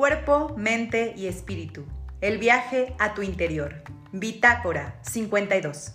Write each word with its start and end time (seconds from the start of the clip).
cuerpo, 0.00 0.54
mente 0.56 1.12
y 1.14 1.26
espíritu. 1.26 1.84
El 2.22 2.38
viaje 2.38 2.94
a 2.98 3.12
tu 3.12 3.20
interior. 3.20 3.82
Bitácora 4.12 4.98
52. 5.02 5.92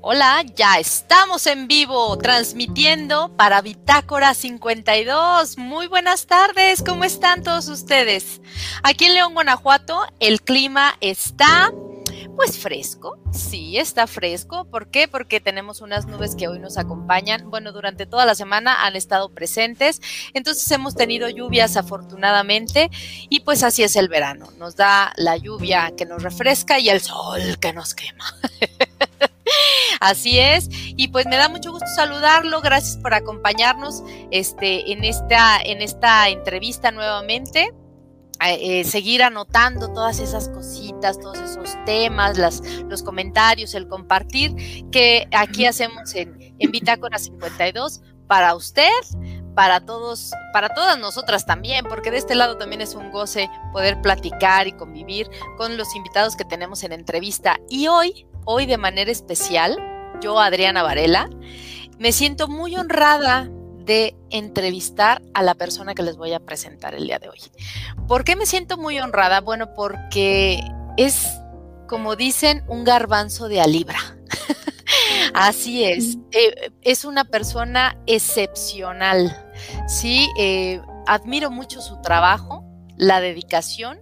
Hola, 0.00 0.42
ya 0.56 0.78
estamos 0.78 1.46
en 1.46 1.68
vivo 1.68 2.18
transmitiendo 2.18 3.28
para 3.36 3.60
Bitácora 3.60 4.34
52. 4.34 5.58
Muy 5.58 5.86
buenas 5.86 6.26
tardes, 6.26 6.82
¿cómo 6.82 7.04
están 7.04 7.44
todos 7.44 7.68
ustedes? 7.68 8.40
Aquí 8.82 9.04
en 9.04 9.14
León, 9.14 9.34
Guanajuato, 9.34 10.00
el 10.18 10.42
clima 10.42 10.96
está 11.00 11.72
pues 12.36 12.58
fresco, 12.58 13.18
sí, 13.32 13.78
está 13.78 14.06
fresco. 14.06 14.66
¿Por 14.66 14.90
qué? 14.90 15.08
Porque 15.08 15.40
tenemos 15.40 15.80
unas 15.80 16.06
nubes 16.06 16.36
que 16.36 16.48
hoy 16.48 16.58
nos 16.58 16.78
acompañan. 16.78 17.50
Bueno, 17.50 17.72
durante 17.72 18.06
toda 18.06 18.26
la 18.26 18.34
semana 18.34 18.86
han 18.86 18.94
estado 18.94 19.30
presentes. 19.30 20.00
Entonces 20.34 20.70
hemos 20.70 20.94
tenido 20.94 21.28
lluvias 21.28 21.76
afortunadamente 21.76 22.90
y 23.28 23.40
pues 23.40 23.62
así 23.62 23.82
es 23.82 23.96
el 23.96 24.08
verano. 24.08 24.50
Nos 24.58 24.76
da 24.76 25.12
la 25.16 25.36
lluvia 25.36 25.92
que 25.96 26.04
nos 26.04 26.22
refresca 26.22 26.78
y 26.78 26.90
el 26.90 27.00
sol 27.00 27.58
que 27.58 27.72
nos 27.72 27.94
quema. 27.94 28.24
Así 30.00 30.38
es, 30.38 30.68
y 30.70 31.08
pues 31.08 31.26
me 31.26 31.36
da 31.36 31.48
mucho 31.48 31.70
gusto 31.70 31.86
saludarlo. 31.94 32.60
Gracias 32.60 32.96
por 32.98 33.14
acompañarnos 33.14 34.02
este, 34.30 34.92
en, 34.92 35.04
esta, 35.04 35.58
en 35.62 35.80
esta 35.80 36.28
entrevista 36.28 36.90
nuevamente. 36.90 37.72
Eh, 38.44 38.84
seguir 38.84 39.22
anotando 39.22 39.92
todas 39.92 40.20
esas 40.20 40.48
cositas, 40.50 41.18
todos 41.18 41.38
esos 41.38 41.76
temas, 41.86 42.36
las, 42.36 42.62
los 42.88 43.02
comentarios, 43.02 43.74
el 43.74 43.88
compartir 43.88 44.54
que 44.90 45.26
aquí 45.32 45.64
hacemos 45.64 46.14
en, 46.14 46.54
en 46.58 46.70
Bitácora 46.70 47.18
52 47.18 48.02
para 48.26 48.54
usted, 48.54 48.90
para 49.54 49.80
todos, 49.80 50.32
para 50.52 50.68
todas 50.68 50.98
nosotras 50.98 51.46
también, 51.46 51.86
porque 51.88 52.10
de 52.10 52.18
este 52.18 52.34
lado 52.34 52.58
también 52.58 52.82
es 52.82 52.94
un 52.94 53.10
goce 53.10 53.48
poder 53.72 54.00
platicar 54.02 54.66
y 54.66 54.72
convivir 54.72 55.28
con 55.56 55.76
los 55.76 55.96
invitados 55.96 56.36
que 56.36 56.44
tenemos 56.44 56.82
en 56.84 56.92
entrevista. 56.92 57.58
Y 57.68 57.88
hoy, 57.88 58.26
hoy 58.44 58.66
de 58.66 58.76
manera 58.76 59.10
especial, 59.10 59.78
yo, 60.20 60.38
Adriana 60.38 60.82
Varela, 60.82 61.30
me 61.98 62.12
siento 62.12 62.48
muy 62.48 62.76
honrada 62.76 63.50
de 63.86 64.16
entrevistar 64.30 65.22
a 65.32 65.42
la 65.42 65.54
persona 65.54 65.94
que 65.94 66.02
les 66.02 66.16
voy 66.16 66.32
a 66.32 66.40
presentar 66.40 66.94
el 66.94 67.06
día 67.06 67.18
de 67.18 67.28
hoy. 67.28 67.38
¿Por 68.06 68.24
qué 68.24 68.36
me 68.36 68.46
siento 68.46 68.76
muy 68.76 68.98
honrada? 68.98 69.40
Bueno, 69.40 69.72
porque 69.74 70.60
es, 70.96 71.26
como 71.88 72.16
dicen, 72.16 72.64
un 72.68 72.84
garbanzo 72.84 73.48
de 73.48 73.60
a 73.60 73.66
libra. 73.66 73.98
Así 75.34 75.84
es, 75.84 76.18
eh, 76.32 76.70
es 76.82 77.04
una 77.04 77.24
persona 77.24 77.98
excepcional, 78.06 79.36
¿sí? 79.88 80.28
Eh, 80.38 80.80
admiro 81.06 81.50
mucho 81.50 81.80
su 81.80 82.00
trabajo, 82.00 82.64
la 82.96 83.20
dedicación 83.20 83.98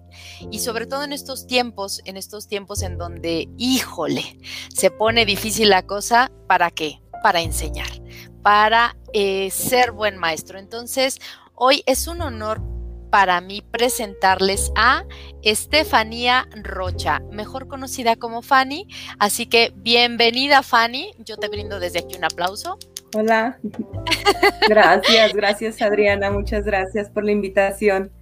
y 0.51 0.61
sobre 0.61 0.87
todo 0.87 1.03
en 1.03 1.13
estos 1.13 1.47
tiempos, 1.47 2.01
en 2.05 2.17
estos 2.17 2.47
tiempos 2.47 2.83
en 2.83 2.99
donde, 2.99 3.49
híjole, 3.59 4.39
se 4.75 4.91
pone 4.91 5.27
difícil 5.27 5.71
la 5.71 5.83
cosa, 5.83 6.31
¿para 6.47 6.71
qué? 6.71 7.01
Para 7.23 7.41
enseñar, 7.41 7.89
para 8.45 8.95
eh, 9.15 9.51
ser 9.51 9.91
buen 9.91 10.19
maestro. 10.19 10.59
Entonces, 10.59 11.19
hoy 11.55 11.83
es 11.87 12.07
un 12.07 12.21
honor 12.21 12.61
para 13.09 13.41
mí 13.41 13.63
presentarles 13.63 14.71
a 14.77 15.05
Estefanía 15.43 16.47
Rocha, 16.63 17.21
mejor 17.33 17.69
conocida 17.69 18.17
como 18.17 18.43
Fanny. 18.43 18.87
Así 19.19 19.47
que 19.47 19.73
bienvenida 19.77 20.63
Fanny, 20.63 21.13
yo 21.21 21.39
te 21.39 21.49
brindo 21.49 21.81
desde 21.81 22.01
aquí 22.01 22.17
un 22.19 22.25
aplauso. 22.25 22.77
Hola, 23.17 23.59
gracias, 24.69 25.33
gracias 25.33 25.81
Adriana, 25.81 26.31
muchas 26.31 26.65
gracias 26.65 27.09
por 27.09 27.25
la 27.25 27.33
invitación. 27.33 28.13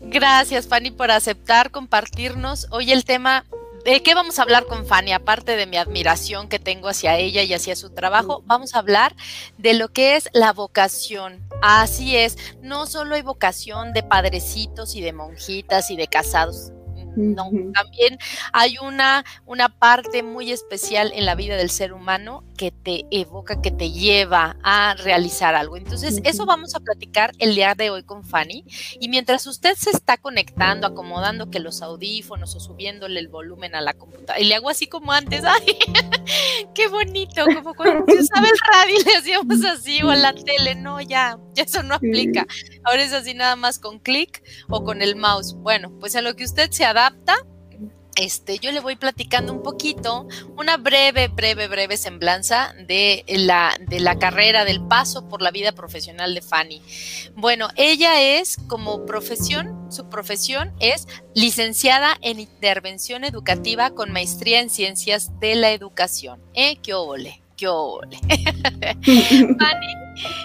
Gracias 0.00 0.66
Fanny 0.66 0.90
por 0.90 1.12
aceptar 1.12 1.70
compartirnos 1.70 2.66
hoy 2.70 2.90
el 2.90 3.04
tema 3.04 3.44
¿De 3.84 4.02
qué 4.02 4.14
vamos 4.14 4.38
a 4.38 4.42
hablar 4.42 4.66
con 4.66 4.86
Fanny? 4.86 5.12
Aparte 5.12 5.56
de 5.56 5.66
mi 5.66 5.76
admiración 5.76 6.48
que 6.48 6.58
tengo 6.58 6.88
hacia 6.88 7.16
ella 7.16 7.42
y 7.42 7.54
hacia 7.54 7.76
su 7.76 7.90
trabajo, 7.90 8.42
vamos 8.46 8.74
a 8.74 8.78
hablar 8.78 9.14
de 9.56 9.74
lo 9.74 9.88
que 9.88 10.16
es 10.16 10.28
la 10.32 10.52
vocación. 10.52 11.42
Así 11.62 12.16
es, 12.16 12.36
no 12.60 12.86
solo 12.86 13.14
hay 13.14 13.22
vocación 13.22 13.92
de 13.92 14.02
padrecitos 14.02 14.94
y 14.94 15.00
de 15.00 15.12
monjitas 15.12 15.90
y 15.90 15.96
de 15.96 16.06
casados, 16.06 16.72
no, 17.18 17.50
también 17.74 18.16
hay 18.52 18.76
una, 18.80 19.24
una 19.44 19.68
parte 19.68 20.22
muy 20.22 20.52
especial 20.52 21.12
en 21.14 21.26
la 21.26 21.34
vida 21.34 21.56
del 21.56 21.70
ser 21.70 21.92
humano 21.92 22.44
que 22.58 22.72
te 22.72 23.06
evoca, 23.10 23.62
que 23.62 23.70
te 23.70 23.92
lleva 23.92 24.56
a 24.62 24.94
realizar 24.94 25.54
algo. 25.54 25.76
Entonces, 25.76 26.20
eso 26.24 26.44
vamos 26.44 26.74
a 26.74 26.80
platicar 26.80 27.30
el 27.38 27.54
día 27.54 27.74
de 27.74 27.88
hoy 27.88 28.02
con 28.02 28.24
Fanny. 28.24 28.64
Y 29.00 29.08
mientras 29.08 29.46
usted 29.46 29.76
se 29.76 29.90
está 29.90 30.18
conectando, 30.18 30.86
acomodando 30.86 31.50
que 31.50 31.60
los 31.60 31.80
audífonos 31.80 32.56
o 32.56 32.60
subiéndole 32.60 33.20
el 33.20 33.28
volumen 33.28 33.76
a 33.76 33.80
la 33.80 33.94
computadora, 33.94 34.40
y 34.40 34.44
le 34.44 34.56
hago 34.56 34.68
así 34.68 34.88
como 34.88 35.12
antes, 35.12 35.44
¡ay! 35.46 35.78
¡Qué 36.74 36.88
bonito! 36.88 37.44
Como 37.46 37.74
cuando 37.74 38.04
usaba 38.12 38.46
el 38.52 38.58
radio 38.72 38.96
y 39.00 39.04
le 39.04 39.16
hacíamos 39.16 39.64
así, 39.64 40.02
o 40.02 40.10
a 40.10 40.16
la 40.16 40.34
tele, 40.34 40.74
no, 40.74 41.00
ya, 41.00 41.38
ya 41.54 41.62
eso 41.62 41.84
no 41.84 41.94
aplica. 41.94 42.44
Ahora 42.82 43.04
es 43.04 43.12
así 43.12 43.34
nada 43.34 43.54
más 43.54 43.78
con 43.78 44.00
clic 44.00 44.42
o 44.68 44.82
con 44.82 45.00
el 45.00 45.14
mouse. 45.14 45.54
Bueno, 45.54 45.96
pues 46.00 46.16
a 46.16 46.22
lo 46.22 46.34
que 46.34 46.44
usted 46.44 46.72
se 46.72 46.84
adapta 46.84 47.36
este, 48.18 48.58
yo 48.58 48.72
le 48.72 48.80
voy 48.80 48.96
platicando 48.96 49.52
un 49.52 49.62
poquito, 49.62 50.26
una 50.56 50.76
breve, 50.76 51.28
breve, 51.28 51.68
breve 51.68 51.96
semblanza 51.96 52.74
de 52.86 53.24
la, 53.28 53.76
de 53.80 54.00
la 54.00 54.18
carrera, 54.18 54.64
del 54.64 54.80
paso 54.82 55.28
por 55.28 55.40
la 55.40 55.52
vida 55.52 55.72
profesional 55.72 56.34
de 56.34 56.42
Fanny. 56.42 56.82
Bueno, 57.36 57.68
ella 57.76 58.20
es 58.20 58.56
como 58.66 59.06
profesión, 59.06 59.90
su 59.92 60.08
profesión 60.08 60.72
es 60.80 61.06
licenciada 61.34 62.18
en 62.20 62.40
intervención 62.40 63.22
educativa 63.22 63.90
con 63.90 64.10
maestría 64.10 64.60
en 64.60 64.68
ciencias 64.68 65.38
de 65.38 65.54
la 65.54 65.70
educación. 65.70 66.40
¿Eh? 66.54 66.76
¡Qué 66.82 66.94
óvole! 66.94 67.40
¡Qué 67.56 67.68
óvole! 67.68 68.18
Fanny, 69.06 69.94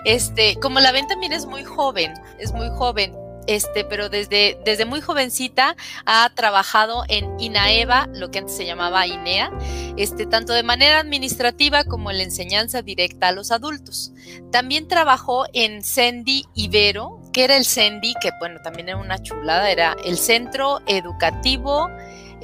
este, 0.05 0.55
como 0.59 0.79
la 0.79 0.91
ven 0.91 1.07
también 1.07 1.33
es 1.33 1.47
muy 1.47 1.63
joven, 1.63 2.13
es 2.37 2.53
muy 2.53 2.69
joven, 2.69 3.15
este, 3.47 3.83
pero 3.83 4.09
desde, 4.09 4.57
desde 4.65 4.85
muy 4.85 5.01
jovencita 5.01 5.75
ha 6.05 6.29
trabajado 6.35 7.03
en 7.09 7.39
INAEVA, 7.39 8.07
lo 8.13 8.31
que 8.31 8.39
antes 8.39 8.55
se 8.55 8.65
llamaba 8.65 9.07
INEA, 9.07 9.51
este, 9.97 10.25
tanto 10.25 10.53
de 10.53 10.63
manera 10.63 10.99
administrativa 10.99 11.83
como 11.83 12.11
en 12.11 12.17
la 12.17 12.23
enseñanza 12.23 12.81
directa 12.81 13.29
a 13.29 13.31
los 13.31 13.51
adultos. 13.51 14.11
También 14.51 14.87
trabajó 14.87 15.45
en 15.53 15.83
CENDI 15.83 16.45
Ibero, 16.53 17.21
que 17.31 17.43
era 17.43 17.57
el 17.57 17.65
CENDI, 17.65 18.13
que 18.21 18.31
bueno, 18.39 18.59
también 18.63 18.89
era 18.89 18.97
una 18.97 19.21
chulada, 19.21 19.69
era 19.69 19.95
el 20.05 20.17
Centro 20.17 20.81
Educativo 20.87 21.89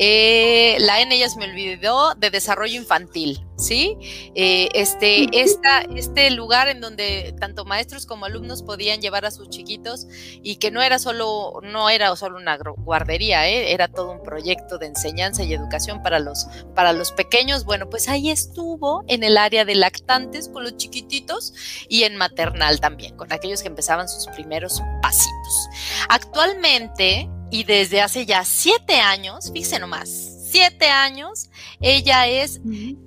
eh, 0.02 0.78
la 0.80 1.02
N 1.02 1.18
ya 1.18 1.28
se 1.28 1.38
me 1.38 1.44
olvidó, 1.44 2.16
de 2.16 2.30
desarrollo 2.30 2.80
infantil, 2.80 3.46
¿sí? 3.58 3.98
Eh, 4.34 4.70
este, 4.74 5.28
esta, 5.34 5.82
este 5.82 6.32
lugar 6.32 6.70
en 6.70 6.80
donde 6.80 7.36
tanto 7.38 7.66
maestros 7.66 8.06
como 8.06 8.24
alumnos 8.24 8.64
podían 8.64 9.02
llevar 9.02 9.26
a 9.26 9.32
sus 9.32 9.50
chiquitos 9.50 10.08
y 10.42 10.56
que 10.56 10.72
no 10.72 10.82
era 10.82 11.00
solo, 11.00 11.60
no 11.64 11.90
era 11.90 12.16
solo 12.16 12.38
una 12.38 12.58
guardería, 12.78 13.50
¿eh? 13.50 13.74
era 13.74 13.90
todo 13.90 14.12
un 14.12 14.24
proyecto 14.24 14.78
de 14.78 14.86
enseñanza 14.86 15.44
y 15.44 15.54
educación 15.54 16.02
para 16.02 16.20
los, 16.20 16.48
para 16.76 16.94
los 16.94 17.12
pequeños. 17.12 17.66
Bueno, 17.66 17.90
pues 17.90 18.08
ahí 18.08 18.30
estuvo 18.30 19.04
en 19.10 19.24
el 19.24 19.38
área 19.38 19.66
de 19.66 19.76
lactantes 19.76 20.48
con 20.48 20.64
los 20.64 20.78
chiquititos 20.78 21.54
y 21.90 22.04
en 22.04 22.16
maternal 22.16 22.80
también, 22.80 23.18
con 23.18 23.34
aquellos 23.34 23.62
que 23.62 23.68
empezaban 23.68 24.08
sus 24.08 24.28
primeros 24.28 24.82
pasitos. 25.02 25.68
Actualmente, 26.08 27.30
y 27.52 27.64
desde 27.64 28.02
hace 28.02 28.26
ya 28.26 28.46
siete 28.46 29.00
años, 29.00 29.52
fíjense 29.54 29.80
nomás, 29.80 30.10
siete 30.52 30.90
años, 30.90 31.50
ella 31.82 32.28
es, 32.28 32.62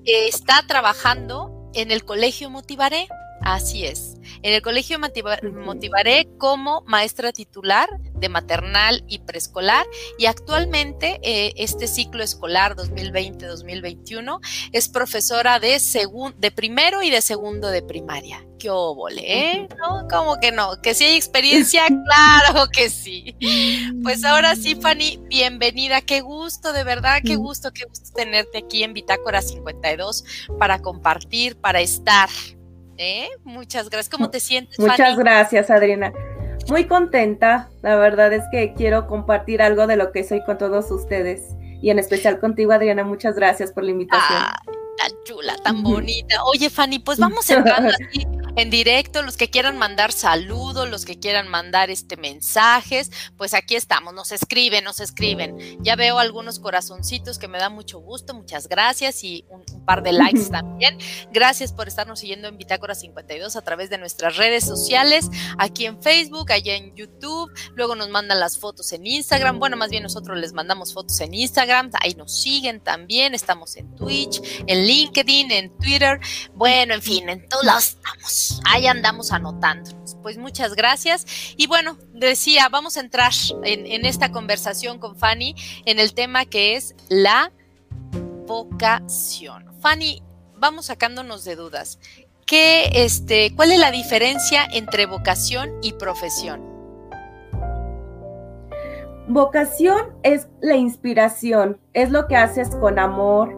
está 0.05 0.65
trabajando 0.67 1.71
en 1.75 1.91
el 1.91 2.05
Colegio 2.05 2.50
Motivaré. 2.50 3.09
Así 3.44 3.85
es. 3.85 4.17
En 4.43 4.55
el 4.55 4.62
Colegio 4.62 4.99
Motivaré 4.99 6.29
como 6.39 6.83
maestra 6.87 7.33
titular 7.33 7.89
de 8.15 8.29
maternal 8.29 9.05
y 9.09 9.19
preescolar 9.19 9.85
y 10.19 10.27
actualmente 10.27 11.19
eh, 11.23 11.53
este 11.56 11.87
ciclo 11.87 12.23
escolar 12.23 12.77
2020-2021 12.77 14.41
es 14.73 14.89
profesora 14.89 15.59
de, 15.59 15.81
de 16.37 16.50
primero 16.50 17.03
y 17.03 17.11
de 17.11 17.21
segundo 17.21 17.69
de 17.69 17.83
primaria. 17.83 18.44
¡Qué 18.59 18.71
óvole! 18.71 19.23
¿eh? 19.25 19.69
¿No? 19.77 20.06
¿Cómo 20.09 20.38
que 20.38 20.53
no? 20.53 20.81
¿Que 20.81 20.95
sí 20.95 21.03
hay 21.03 21.17
experiencia? 21.17 21.83
claro 22.06 22.69
que 22.71 22.91
sí. 22.91 23.37
Pues 24.05 24.25
ahora 24.25 24.55
sí, 24.55 24.77
Fanny, 24.77 25.21
bienvenida. 25.27 26.00
Qué 26.00 26.21
gusto, 26.21 26.73
de 26.73 26.85
verdad, 26.85 27.23
qué 27.25 27.35
gusto, 27.35 27.73
qué 27.73 27.87
gusto 27.87 28.12
tenerte 28.15 28.59
aquí 28.59 28.85
en 28.85 28.95
Bitácora 28.95 29.43
52 29.43 30.25
para 30.61 30.81
compartir, 30.81 31.56
para 31.56 31.81
estar. 31.81 32.29
¿Eh? 33.02 33.28
Muchas 33.44 33.90
gracias. 33.90 34.08
¿Cómo 34.08 34.31
te 34.31 34.40
sientes? 34.40 34.78
Muchas 34.78 35.16
gracias, 35.16 35.70
Adriana. 35.70 36.12
Muy 36.69 36.87
contenta, 36.87 37.69
la 37.82 37.96
verdad 37.96 38.32
es 38.32 38.44
que 38.52 38.72
quiero 38.75 39.06
compartir 39.06 39.60
algo 39.60 39.87
de 39.87 39.96
lo 39.96 40.12
que 40.12 40.25
soy 40.25 40.43
con 40.44 40.58
todos 40.58 40.90
ustedes. 40.90 41.54
y 41.82 41.90
en 41.90 41.99
especial 41.99 42.38
contigo, 42.38 42.72
Adriana. 42.72 43.02
Muchas 43.02 43.34
gracias 43.34 43.72
por 43.72 43.82
la 43.82 43.90
invitación. 43.90 44.40
tan 44.96 45.12
chula, 45.25 45.56
tan 45.64 45.82
bonita. 45.82 46.43
Oye, 46.44 46.70
Fanny, 46.70 47.00
pues 47.00 47.19
vamos 47.19 47.50
entrando 47.50 47.88
así 47.88 48.25
en 48.56 48.70
directo, 48.70 49.22
los 49.22 49.37
que 49.37 49.49
quieran 49.50 49.78
mandar 49.78 50.12
saludos, 50.12 50.88
los 50.88 51.04
que 51.04 51.19
quieran 51.19 51.49
mandar 51.49 51.90
este 51.90 52.16
mensajes, 52.16 53.10
pues 53.37 53.54
aquí 53.54 53.76
estamos, 53.76 54.12
nos 54.12 54.32
escriben, 54.32 54.84
nos 54.84 55.00
escriben. 55.00 55.56
Ya 55.82 55.96
veo 55.96 56.19
algunos 56.19 56.58
corazoncitos 56.58 57.38
que 57.38 57.49
me 57.49 57.58
da 57.58 57.70
mucho 57.70 57.99
gusto, 57.99 58.34
muchas 58.34 58.69
gracias 58.69 59.25
y 59.25 59.44
un, 59.49 59.62
par 59.87 60.02
de 60.02 60.12
likes 60.12 60.50
también. 60.50 60.99
Gracias 61.32 61.72
por 61.72 61.88
estarnos 61.88 62.20
siguiendo 62.20 62.49
en 62.49 62.58
Bitácora 62.58 62.94
52 62.94 63.56
a 63.56 63.62
través 63.62 63.90
de 63.90 63.99
nuestras 63.99 64.37
redes 64.37 64.64
sociales, 64.64 65.28
aquí 65.58 65.87
en 65.87 66.00
Facebook, 66.02 66.52
allá 66.52 66.76
en 66.76 66.94
YouTube, 66.94 67.50
luego 67.75 67.94
nos 67.94 68.10
mandan 68.10 68.38
las 68.38 68.58
fotos 68.58 68.93
en 68.93 69.06
Instagram, 69.06 69.58
bueno, 69.58 69.76
más 69.76 69.90
bien 69.90 70.02
nosotros 70.02 70.38
les 70.38 70.52
mandamos 70.52 70.93
fotos 70.93 71.20
en 71.20 71.34
Instagram, 71.34 71.90
ahí 72.00 72.14
nos 72.14 72.40
siguen 72.43 72.81
también, 72.81 73.34
estamos 73.34 73.76
en 73.76 73.94
Twitch, 73.96 74.40
en 74.66 74.87
LinkedIn, 74.87 75.50
en 75.50 75.76
Twitter, 75.78 76.20
bueno, 76.54 76.94
en 76.94 77.02
fin, 77.02 77.28
en 77.28 77.49
todos 77.49 77.64
lados 77.64 77.88
estamos 77.88 78.42
ahí 78.65 78.87
andamos 78.87 79.33
anotándonos. 79.33 80.17
Pues 80.23 80.39
muchas 80.39 80.75
gracias. 80.75 81.27
Y 81.56 81.67
bueno, 81.67 81.99
decía, 82.12 82.69
vamos 82.69 82.97
a 82.97 83.00
entrar 83.00 83.33
en, 83.62 84.05
esta 84.05 84.31
conversación 84.33 84.99
con 84.99 85.17
Fanny 85.17 85.55
en 85.85 85.99
el 85.99 86.15
tema 86.15 86.44
que 86.44 86.77
es 86.77 86.94
la 87.09 87.53
vocación. 88.47 89.73
Fanny, 89.81 90.23
vamos 90.56 90.87
sacándonos 90.87 91.44
de 91.44 91.56
dudas. 91.56 91.99
¿Qué, 92.47 92.91
este, 93.05 93.55
¿Cuál 93.55 93.73
es 93.73 93.79
la 93.79 93.91
diferencia 93.91 94.65
entre 94.73 95.06
vocación 95.06 95.71
y 95.83 95.93
profesión? 95.95 96.71
Vocación 99.29 100.00
es 100.25 100.49
la 100.61 100.77
inspiración, 100.77 101.79
es 101.95 102.11
lo 102.11 102.27
que 102.27 102.37
haces 102.37 102.71
con 102.71 102.99
amor, 102.99 103.56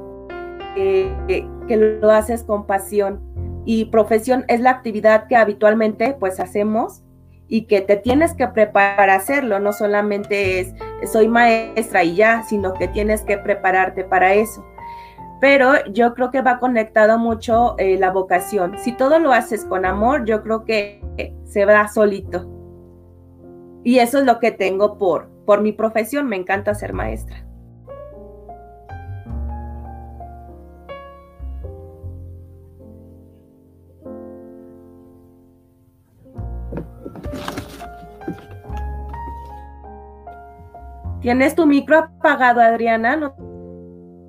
eh, 0.77 1.11
que 1.27 1.77
lo 1.77 2.11
haces 2.11 2.45
con 2.45 2.67
pasión 2.67 3.34
y 3.65 3.87
profesión 3.87 4.45
es 4.49 4.61
la 4.61 4.71
actividad 4.71 5.27
que 5.27 5.37
habitualmente 5.37 6.17
pues 6.19 6.41
hacemos 6.41 7.03
y 7.49 7.67
que 7.67 7.81
te 7.81 7.97
tienes 7.97 8.35
que 8.35 8.49
preparar 8.49 9.11
a 9.11 9.17
hacerlo, 9.17 9.61
no 9.61 9.73
solamente 9.73 10.61
es 10.61 10.75
soy 11.11 11.29
maestra 11.29 12.03
y 12.03 12.17
ya, 12.17 12.43
sino 12.43 12.75
que 12.75 12.89
tienes 12.89 13.23
que 13.23 13.39
prepararte 13.39 14.05
para 14.05 14.35
eso. 14.35 14.65
Pero 15.41 15.73
yo 15.93 16.15
creo 16.15 16.31
que 16.31 16.41
va 16.41 16.59
conectado 16.59 17.19
mucho 17.19 17.75
eh, 17.79 17.99
la 17.99 18.11
vocación. 18.11 18.79
Si 18.79 18.93
todo 18.93 19.19
lo 19.19 19.33
haces 19.33 19.65
con 19.67 19.85
amor, 19.85 20.25
yo 20.25 20.43
creo 20.43 20.65
que 20.65 21.03
se 21.45 21.65
va 21.67 21.89
solito. 21.89 22.51
Y 23.83 23.99
eso 23.99 24.19
es 24.19 24.25
lo 24.25 24.41
que 24.41 24.51
tengo 24.51 24.97
por, 24.97 25.29
por 25.45 25.61
mi 25.61 25.73
profesión, 25.73 26.27
me 26.27 26.37
encanta 26.37 26.75
ser 26.75 26.95
maestra. 26.95 27.45
Tienes 41.25 41.55
tu 41.55 41.65
micro 41.65 42.01
apagado, 42.01 42.61
Adriana. 42.61 43.17
No 43.17 43.35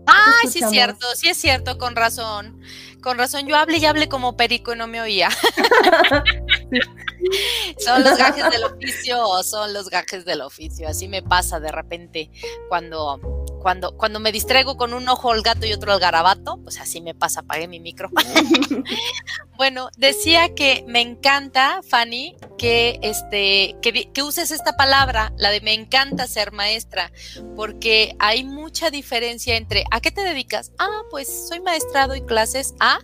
Ay, 0.08 0.50
sí 0.50 0.64
es 0.64 0.70
cierto, 0.70 1.06
sí 1.14 1.28
es 1.28 1.36
cierto, 1.36 1.78
con 1.78 1.94
razón. 1.94 2.62
Con 3.04 3.18
razón, 3.18 3.48
yo 3.48 3.58
hablé 3.58 3.80
y 3.80 3.86
hablé 3.86 4.08
como 4.08 4.38
perico 4.38 4.74
y 4.74 4.78
no 4.78 4.88
me 4.88 5.02
oía. 5.02 5.30
son 7.80 8.02
los 8.02 8.18
gajes 8.18 8.50
del 8.50 8.64
oficio 8.64 9.44
son 9.44 9.74
los 9.74 9.90
gajes 9.90 10.24
del 10.24 10.40
oficio. 10.40 10.88
Así 10.88 11.10
me 11.10 11.22
pasa 11.22 11.60
de 11.60 11.70
repente 11.70 12.32
cuando 12.70 13.45
cuando, 13.66 13.98
cuando 13.98 14.20
me 14.20 14.32
distraigo 14.32 14.78
con 14.78 14.94
un 14.94 15.10
ojo 15.10 15.32
al 15.32 15.42
gato 15.42 15.66
y 15.66 15.74
otro 15.74 15.92
al 15.92 16.00
garabato, 16.00 16.60
pues 16.62 16.80
así 16.80 17.02
me 17.02 17.16
pasa, 17.16 17.40
apagué 17.40 17.68
mi 17.68 17.80
micro. 17.80 18.12
bueno, 19.58 19.90
decía 19.98 20.54
que 20.54 20.86
me 20.88 21.02
encanta, 21.02 21.82
Fanny, 21.90 22.38
que, 22.60 23.00
este, 23.02 23.76
que, 23.82 24.12
que 24.14 24.22
uses 24.22 24.52
esta 24.52 24.78
palabra, 24.78 25.34
la 25.38 25.50
de 25.50 25.62
me 25.62 25.74
encanta 25.74 26.28
ser 26.28 26.52
maestra, 26.52 27.12
porque 27.56 28.16
hay 28.20 28.44
mucha 28.44 28.92
diferencia 28.92 29.58
entre 29.58 29.84
¿a 29.90 30.00
qué 30.00 30.12
te 30.12 30.22
dedicas? 30.22 30.72
Ah, 30.78 31.02
pues 31.10 31.48
soy 31.50 31.60
maestra, 31.60 32.06
doy 32.06 32.22
clases. 32.22 32.76
A, 32.80 33.00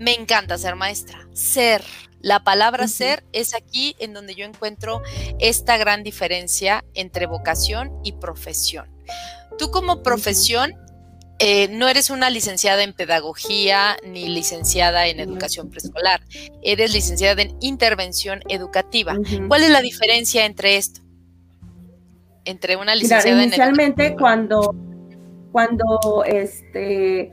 me 0.00 0.14
encanta 0.14 0.58
ser 0.58 0.74
maestra. 0.74 1.28
Ser, 1.32 1.84
la 2.20 2.42
palabra 2.42 2.88
ser 2.88 3.22
es 3.30 3.54
aquí 3.54 3.94
en 4.00 4.14
donde 4.14 4.34
yo 4.34 4.44
encuentro 4.46 5.00
esta 5.38 5.76
gran 5.76 6.02
diferencia 6.02 6.84
entre 6.94 7.26
vocación 7.26 7.92
y 8.02 8.14
profesión. 8.14 8.99
Tú 9.58 9.70
como 9.70 10.02
profesión 10.02 10.74
eh, 11.38 11.68
no 11.68 11.88
eres 11.88 12.10
una 12.10 12.28
licenciada 12.28 12.82
en 12.82 12.92
pedagogía 12.92 13.96
ni 14.06 14.28
licenciada 14.28 15.06
en 15.06 15.20
educación 15.20 15.70
preescolar, 15.70 16.20
eres 16.62 16.92
licenciada 16.92 17.40
en 17.40 17.56
intervención 17.60 18.40
educativa. 18.48 19.16
¿Cuál 19.48 19.64
es 19.64 19.70
la 19.70 19.80
diferencia 19.80 20.44
entre 20.44 20.76
esto? 20.76 21.00
Entre 22.44 22.76
una 22.76 22.94
licenciada 22.94 23.42
inicialmente 23.42 24.16
cuando 24.16 24.74
cuando 25.50 26.24
este 26.26 27.32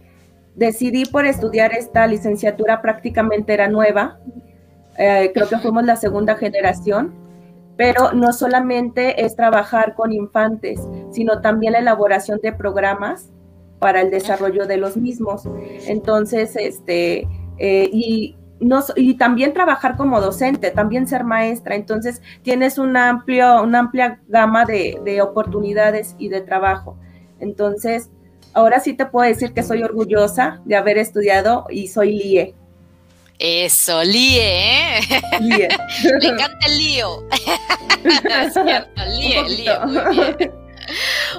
decidí 0.55 1.05
por 1.05 1.25
estudiar 1.25 1.73
esta 1.73 2.07
licenciatura 2.07 2.81
prácticamente 2.81 3.53
era 3.53 3.67
nueva. 3.67 4.19
Eh, 4.97 5.31
creo 5.33 5.49
que 5.49 5.59
fuimos 5.59 5.83
la 5.83 5.97
segunda 5.97 6.35
generación 6.35 7.27
pero 7.77 8.11
no 8.11 8.33
solamente 8.33 9.23
es 9.23 9.35
trabajar 9.35 9.93
con 9.93 10.11
infantes, 10.11 10.81
sino 11.11 11.41
también 11.41 11.73
la 11.73 11.79
elaboración 11.79 12.39
de 12.41 12.53
programas 12.53 13.29
para 13.79 14.01
el 14.01 14.09
desarrollo 14.09 14.65
de 14.65 14.77
los 14.77 14.97
mismos. 14.97 15.43
Entonces, 15.87 16.55
este, 16.55 17.27
eh, 17.57 17.89
y, 17.91 18.35
no, 18.59 18.83
y 18.95 19.15
también 19.15 19.53
trabajar 19.53 19.97
como 19.97 20.19
docente, 20.19 20.71
también 20.71 21.07
ser 21.07 21.23
maestra. 21.23 21.75
Entonces, 21.75 22.21
tienes 22.41 22.77
un 22.77 22.97
amplio, 22.97 23.61
una 23.61 23.79
amplia 23.79 24.19
gama 24.27 24.65
de, 24.65 24.99
de 25.03 25.21
oportunidades 25.21 26.15
y 26.17 26.29
de 26.29 26.41
trabajo. 26.41 26.97
Entonces, 27.39 28.09
ahora 28.53 28.79
sí 28.79 28.93
te 28.93 29.05
puedo 29.05 29.27
decir 29.27 29.53
que 29.53 29.63
soy 29.63 29.83
orgullosa 29.83 30.61
de 30.65 30.75
haber 30.75 30.97
estudiado 30.97 31.67
y 31.69 31.87
soy 31.87 32.17
LIE. 32.17 32.55
Eso, 33.39 34.03
líe, 34.03 34.97
¿eh? 34.97 35.01
Líe. 35.41 35.67
Me 36.21 36.27
encanta 36.27 36.65
el 36.65 36.77
lío. 36.77 37.23
es 38.03 38.53
cierto, 38.53 39.01
líe, 39.19 39.43
líe, 39.49 39.79
muy 39.85 40.35
bien. 40.37 40.66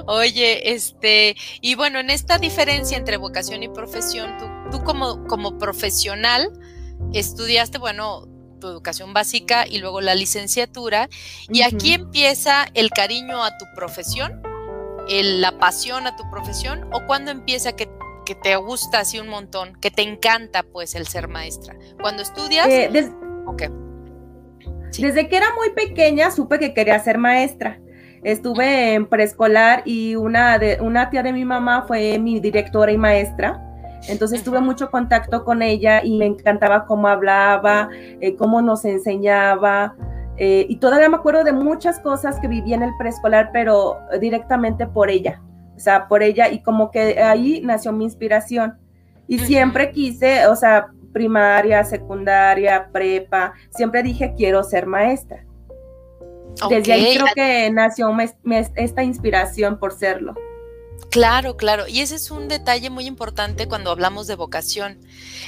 Oye, 0.05 0.73
este, 0.73 1.35
y 1.61 1.75
bueno, 1.75 1.99
en 1.99 2.09
esta 2.09 2.37
diferencia 2.37 2.97
entre 2.97 3.17
vocación 3.17 3.63
y 3.63 3.69
profesión, 3.69 4.37
tú, 4.37 4.45
tú 4.71 4.83
como, 4.83 5.25
como 5.27 5.57
profesional 5.57 6.51
estudiaste, 7.13 7.77
bueno, 7.77 8.27
tu 8.59 8.67
educación 8.67 9.13
básica 9.13 9.65
y 9.65 9.79
luego 9.79 10.01
la 10.01 10.15
licenciatura, 10.15 11.09
y 11.49 11.61
aquí 11.61 11.93
empieza 11.93 12.67
el 12.73 12.89
cariño 12.89 13.43
a 13.43 13.57
tu 13.57 13.65
profesión, 13.75 14.41
el, 15.07 15.41
la 15.41 15.57
pasión 15.57 16.07
a 16.07 16.15
tu 16.15 16.29
profesión, 16.29 16.89
o 16.91 17.05
cuando 17.05 17.31
empieza 17.31 17.75
que 17.75 17.89
que 18.29 18.35
te 18.35 18.55
gusta 18.57 18.99
así 18.99 19.17
un 19.17 19.27
montón, 19.27 19.73
que 19.81 19.89
te 19.89 20.03
encanta 20.03 20.61
pues 20.61 20.93
el 20.93 21.07
ser 21.07 21.27
maestra? 21.27 21.75
Cuando 21.99 22.21
estudias... 22.21 22.67
Eh, 22.67 23.11
desde 24.99 25.27
que 25.27 25.35
era 25.35 25.47
muy 25.55 25.71
pequeña 25.71 26.29
supe 26.29 26.59
que 26.59 26.75
quería 26.75 26.99
ser 26.99 27.17
maestra. 27.17 27.79
Estuve 28.23 28.93
en 28.93 29.05
preescolar 29.05 29.83
y 29.85 30.15
una, 30.15 30.57
de, 30.59 30.77
una 30.81 31.09
tía 31.09 31.23
de 31.23 31.33
mi 31.33 31.45
mamá 31.45 31.83
fue 31.87 32.19
mi 32.19 32.39
directora 32.39 32.91
y 32.91 32.97
maestra. 32.97 33.65
Entonces 34.07 34.43
tuve 34.43 34.61
mucho 34.61 34.89
contacto 34.89 35.43
con 35.43 35.61
ella 35.61 36.03
y 36.03 36.17
me 36.17 36.25
encantaba 36.25 36.85
cómo 36.85 37.07
hablaba, 37.07 37.89
eh, 38.21 38.35
cómo 38.35 38.61
nos 38.61 38.85
enseñaba. 38.85 39.95
Eh, 40.37 40.65
y 40.69 40.77
todavía 40.77 41.09
me 41.09 41.17
acuerdo 41.17 41.43
de 41.43 41.51
muchas 41.51 41.99
cosas 41.99 42.39
que 42.39 42.47
viví 42.47 42.73
en 42.73 42.83
el 42.83 42.91
preescolar, 42.97 43.49
pero 43.51 43.97
directamente 44.19 44.87
por 44.87 45.09
ella 45.09 45.41
o 45.79 45.81
sea, 45.81 46.09
por 46.09 46.21
ella 46.21 46.49
y 46.49 46.61
como 46.61 46.91
que 46.91 47.23
ahí 47.23 47.61
nació 47.63 47.93
mi 47.93 48.03
inspiración. 48.03 48.77
Y 49.29 49.39
siempre 49.39 49.91
quise, 49.91 50.45
o 50.47 50.55
sea, 50.57 50.87
primaria, 51.13 51.85
secundaria, 51.85 52.89
prepa, 52.91 53.53
siempre 53.69 54.03
dije 54.03 54.33
quiero 54.35 54.61
ser 54.61 54.85
maestra. 54.85 55.45
Desde 56.69 56.93
ahí 56.93 57.15
creo 57.15 57.27
que 57.35 57.69
nació 57.71 58.09
esta 58.75 59.03
inspiración 59.03 59.79
por 59.79 59.97
serlo. 59.97 60.35
Claro, 61.11 61.57
claro. 61.57 61.87
Y 61.87 62.01
ese 62.01 62.15
es 62.15 62.29
un 62.31 62.47
detalle 62.47 62.89
muy 62.89 63.05
importante 63.05 63.67
cuando 63.67 63.91
hablamos 63.91 64.27
de 64.27 64.35
vocación. 64.35 64.99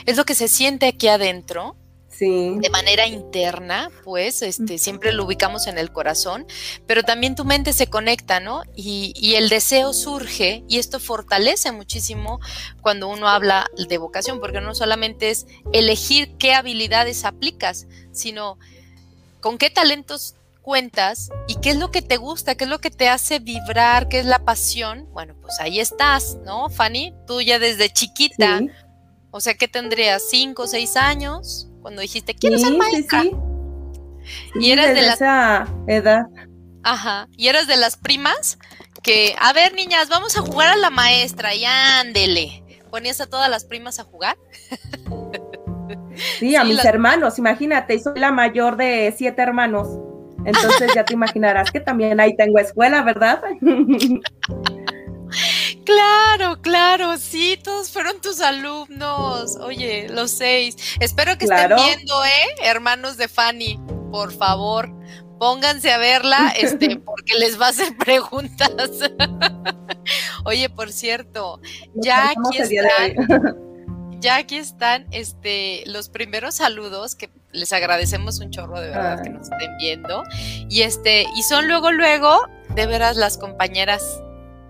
Es 0.05 0.17
lo 0.17 0.25
que 0.25 0.35
se 0.35 0.47
siente 0.47 0.87
aquí 0.87 1.07
adentro 1.07 1.75
de 2.21 2.69
manera 2.71 3.07
interna, 3.07 3.89
pues 4.03 4.43
este, 4.43 4.77
siempre 4.77 5.11
lo 5.11 5.25
ubicamos 5.25 5.65
en 5.65 5.79
el 5.79 5.91
corazón, 5.91 6.45
pero 6.85 7.01
también 7.01 7.33
tu 7.35 7.45
mente 7.45 7.73
se 7.73 7.87
conecta, 7.87 8.39
¿no? 8.39 8.61
Y, 8.75 9.33
el 9.35 9.49
deseo 9.49 9.91
surge 9.91 10.63
y 10.67 10.77
esto 10.77 10.99
fortalece 10.99 11.71
muchísimo 11.71 12.39
cuando 12.81 13.07
uno 13.07 13.27
habla 13.27 13.65
de 13.75 13.97
vocación, 13.97 14.39
porque 14.39 14.61
no 14.61 14.75
solamente 14.75 15.31
es 15.31 15.47
elegir 15.73 16.37
qué 16.37 16.53
habilidades 16.53 17.25
aplicas, 17.25 17.87
sino 18.11 18.59
con 19.39 19.57
qué 19.57 19.71
talentos 19.71 20.35
cuentas 20.61 21.29
y 21.47 21.55
qué 21.55 21.71
es 21.71 21.77
lo 21.77 21.91
que 21.91 22.01
te 22.01 22.17
gusta, 22.17 22.55
qué 22.55 22.65
es 22.65 22.69
lo 22.69 22.79
que 22.79 22.91
te 22.91 23.09
hace 23.09 23.39
vibrar, 23.39 24.07
qué 24.07 24.19
es 24.19 24.25
la 24.25 24.39
pasión, 24.39 25.07
bueno, 25.11 25.35
pues 25.41 25.59
ahí 25.59 25.79
estás, 25.79 26.37
¿no, 26.45 26.69
Fanny? 26.69 27.13
Tú 27.27 27.41
ya 27.41 27.59
desde 27.59 27.89
chiquita, 27.89 28.61
o 29.31 29.39
sea, 29.39 29.53
¿qué 29.55 29.67
tendrías? 29.67 30.23
¿Cinco 30.29 30.63
o 30.63 30.67
seis 30.67 30.95
años? 30.95 31.69
Cuando 31.81 32.01
dijiste, 32.01 32.35
quiero 32.35 32.57
ser 32.57 32.77
maestra. 32.77 33.23
Sí, 33.23 33.31
y 34.55 34.71
eras 34.71 34.93
de 34.93 35.07
esa 35.07 35.67
edad. 35.87 36.25
Ajá, 36.83 37.27
y 37.35 37.47
eras 37.47 37.67
de 37.67 37.77
las 37.77 37.97
primas 37.97 38.57
que, 39.03 39.35
a 39.39 39.53
ver, 39.53 39.73
niñas, 39.73 40.09
vamos 40.09 40.37
a 40.37 40.41
jugar 40.41 40.69
a 40.69 40.75
la 40.75 40.89
maestra 40.89 41.55
y 41.55 41.65
ándele. 41.65 42.63
¿Ponías 42.89 43.21
a 43.21 43.27
todas 43.27 43.49
las 43.49 43.65
primas 43.65 43.99
a 43.99 44.03
jugar? 44.03 44.37
Sí, 46.39 46.55
a 46.55 46.63
mis 46.63 46.83
hermanos, 46.83 47.39
imagínate, 47.39 47.97
soy 47.99 48.19
la 48.19 48.31
mayor 48.31 48.75
de 48.75 49.13
siete 49.17 49.41
hermanos. 49.41 49.87
Entonces 50.45 50.91
ya 50.95 51.05
te 51.05 51.13
imaginarás 51.13 51.71
que 51.71 51.79
también 51.79 52.19
ahí 52.19 52.35
tengo 52.35 52.59
escuela, 52.59 53.03
¿verdad? 53.03 53.41
Claro, 55.85 56.61
claro, 56.61 57.17
sí, 57.17 57.57
todos 57.61 57.89
fueron 57.91 58.21
tus 58.21 58.39
alumnos. 58.41 59.57
Oye, 59.57 60.07
los 60.09 60.31
seis. 60.31 60.75
Espero 60.99 61.37
que 61.37 61.45
estén 61.45 61.75
viendo, 61.75 62.23
¿eh? 62.23 62.55
Hermanos 62.63 63.17
de 63.17 63.27
Fanny, 63.27 63.79
por 64.11 64.31
favor, 64.31 64.93
pónganse 65.39 65.91
a 65.91 65.97
verla, 65.97 66.53
este, 66.55 66.97
porque 67.05 67.35
les 67.39 67.59
va 67.59 67.67
a 67.67 67.69
hacer 67.69 67.97
preguntas. 67.97 68.69
Oye, 70.45 70.69
por 70.69 70.91
cierto, 70.91 71.59
ya 71.95 72.29
aquí 72.29 72.59
están, 72.59 73.57
ya 74.21 74.37
aquí 74.37 74.55
están, 74.55 75.05
este, 75.11 75.83
los 75.87 76.09
primeros 76.09 76.55
saludos 76.55 77.15
que 77.15 77.29
les 77.51 77.73
agradecemos 77.73 78.39
un 78.39 78.51
chorro 78.51 78.79
de 78.79 78.89
verdad 78.89 79.21
que 79.21 79.29
nos 79.29 79.51
estén 79.51 79.75
viendo 79.77 80.23
y 80.69 80.83
este, 80.83 81.25
y 81.35 81.43
son 81.43 81.67
luego, 81.67 81.91
luego, 81.91 82.47
de 82.75 82.85
veras 82.85 83.17
las 83.17 83.37
compañeras 83.37 84.21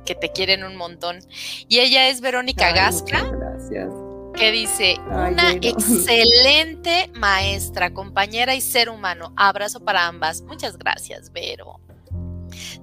que 0.05 0.15
te 0.15 0.31
quieren 0.31 0.63
un 0.63 0.75
montón. 0.75 1.20
Y 1.67 1.79
ella 1.79 2.08
es 2.10 2.22
Verónica 2.22 2.72
Gasca. 2.72 3.24
Gracias 3.24 3.91
que 4.34 4.51
dice, 4.51 4.96
una 5.08 5.51
excelente 5.62 7.12
maestra, 7.13 7.93
compañera 7.93 8.55
y 8.55 8.62
ser 8.62 8.89
humano. 8.89 9.34
Abrazo 9.36 9.81
para 9.81 10.08
ambas. 10.08 10.41
Muchas 10.41 10.77
gracias, 10.77 11.31
Vero. 11.31 11.79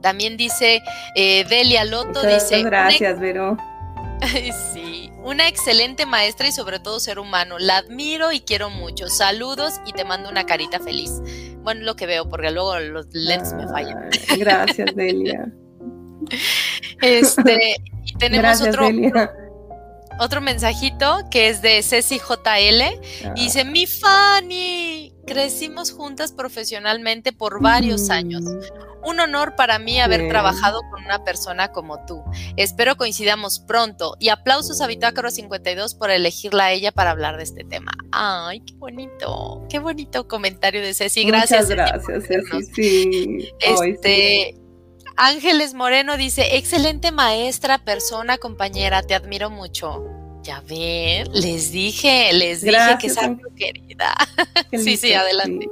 También 0.01 0.37
dice 0.37 0.83
eh, 1.15 1.45
Delia 1.49 1.85
Loto, 1.85 2.23
dice... 2.23 2.63
Gracias, 2.63 3.19
Vero. 3.19 3.57
Sí, 4.73 5.11
una 5.23 5.49
excelente 5.49 6.07
maestra 6.07 6.49
y 6.49 6.53
sobre 6.53 6.79
todo 6.79 7.01
ser 7.01 7.19
humano. 7.19 7.59
La 7.59 7.79
admiro 7.79 8.33
y 8.33 8.41
quiero 8.41 8.71
mucho. 8.71 9.09
Saludos 9.09 9.81
y 9.87 9.93
te 9.93 10.05
mando 10.05 10.29
una 10.29 10.45
carita 10.45 10.81
feliz. 10.81 11.11
Bueno, 11.63 11.83
lo 11.83 11.97
que 11.97 12.07
veo, 12.07 12.29
porque 12.29 12.51
luego 12.51 12.79
los 12.79 13.07
lentes 13.13 13.53
me 13.53 13.67
fallan. 13.69 14.11
Gracias, 14.39 14.95
Delia. 14.95 15.53
Este, 17.01 17.77
y 18.05 18.15
tenemos 18.19 18.61
otro 18.61 18.89
otro 20.19 20.41
mensajito 20.41 21.21
que 21.31 21.49
es 21.49 21.63
de 21.63 21.83
Ceci 21.83 22.19
JL 22.19 22.83
y 23.37 23.45
dice, 23.45 23.65
mi 23.65 23.87
Fanny, 23.87 25.15
crecimos 25.29 25.93
juntas 25.93 26.33
profesionalmente 26.33 27.33
por 27.33 27.63
varios 27.63 28.11
años. 28.11 28.43
Un 29.05 29.21
honor 29.21 29.55
para 29.57 29.79
mí 29.79 30.01
haber 30.01 30.29
trabajado 30.29 30.81
con 30.91 31.05
una 31.05 31.23
persona 31.25 31.69
como 31.69 32.05
tú. 32.05 32.23
Espero 32.57 32.97
coincidamos 32.97 33.61
pronto 33.61 34.17
y 34.19 34.31
aplausos 34.31 34.81
a 34.81 34.87
Bitácaro 34.87 35.31
52 35.31 35.95
por 35.95 36.11
elegirla 36.11 36.67
a 36.67 36.73
ella 36.73 36.93
para 36.93 37.13
hablar 37.13 37.37
de 37.37 37.45
este 37.45 37.65
tema. 37.65 37.93
Ay, 38.11 38.61
qué 38.61 38.75
bonito, 38.75 39.65
qué 39.71 39.79
bonito 39.79 40.27
comentario 40.27 40.83
de 40.83 40.95
Ceci. 40.95 41.25
Gracias. 41.25 41.69
Muchas 41.69 41.77
gracias, 41.77 42.27
Ceci. 42.27 42.73
Sí. 42.75 43.53
Este, 43.61 44.57
Ángeles 45.17 45.75
Moreno 45.75 46.17
dice, 46.17 46.57
excelente 46.57 47.13
maestra, 47.13 47.79
persona, 47.79 48.39
compañera, 48.39 49.03
te 49.03 49.15
admiro 49.15 49.51
mucho. 49.51 50.18
Ya 50.49 50.63
ven, 50.63 51.31
les 51.35 51.73
dije, 51.73 52.33
les 52.33 52.63
dije 52.63 52.97
que 52.99 53.09
es 53.09 53.19
algo 53.19 53.55
querida. 53.55 54.15
sí, 54.73 54.97
sí, 54.97 55.13
adelante. 55.13 55.69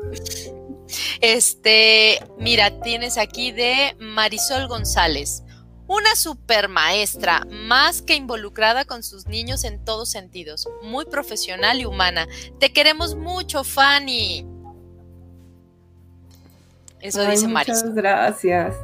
Este, 1.23 2.21
mira, 2.39 2.83
tienes 2.83 3.17
aquí 3.17 3.53
de 3.53 3.97
Marisol 3.99 4.69
González. 4.69 5.43
Una 5.87 6.15
super 6.15 6.69
maestra, 6.69 7.47
más 7.49 8.03
que 8.03 8.17
involucrada 8.17 8.85
con 8.85 9.03
sus 9.03 9.27
niños 9.27 9.65
en 9.65 9.83
todos 9.83 10.11
sentidos, 10.11 10.69
muy 10.83 11.07
profesional 11.07 11.81
y 11.81 11.87
humana. 11.87 12.29
Te 12.61 12.71
queremos 12.71 13.15
mucho, 13.15 13.65
Fanny. 13.65 14.47
Eso 17.01 17.25
dice 17.25 17.49
Marisol. 17.49 17.77
Muchas 17.77 17.95
gracias. 17.95 18.75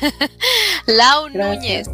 Lau 0.86 1.28
Núñez. 1.28 1.86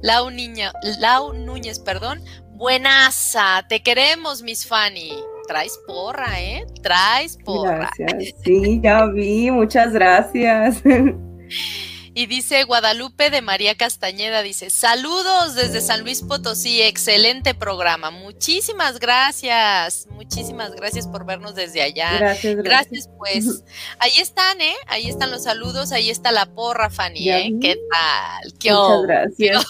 Lau, 0.00 0.30
Niña, 0.30 0.72
Lau 1.00 1.32
Núñez, 1.32 1.78
perdón. 1.78 2.22
Buenaza, 2.58 3.64
te 3.68 3.80
queremos, 3.84 4.42
Miss 4.42 4.66
Fanny. 4.66 5.12
Traes 5.46 5.78
porra, 5.86 6.40
¿eh? 6.40 6.66
Traes 6.82 7.38
porra. 7.44 7.88
Gracias. 7.96 8.34
Sí, 8.42 8.80
ya 8.82 9.06
vi, 9.06 9.48
muchas 9.52 9.92
gracias. 9.92 10.82
Y 12.18 12.26
dice 12.26 12.64
Guadalupe 12.64 13.30
de 13.30 13.42
María 13.42 13.76
Castañeda, 13.76 14.42
dice, 14.42 14.70
saludos 14.70 15.54
desde 15.54 15.80
San 15.80 16.00
Luis 16.00 16.22
Potosí, 16.22 16.82
excelente 16.82 17.54
programa. 17.54 18.10
Muchísimas 18.10 18.98
gracias, 18.98 20.08
muchísimas 20.10 20.72
gracias 20.72 21.06
por 21.06 21.24
vernos 21.24 21.54
desde 21.54 21.80
allá. 21.80 22.18
Gracias, 22.18 22.56
gracias. 22.56 23.10
pues. 23.18 23.62
Ahí 24.00 24.10
están, 24.18 24.60
¿eh? 24.60 24.74
Ahí 24.88 25.08
están 25.08 25.30
los 25.30 25.44
saludos, 25.44 25.92
ahí 25.92 26.10
está 26.10 26.32
la 26.32 26.46
porra, 26.46 26.90
Fanny, 26.90 27.30
¿eh? 27.30 27.52
¿Qué 27.60 27.76
tal? 27.88 28.52
¿Qué 28.58 28.72
Muchas 28.72 29.02
gracias. 29.02 29.66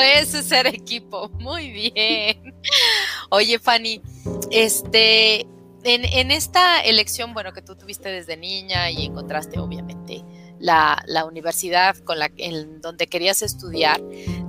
Eso 0.16 0.38
es 0.38 0.46
ser 0.46 0.68
equipo, 0.68 1.28
muy 1.34 1.70
bien. 1.70 2.54
Oye, 3.28 3.58
Fanny, 3.58 4.00
este, 4.50 5.42
en, 5.84 6.06
en 6.06 6.30
esta 6.30 6.80
elección, 6.80 7.34
bueno, 7.34 7.52
que 7.52 7.60
tú 7.60 7.76
tuviste 7.76 8.08
desde 8.08 8.38
niña 8.38 8.90
y 8.90 9.04
encontraste, 9.04 9.58
obviamente, 9.58 10.24
la, 10.60 11.24
universidad 11.26 11.96
con 11.96 12.18
la, 12.18 12.30
en 12.36 12.80
donde 12.80 13.06
querías 13.06 13.42
estudiar. 13.42 14.00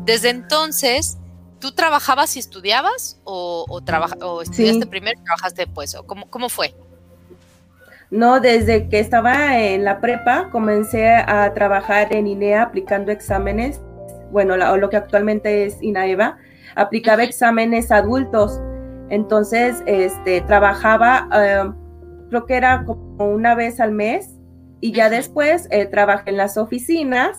Desde 0.06 0.30
entonces, 0.30 1.18
¿tú 1.60 1.72
trabajabas 1.72 2.36
y 2.36 2.40
estudiabas 2.40 3.20
o, 3.24 3.66
o, 3.68 4.42
estudiaste 4.42 4.86
primero 4.86 5.20
y 5.20 5.24
trabajaste 5.24 5.66
después? 5.66 5.96
¿O 5.96 6.04
cómo, 6.04 6.30
cómo 6.30 6.50
fue? 6.50 6.76
No, 8.10 8.42
desde 8.42 8.90
que 8.90 9.00
estaba 9.00 9.58
en 9.58 9.86
la 9.86 10.02
prepa 10.02 10.50
comencé 10.52 11.08
a 11.08 11.54
trabajar 11.54 12.14
en 12.14 12.28
INEA 12.28 12.64
aplicando 12.64 13.12
exámenes, 13.12 13.80
bueno, 14.32 14.58
lo 14.58 14.90
que 14.90 14.98
actualmente 14.98 15.66
es 15.66 15.82
INAEVA, 15.82 16.38
aplicaba 16.76 17.24
exámenes 17.24 17.92
adultos. 17.92 18.60
Entonces, 19.10 19.82
este, 19.86 20.42
trabajaba, 20.42 21.28
eh, 21.34 21.72
creo 22.30 22.46
que 22.46 22.56
era 22.56 22.84
como 22.86 23.28
una 23.28 23.56
vez 23.56 23.80
al 23.80 23.92
mes 23.92 24.41
y 24.82 24.92
ya 24.92 25.10
después 25.10 25.68
eh, 25.70 25.86
trabajé 25.86 26.32
en 26.32 26.38
las 26.38 26.58
oficinas, 26.58 27.38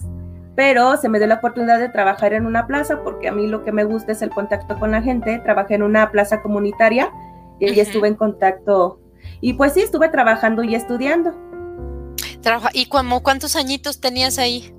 pero 0.54 0.96
se 0.96 1.08
me 1.08 1.18
dio 1.18 1.26
la 1.26 1.34
oportunidad 1.36 1.80
de 1.80 1.88
trabajar 1.88 2.32
en 2.32 2.46
una 2.46 2.66
plaza 2.66 3.02
porque 3.02 3.28
a 3.28 3.32
mí 3.32 3.48
lo 3.48 3.64
que 3.64 3.72
me 3.72 3.84
gusta 3.84 4.12
es 4.12 4.22
el 4.22 4.30
contacto 4.30 4.78
con 4.78 4.92
la 4.92 5.02
gente. 5.02 5.40
Trabajé 5.40 5.74
en 5.74 5.82
una 5.82 6.10
plaza 6.12 6.40
comunitaria 6.40 7.10
y 7.58 7.66
ahí 7.66 7.80
estuve 7.80 8.08
en 8.08 8.14
contacto. 8.14 9.00
Y 9.40 9.54
pues 9.54 9.72
sí, 9.72 9.80
estuve 9.80 10.08
trabajando 10.08 10.62
y 10.62 10.74
estudiando. 10.76 11.34
¿Y 12.72 12.86
como 12.86 13.22
cuántos 13.22 13.56
añitos 13.56 14.00
tenías 14.00 14.38
ahí? 14.38 14.72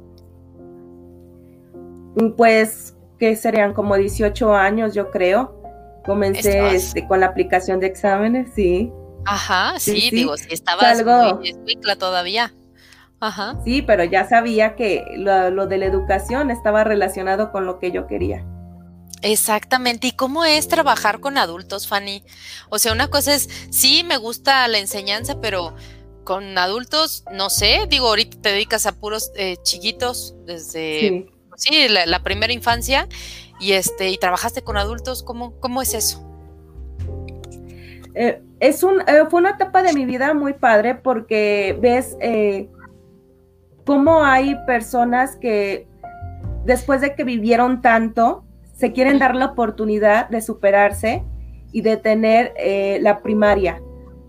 Mm, 2.16 2.32
pues 2.38 2.96
que 3.20 3.36
serían 3.36 3.74
como 3.74 3.96
18 3.96 4.56
años, 4.56 4.94
yo 4.94 5.12
creo. 5.12 5.62
Comencé 6.06 6.76
este, 6.76 7.08
con 7.08 7.22
la 7.22 7.28
aplicación 7.28 7.80
de 7.80 7.88
exámenes, 7.88 8.52
sí. 8.54 8.92
Ajá, 9.26 9.80
sí, 9.80 10.10
digo, 10.12 10.38
si 10.38 10.54
estabas 10.54 11.00
algo... 11.00 11.40
muy 11.40 11.96
todavía. 11.98 12.54
Ajá. 13.20 13.58
Sí, 13.64 13.82
pero 13.82 14.04
ya 14.04 14.28
sabía 14.28 14.76
que 14.76 15.06
lo, 15.16 15.68
de 15.68 15.78
la 15.78 15.86
educación 15.86 16.52
estaba 16.52 16.84
relacionado 16.84 17.52
con 17.54 17.66
lo 17.66 17.80
que 17.80 17.92
yo 17.92 18.06
quería. 18.06 18.46
Exactamente. 19.22 20.08
¿Y 20.08 20.12
cómo 20.12 20.44
es 20.44 20.68
trabajar 20.68 21.22
con 21.22 21.38
adultos, 21.38 21.88
Fanny? 21.88 22.24
O 22.70 22.80
sea, 22.80 22.92
una 22.92 23.08
cosa 23.08 23.34
es, 23.34 23.48
sí, 23.72 24.04
me 24.04 24.18
gusta 24.18 24.68
la 24.68 24.80
enseñanza, 24.80 25.40
pero 25.40 25.74
con 26.26 26.58
adultos, 26.58 27.24
no 27.32 27.50
sé, 27.50 27.86
digo, 27.90 28.08
ahorita 28.08 28.42
te 28.42 28.50
dedicas 28.50 28.86
a 28.86 28.92
puros 28.94 29.32
eh, 29.36 29.56
chiquitos 29.64 30.36
desde, 30.46 31.30
sí, 31.56 31.88
la, 31.90 32.24
primera 32.24 32.54
infancia 32.54 33.08
y 33.60 33.74
este, 33.74 34.10
y 34.10 34.18
trabajaste 34.18 34.64
con 34.64 34.78
adultos, 34.78 35.24
¿cómo, 35.24 35.60
cómo 35.60 35.82
es 35.82 35.94
eso? 35.94 36.33
Eh, 38.16 38.42
es 38.60 38.84
un, 38.84 39.02
eh, 39.02 39.24
fue 39.30 39.40
una 39.40 39.52
etapa 39.52 39.82
de 39.84 39.94
mi 39.94 40.06
vida 40.06 40.34
muy 40.34 40.54
padre 40.54 40.96
porque 40.96 41.78
ves 41.82 42.16
eh, 42.22 42.70
cómo 43.86 44.24
hay 44.24 44.56
personas 44.66 45.36
que 45.36 45.88
después 46.64 47.02
de 47.02 47.16
que 47.16 47.24
vivieron 47.24 47.82
tanto, 47.82 48.46
se 48.74 48.92
quieren 48.92 49.20
dar 49.20 49.36
la 49.36 49.48
oportunidad 49.48 50.30
de 50.30 50.42
superarse 50.42 51.24
y 51.72 51.82
de 51.82 51.98
tener 51.98 52.54
la 53.02 53.22
primaria. 53.22 53.82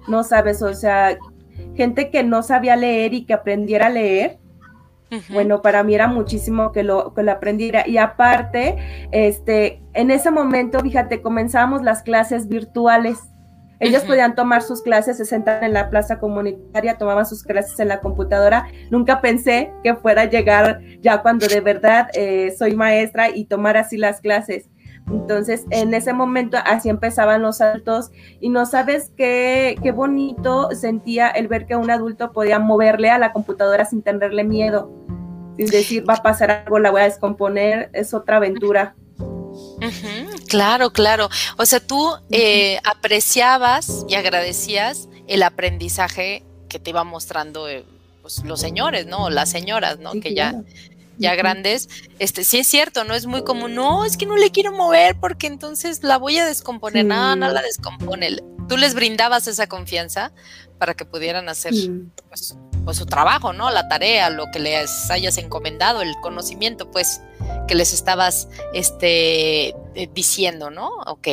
No 0.09 0.23
sabes, 0.23 0.63
o 0.63 0.75
sea, 0.75 1.17
gente 1.77 2.11
que 2.11 2.23
no 2.23 2.43
sabía 2.43 2.77
leer 2.77 3.15
y 3.15 3.25
que 3.25 3.35
aprendiera 3.35 3.87
a 3.87 3.91
leer. 3.91 4.39
Bueno, 5.31 5.63
para 5.63 5.85
mí 5.85 5.95
era 5.95 6.09
muchísimo 6.09 6.73
que 6.73 6.83
lo, 6.83 7.15
que 7.15 7.23
lo 7.23 7.33
aprendiera. 7.33 7.87
Y 7.87 7.99
aparte, 7.99 8.77
este, 9.13 9.81
en 9.93 10.11
ese 10.11 10.31
momento, 10.31 10.81
fíjate, 10.81 11.23
comenzábamos 11.23 11.83
las 11.83 12.03
clases 12.03 12.49
virtuales. 12.49 13.21
Ellos 13.81 14.03
podían 14.05 14.35
tomar 14.35 14.63
sus 14.63 14.83
clases, 14.83 15.17
se 15.17 15.25
sentaban 15.25 15.65
en 15.65 15.73
la 15.73 15.91
plaza 15.91 16.19
comunitaria, 16.19 16.97
tomaban 16.97 17.27
sus 17.27 17.43
clases 17.43 17.79
en 17.81 17.89
la 17.89 18.01
computadora. 18.01 18.67
Nunca 18.91 19.21
pensé 19.21 19.73
que 19.83 19.95
fuera 19.95 20.23
a 20.23 20.31
llegar 20.31 20.81
ya 21.01 21.23
cuando 21.23 21.47
de 21.47 21.61
verdad 21.61 22.09
eh, 22.15 22.55
soy 22.57 22.77
maestra 22.77 23.31
y 23.31 23.45
tomar 23.45 23.77
así 23.77 23.97
las 23.97 24.21
clases. 24.21 24.69
Entonces, 25.11 25.67
en 25.71 25.93
ese 25.93 26.13
momento 26.15 26.57
así 26.65 26.89
empezaban 26.89 27.43
los 27.43 27.59
saltos 27.59 28.11
y 28.41 28.49
no 28.49 28.65
sabes 28.65 29.13
qué, 29.17 29.77
qué 29.83 29.93
bonito 29.93 30.71
sentía 30.73 31.29
el 31.29 31.47
ver 31.47 31.67
que 31.67 31.77
un 31.77 31.91
adulto 31.91 32.33
podía 32.33 32.59
moverle 32.59 33.11
a 33.11 33.19
la 33.19 33.33
computadora 33.33 33.85
sin 33.85 34.03
tenerle 34.03 34.45
miedo, 34.45 34.91
sin 35.59 35.67
decir 35.67 36.09
va 36.09 36.15
a 36.15 36.23
pasar 36.23 36.51
algo, 36.51 36.79
la 36.79 36.91
voy 36.91 37.03
a 37.03 37.05
descomponer, 37.05 37.91
es 37.93 38.15
otra 38.15 38.39
aventura. 38.39 38.95
Claro, 40.55 40.93
claro. 40.93 41.29
O 41.59 41.67
sea, 41.67 41.81
tú 41.81 42.13
eh, 42.31 42.79
apreciabas 42.85 44.05
y 44.09 44.15
agradecías 44.15 45.09
el 45.27 45.43
aprendizaje 45.43 46.45
que 46.69 46.79
te 46.79 46.91
iba 46.91 47.03
mostrando 47.03 47.69
eh, 47.69 47.85
pues, 48.23 48.45
los 48.45 48.61
señores, 48.61 49.07
¿no? 49.07 49.31
Las 49.31 49.51
señoras, 49.51 49.99
¿no? 49.99 50.13
que 50.21 50.35
ya 50.35 50.55
ya 51.17 51.35
grandes, 51.37 51.89
este, 52.19 52.45
sí 52.45 52.59
es 52.59 52.67
cierto, 52.67 53.05
no 53.05 53.15
es 53.15 53.27
muy 53.27 53.45
común, 53.45 53.75
no, 53.75 54.05
es 54.05 54.17
que 54.17 54.27
no 54.27 54.37
le 54.37 54.51
quiero 54.51 54.73
mover 54.73 55.17
porque 55.21 55.47
entonces 55.47 56.03
la 56.03 56.19
voy 56.19 56.39
a 56.39 56.45
descomponer, 56.45 57.05
no, 57.05 57.37
no 57.37 57.49
la 57.51 57.63
descompone. 57.63 58.39
Tú 58.69 58.77
les 58.77 58.95
brindabas 58.95 59.47
esa 59.47 59.69
confianza 59.69 60.33
para 60.79 60.95
que 60.95 61.05
pudieran 61.05 61.49
hacer 61.49 61.73
pues, 62.29 62.57
pues, 62.85 62.97
su 62.97 63.07
trabajo, 63.07 63.53
¿no? 63.53 63.71
La 63.71 63.89
tarea, 63.89 64.31
lo 64.31 64.51
que 64.51 64.59
les 64.59 65.11
hayas 65.11 65.39
encomendado, 65.39 66.03
el 66.03 66.15
conocimiento, 66.21 66.91
pues, 66.91 67.21
que 67.67 67.75
les 67.75 67.93
estabas 67.93 68.49
este, 68.73 69.69
eh, 69.69 70.09
diciendo, 70.13 70.71
¿no? 70.71 70.91
Ok. 71.07 71.29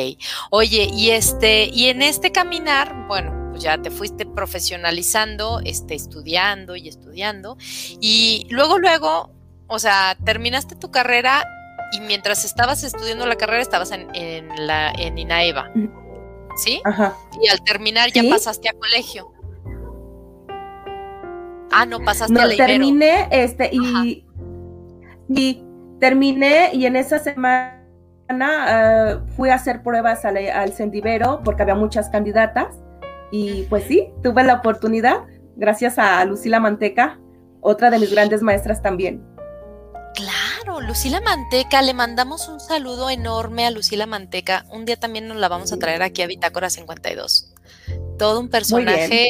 Oye, 0.50 0.88
y 0.92 1.10
este, 1.10 1.66
y 1.66 1.86
en 1.86 2.02
este 2.02 2.32
caminar, 2.32 3.06
bueno, 3.08 3.50
pues 3.50 3.62
ya 3.62 3.80
te 3.80 3.90
fuiste 3.90 4.24
profesionalizando, 4.26 5.60
este, 5.64 5.94
estudiando 5.94 6.76
y 6.76 6.88
estudiando, 6.88 7.56
y 8.00 8.46
luego, 8.50 8.78
luego, 8.78 9.30
o 9.66 9.78
sea, 9.78 10.16
terminaste 10.24 10.76
tu 10.76 10.90
carrera 10.90 11.44
y 11.92 12.00
mientras 12.00 12.44
estabas 12.44 12.82
estudiando 12.84 13.26
la 13.26 13.36
carrera 13.36 13.60
estabas 13.60 13.90
en, 13.92 14.48
la, 14.66 14.92
en 14.92 15.18
INAEVA, 15.18 15.70
¿sí? 16.56 16.80
Ajá. 16.84 17.16
Y 17.42 17.48
al 17.48 17.62
terminar 17.62 18.10
ya 18.12 18.22
pasaste 18.28 18.68
a 18.68 18.72
colegio. 18.72 19.30
Ah, 21.70 21.86
no, 21.86 22.00
pasaste 22.00 22.38
a 22.40 22.46
la 22.46 22.56
terminé, 22.56 23.28
este, 23.30 23.70
y, 23.72 24.26
y 25.28 25.64
terminé 26.02 26.70
y 26.74 26.86
en 26.86 26.96
esa 26.96 27.20
semana 27.20 27.78
eh, 28.28 29.18
fui 29.36 29.50
a 29.50 29.54
hacer 29.54 29.84
pruebas 29.84 30.24
al, 30.24 30.36
al 30.36 30.72
Sendivero 30.72 31.40
porque 31.44 31.62
había 31.62 31.76
muchas 31.76 32.08
candidatas 32.08 32.74
y 33.30 33.62
pues 33.70 33.84
sí, 33.84 34.08
tuve 34.20 34.42
la 34.42 34.54
oportunidad 34.54 35.20
gracias 35.54 36.00
a 36.00 36.24
Lucila 36.24 36.58
Manteca, 36.58 37.20
otra 37.60 37.88
de 37.88 38.00
mis 38.00 38.10
grandes 38.10 38.42
maestras 38.42 38.82
también. 38.82 39.24
Claro, 40.16 40.80
Lucila 40.80 41.20
Manteca, 41.20 41.80
le 41.82 41.94
mandamos 41.94 42.48
un 42.48 42.58
saludo 42.58 43.08
enorme 43.08 43.64
a 43.64 43.70
Lucila 43.70 44.06
Manteca. 44.06 44.66
Un 44.72 44.84
día 44.84 44.96
también 44.96 45.28
nos 45.28 45.36
la 45.36 45.46
vamos 45.46 45.72
a 45.72 45.78
traer 45.78 46.02
aquí 46.02 46.20
a 46.22 46.26
Bitácora 46.26 46.68
52. 46.68 47.54
Todo 48.18 48.40
un 48.40 48.48
personaje, 48.48 49.28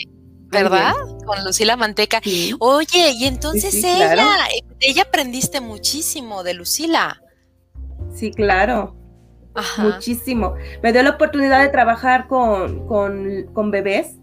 ¿verdad? 0.52 0.94
Con 1.26 1.44
Lucila 1.44 1.76
Manteca. 1.76 2.20
Oye, 2.58 3.12
y 3.12 3.24
entonces 3.24 3.74
ella, 3.74 4.26
ella 4.80 5.02
aprendiste 5.02 5.60
muchísimo 5.60 6.42
de 6.42 6.54
Lucila. 6.54 7.20
Sí, 8.14 8.30
claro. 8.30 8.96
Muchísimo. 9.78 10.54
Me 10.82 10.92
dio 10.92 11.02
la 11.02 11.10
oportunidad 11.10 11.60
de 11.60 11.68
trabajar 11.68 12.26
con, 12.28 12.86
con, 12.86 13.46
con 13.52 13.70
bebés 13.70 14.16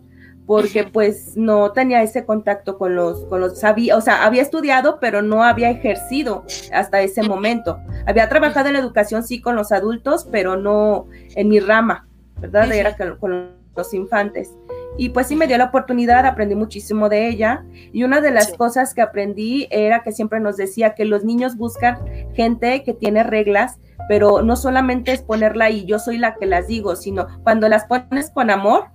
porque 0.49 0.83
pues 0.83 1.37
no 1.37 1.73
tenía 1.73 2.01
ese 2.01 2.25
contacto 2.25 2.79
con 2.79 2.95
los, 2.95 3.23
con 3.25 3.39
los, 3.39 3.59
sabía, 3.59 3.95
o 3.95 4.01
sea, 4.01 4.25
había 4.25 4.41
estudiado, 4.41 4.97
pero 4.99 5.21
no 5.21 5.43
había 5.43 5.69
ejercido 5.69 6.43
hasta 6.73 7.01
ese 7.01 7.21
momento. 7.21 7.77
Había 8.07 8.27
trabajado 8.29 8.65
en 8.65 8.73
la 8.73 8.79
educación, 8.79 9.21
sí, 9.21 9.41
con 9.41 9.55
los 9.55 9.71
adultos, 9.71 10.27
pero 10.31 10.57
no 10.57 11.05
en 11.35 11.49
mi 11.49 11.59
rama, 11.59 12.07
¿verdad? 12.39 12.71
Era 12.71 12.97
con, 12.97 13.51
los 13.75 13.93
infantes. 13.93 14.49
Y 14.97 15.09
pues 15.09 15.27
sí 15.27 15.35
me 15.35 15.47
dio 15.47 15.57
la 15.57 15.65
oportunidad, 15.65 16.25
aprendí 16.25 16.55
muchísimo 16.55 17.09
de 17.09 17.29
ella. 17.29 17.63
Y 17.93 18.03
una 18.03 18.21
de 18.21 18.31
las 18.31 18.51
cosas 18.53 18.93
que 18.93 19.01
aprendí 19.01 19.67
era 19.71 20.03
que 20.03 20.11
siempre 20.11 20.39
nos 20.39 20.57
decía 20.57 20.93
que 20.93 21.05
los 21.05 21.23
niños 21.23 21.55
buscan 21.55 21.99
gente 22.33 22.83
que 22.83 22.93
tiene 22.93 23.23
reglas, 23.23 23.77
pero 24.07 24.41
no 24.41 24.55
solamente 24.55 25.11
es 25.11 25.21
ponerla 25.21 25.65
ahí, 25.65 25.85
yo 25.85 25.99
soy 25.99 26.17
la 26.17 26.35
que 26.35 26.45
las 26.45 26.67
digo, 26.67 26.95
sino 26.95 27.27
cuando 27.43 27.69
las 27.69 27.85
pones 27.85 28.31
con 28.31 28.49
amor, 28.49 28.87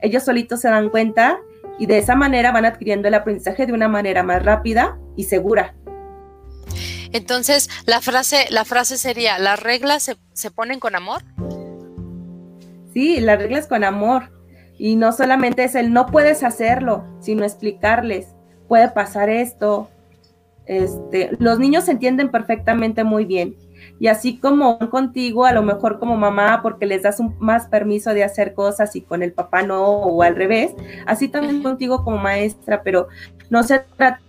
ellos 0.00 0.24
solitos 0.24 0.60
se 0.60 0.68
dan 0.68 0.90
cuenta 0.90 1.38
y 1.78 1.86
de 1.86 1.98
esa 1.98 2.14
manera 2.16 2.52
van 2.52 2.64
adquiriendo 2.64 3.08
el 3.08 3.14
aprendizaje 3.14 3.66
de 3.66 3.72
una 3.72 3.88
manera 3.88 4.22
más 4.22 4.44
rápida 4.44 4.98
y 5.16 5.24
segura. 5.24 5.74
Entonces, 7.12 7.70
la 7.86 8.00
frase, 8.00 8.46
la 8.50 8.64
frase 8.64 8.98
sería, 8.98 9.38
¿las 9.38 9.60
reglas 9.62 10.10
se, 10.32 10.50
ponen 10.50 10.80
con 10.80 10.96
amor? 10.96 11.22
Sí, 12.92 13.20
las 13.20 13.38
reglas 13.38 13.66
con 13.66 13.84
amor. 13.84 14.35
Y 14.78 14.96
no 14.96 15.12
solamente 15.12 15.64
es 15.64 15.74
el 15.74 15.92
no 15.92 16.06
puedes 16.06 16.42
hacerlo, 16.42 17.04
sino 17.20 17.44
explicarles, 17.44 18.34
puede 18.68 18.88
pasar 18.90 19.30
esto. 19.30 19.88
Este, 20.66 21.30
los 21.38 21.58
niños 21.58 21.84
se 21.84 21.92
entienden 21.92 22.30
perfectamente 22.30 23.04
muy 23.04 23.24
bien. 23.24 23.56
Y 23.98 24.08
así 24.08 24.38
como 24.38 24.78
contigo, 24.90 25.46
a 25.46 25.52
lo 25.52 25.62
mejor 25.62 25.98
como 25.98 26.16
mamá, 26.16 26.60
porque 26.62 26.86
les 26.86 27.02
das 27.02 27.20
un, 27.20 27.34
más 27.38 27.68
permiso 27.68 28.12
de 28.12 28.24
hacer 28.24 28.52
cosas 28.52 28.94
y 28.96 29.00
con 29.00 29.22
el 29.22 29.32
papá 29.32 29.62
no, 29.62 29.84
o 29.84 30.22
al 30.22 30.36
revés, 30.36 30.74
así 31.06 31.28
también 31.28 31.62
contigo 31.62 32.04
como 32.04 32.18
maestra, 32.18 32.82
pero 32.82 33.08
no 33.48 33.62
se 33.62 33.80
trata 33.96 34.20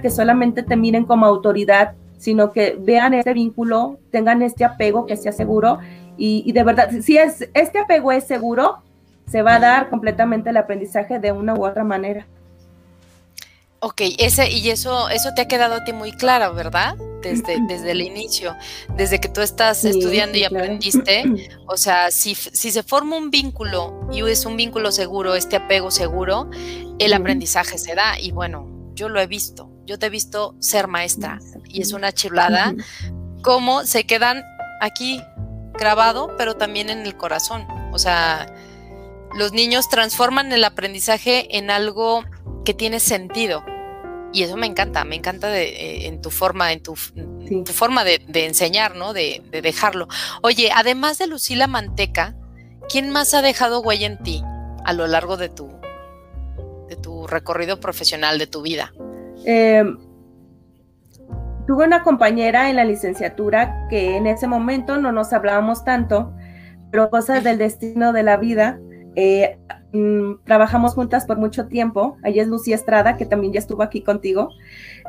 que 0.00 0.10
solamente 0.10 0.62
te 0.62 0.76
miren 0.76 1.04
como 1.04 1.26
autoridad, 1.26 1.94
sino 2.18 2.52
que 2.52 2.76
vean 2.80 3.14
este 3.14 3.34
vínculo, 3.34 3.98
tengan 4.10 4.42
este 4.42 4.64
apego 4.64 5.06
que 5.06 5.16
sea 5.16 5.32
seguro 5.32 5.78
y, 6.16 6.42
y 6.46 6.52
de 6.52 6.64
verdad, 6.64 6.90
si 7.02 7.18
es, 7.18 7.48
este 7.54 7.78
apego 7.78 8.10
es 8.10 8.24
seguro, 8.24 8.78
se 9.30 9.42
va 9.42 9.56
a 9.56 9.60
dar 9.60 9.90
completamente 9.90 10.50
el 10.50 10.56
aprendizaje 10.56 11.18
de 11.18 11.32
una 11.32 11.54
u 11.54 11.66
otra 11.66 11.84
manera. 11.84 12.26
Ok, 13.80 14.00
ese, 14.18 14.50
y 14.50 14.70
eso, 14.70 15.10
eso 15.10 15.34
te 15.34 15.42
ha 15.42 15.48
quedado 15.48 15.74
a 15.74 15.84
ti 15.84 15.92
muy 15.92 16.12
claro, 16.12 16.54
¿verdad? 16.54 16.96
Desde, 17.20 17.58
desde 17.68 17.90
el 17.90 18.00
inicio, 18.00 18.56
desde 18.96 19.20
que 19.20 19.28
tú 19.28 19.42
estás 19.42 19.84
estudiando 19.84 20.38
y 20.38 20.44
aprendiste. 20.44 21.24
O 21.66 21.76
sea, 21.76 22.10
si, 22.10 22.34
si, 22.34 22.70
se 22.70 22.82
forma 22.82 23.16
un 23.16 23.30
vínculo 23.30 24.08
y 24.12 24.20
es 24.22 24.46
un 24.46 24.56
vínculo 24.56 24.92
seguro, 24.92 25.34
este 25.34 25.56
apego 25.56 25.90
seguro, 25.90 26.48
el 26.98 27.12
aprendizaje 27.12 27.76
se 27.78 27.94
da. 27.94 28.18
Y 28.18 28.32
bueno, 28.32 28.66
yo 28.94 29.08
lo 29.08 29.20
he 29.20 29.26
visto, 29.26 29.70
yo 29.84 29.98
te 29.98 30.06
he 30.06 30.10
visto 30.10 30.54
ser 30.60 30.88
maestra 30.88 31.40
y 31.68 31.82
es 31.82 31.92
una 31.92 32.12
chulada 32.12 32.74
cómo 33.42 33.84
se 33.84 34.04
quedan 34.04 34.42
aquí 34.80 35.22
grabado, 35.74 36.34
pero 36.38 36.54
también 36.56 36.90
en 36.90 37.00
el 37.00 37.16
corazón. 37.16 37.66
O 37.92 37.98
sea, 37.98 38.46
los 39.36 39.52
niños 39.52 39.88
transforman 39.88 40.52
el 40.52 40.64
aprendizaje 40.64 41.56
en 41.56 41.70
algo 41.70 42.24
que 42.64 42.74
tiene 42.74 43.00
sentido 43.00 43.64
y 44.34 44.42
eso 44.42 44.56
me 44.56 44.66
encanta, 44.66 45.04
me 45.04 45.14
encanta 45.14 45.46
de, 45.46 45.62
eh, 45.62 46.08
en 46.08 46.20
tu 46.20 46.30
forma, 46.30 46.72
en 46.72 46.82
tu, 46.82 46.96
forma 46.96 48.02
de, 48.02 48.20
enseñar, 48.34 48.96
¿no? 48.96 49.12
De, 49.12 49.40
dejarlo. 49.62 50.08
Oye, 50.42 50.70
además 50.74 51.18
de 51.18 51.28
Lucila 51.28 51.68
Manteca, 51.68 52.34
¿quién 52.88 53.10
más 53.10 53.32
ha 53.32 53.42
dejado 53.42 53.80
huella 53.80 54.08
en 54.08 54.20
ti 54.24 54.42
a 54.84 54.92
lo 54.92 55.06
largo 55.06 55.36
de 55.36 55.50
tu, 55.50 55.70
de 56.88 56.96
tu 56.96 57.28
recorrido 57.28 57.78
profesional, 57.78 58.40
de 58.40 58.48
tu 58.48 58.62
vida? 58.62 58.92
Em, 59.44 59.98
tuve 61.68 61.86
una 61.86 62.02
compañera 62.02 62.68
en 62.70 62.74
la 62.74 62.84
licenciatura 62.84 63.86
que 63.88 64.16
en 64.16 64.26
ese 64.26 64.48
momento 64.48 64.98
no 64.98 65.12
nos 65.12 65.32
hablábamos 65.32 65.84
tanto, 65.84 66.34
pero 66.90 67.08
cosas 67.08 67.44
del 67.44 67.58
destino 67.58 68.12
de 68.12 68.24
la 68.24 68.36
vida. 68.36 68.80
Eh, 69.16 69.58
Mm, 69.94 70.42
trabajamos 70.42 70.94
juntas 70.94 71.24
por 71.24 71.38
mucho 71.38 71.68
tiempo. 71.68 72.16
Ella 72.24 72.42
es 72.42 72.48
Lucía 72.48 72.74
Estrada, 72.74 73.16
que 73.16 73.26
también 73.26 73.52
ya 73.52 73.60
estuvo 73.60 73.82
aquí 73.84 74.02
contigo. 74.02 74.50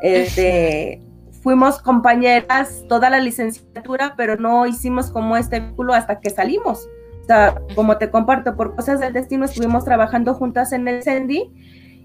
Este, 0.04 1.02
fuimos 1.42 1.80
compañeras 1.82 2.86
toda 2.88 3.10
la 3.10 3.20
licenciatura, 3.20 4.14
pero 4.16 4.38
no 4.38 4.68
hicimos 4.68 5.10
como 5.10 5.38
este 5.38 5.60
vínculo 5.60 5.96
hasta 5.96 6.20
que 6.20 6.30
salimos. 6.30 6.88
O 7.24 7.26
sea, 7.26 7.60
como 7.74 7.98
te 7.98 8.12
comparto, 8.12 8.56
por 8.56 8.76
cosas 8.76 9.00
del 9.00 9.12
destino 9.12 9.46
estuvimos 9.46 9.84
trabajando 9.86 10.36
juntas 10.36 10.72
en 10.72 10.88
el 10.88 11.02
CENDI 11.02 11.50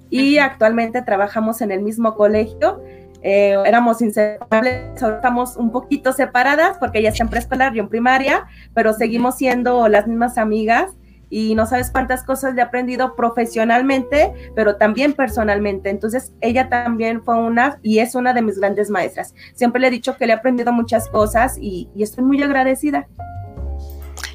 y 0.09 0.39
actualmente 0.39 1.03
trabajamos 1.03 1.61
en 1.61 1.73
el 1.73 1.83
mismo 1.83 2.15
colegio. 2.15 2.81
Eh, 3.23 3.57
éramos 3.67 4.01
inseparables, 4.01 5.03
ahora 5.03 5.17
estamos 5.17 5.59
un 5.59 5.71
poquito 5.71 6.15
separadas 6.15 6.79
porque 6.79 7.01
ella 7.01 7.11
está 7.11 7.25
en 7.25 7.29
preescolar, 7.29 7.77
y 7.77 7.81
en 7.81 7.91
primaria, 7.91 8.47
pero 8.73 8.95
seguimos 8.95 9.37
siendo 9.37 9.87
las 9.89 10.07
mismas 10.07 10.39
amigas 10.39 10.95
y 11.31 11.55
no 11.55 11.65
sabes 11.65 11.91
cuántas 11.91 12.25
cosas 12.25 12.55
le 12.55 12.61
he 12.61 12.65
aprendido 12.65 13.15
profesionalmente, 13.15 14.53
pero 14.57 14.77
también 14.77 15.13
personalmente. 15.15 15.89
Entonces, 15.89 16.33
ella 16.41 16.69
también 16.69 17.23
fue 17.23 17.37
una 17.37 17.79
y 17.83 18.01
es 18.01 18.17
una 18.17 18.35
de 18.35 18.43
mis 18.43 18.59
grandes 18.59 18.91
maestras. 18.91 19.35
Siempre 19.55 19.81
le 19.81 19.87
he 19.87 19.91
dicho 19.91 20.17
que 20.17 20.27
le 20.27 20.33
he 20.33 20.37
aprendido 20.37 20.73
muchas 20.73 21.09
cosas 21.09 21.57
y, 21.59 21.89
estoy 21.97 22.25
muy 22.25 22.43
agradecida. 22.43 23.07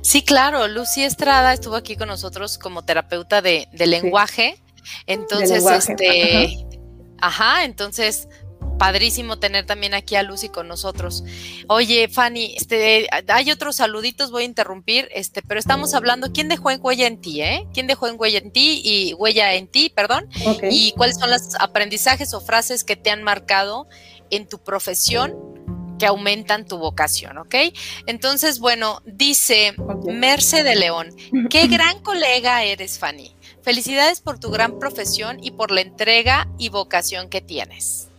Sí, 0.02 0.24
claro, 0.24 0.68
Lucy 0.68 1.04
Estrada 1.04 1.54
estuvo 1.54 1.76
aquí 1.76 1.98
con 1.98 2.08
nosotros 2.08 2.58
como 2.58 2.86
terapeuta 2.86 3.42
de, 3.42 3.68
lenguaje. 3.74 4.56
Entonces, 5.06 5.66
este, 5.66 6.66
ajá, 7.20 7.66
entonces 7.66 8.30
padrísimo 8.78 9.40
tener 9.40 9.66
también 9.66 9.94
aquí 9.94 10.16
a 10.16 10.24
Lucy 10.24 10.50
con 10.50 10.68
nosotros. 10.68 11.24
Oye, 11.68 12.08
Fanny, 12.08 12.56
este, 12.58 13.08
hay 13.28 13.52
otros 13.52 13.78
saluditos, 13.78 14.32
voy 14.32 14.44
a 14.44 14.46
interrumpir, 14.46 15.10
este, 15.14 15.42
pero 15.42 15.60
estamos 15.60 15.94
hablando, 15.94 16.32
¿quién 16.34 16.50
dejó 16.50 16.72
en 16.72 16.80
huella 16.82 17.08
en 17.08 17.22
ti, 17.22 17.42
eh? 17.42 17.68
¿Quién 17.74 17.88
dejó 17.88 18.08
en 18.08 18.20
huella 18.20 18.40
en 18.40 18.52
ti 18.52 18.82
y 18.84 19.14
huella 19.14 19.54
en 19.54 19.68
ti, 19.68 19.90
perdón? 19.90 20.30
Y 20.70 20.92
cuáles 20.94 21.18
son 21.18 21.30
los 21.30 21.56
aprendizajes 21.60 22.34
o 22.34 22.42
frases 22.42 22.84
que 22.84 22.96
te 22.96 23.10
han 23.10 23.24
marcado 23.24 23.88
en 24.30 24.48
tu 24.48 24.60
profesión 24.64 25.36
que 25.98 26.06
aumentan 26.06 26.66
tu 26.66 26.78
vocación, 26.78 27.38
¿ok? 27.38 27.56
Entonces, 28.06 28.60
bueno, 28.60 29.02
dice 29.06 29.74
Merce 30.06 30.64
de 30.64 30.76
León, 30.76 31.16
qué 31.50 31.68
gran 31.68 32.02
colega 32.02 32.64
eres, 32.64 33.00
Fanny. 33.00 33.36
Felicidades 33.62 34.22
por 34.22 34.40
tu 34.40 34.52
gran 34.52 34.78
profesión 34.78 35.44
y 35.44 35.52
por 35.52 35.72
la 35.72 35.82
entrega 35.82 36.48
y 36.58 36.70
vocación 36.70 37.30
que 37.30 37.42
tienes. 37.42 38.10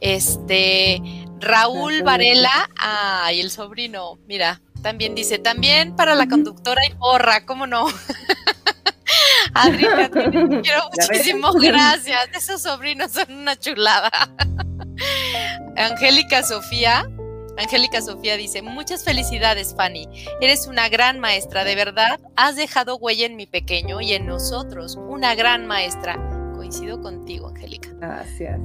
Este, 0.00 1.00
Raúl 1.40 2.02
Varela, 2.02 2.70
ay, 2.76 3.40
el 3.40 3.50
sobrino, 3.50 4.18
mira, 4.26 4.60
también 4.82 5.14
dice, 5.14 5.38
también 5.38 5.96
para 5.96 6.14
la 6.14 6.28
conductora 6.28 6.82
y 6.86 6.94
porra, 6.94 7.46
¿cómo 7.46 7.66
no? 7.66 7.86
Adriana, 9.54 10.10
te 10.10 10.30
quiero 10.30 10.90
muchísimo, 11.08 11.52
gracias. 11.52 12.28
Esos 12.34 12.62
sobrinos 12.62 13.12
son 13.12 13.32
una 13.32 13.56
chulada. 13.58 14.10
Angélica 15.76 16.42
Sofía, 16.42 17.08
Angélica 17.56 18.00
Sofía 18.02 18.36
dice, 18.36 18.62
muchas 18.62 19.04
felicidades, 19.04 19.74
Fanny. 19.76 20.08
Eres 20.40 20.66
una 20.66 20.88
gran 20.88 21.20
maestra, 21.20 21.64
de 21.64 21.74
verdad. 21.74 22.20
Has 22.36 22.56
dejado 22.56 22.96
huella 22.96 23.26
en 23.26 23.36
mi 23.36 23.46
pequeño 23.46 24.00
y 24.00 24.12
en 24.12 24.26
nosotros. 24.26 24.96
Una 24.96 25.34
gran 25.34 25.66
maestra. 25.66 26.16
Coincido 26.54 27.00
contigo, 27.00 27.48
Angélica. 27.48 27.90
Gracias. 27.94 28.60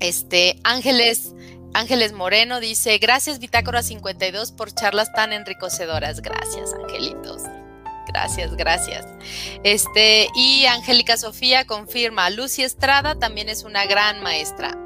Este, 0.00 0.58
Ángeles, 0.64 1.34
Ángeles 1.74 2.12
Moreno 2.12 2.58
dice, 2.58 2.98
gracias 2.98 3.38
Bitácora 3.38 3.82
52 3.82 4.52
por 4.52 4.72
charlas 4.72 5.12
tan 5.12 5.32
enriquecedoras. 5.32 6.20
Gracias, 6.20 6.74
angelitos. 6.74 7.42
Gracias, 8.08 8.56
gracias. 8.56 9.06
Este, 9.62 10.26
y 10.34 10.64
Angélica 10.66 11.16
Sofía 11.16 11.64
confirma, 11.64 12.28
Lucy 12.30 12.62
Estrada 12.62 13.14
también 13.14 13.48
es 13.48 13.62
una 13.62 13.86
gran 13.86 14.22
maestra. 14.22 14.76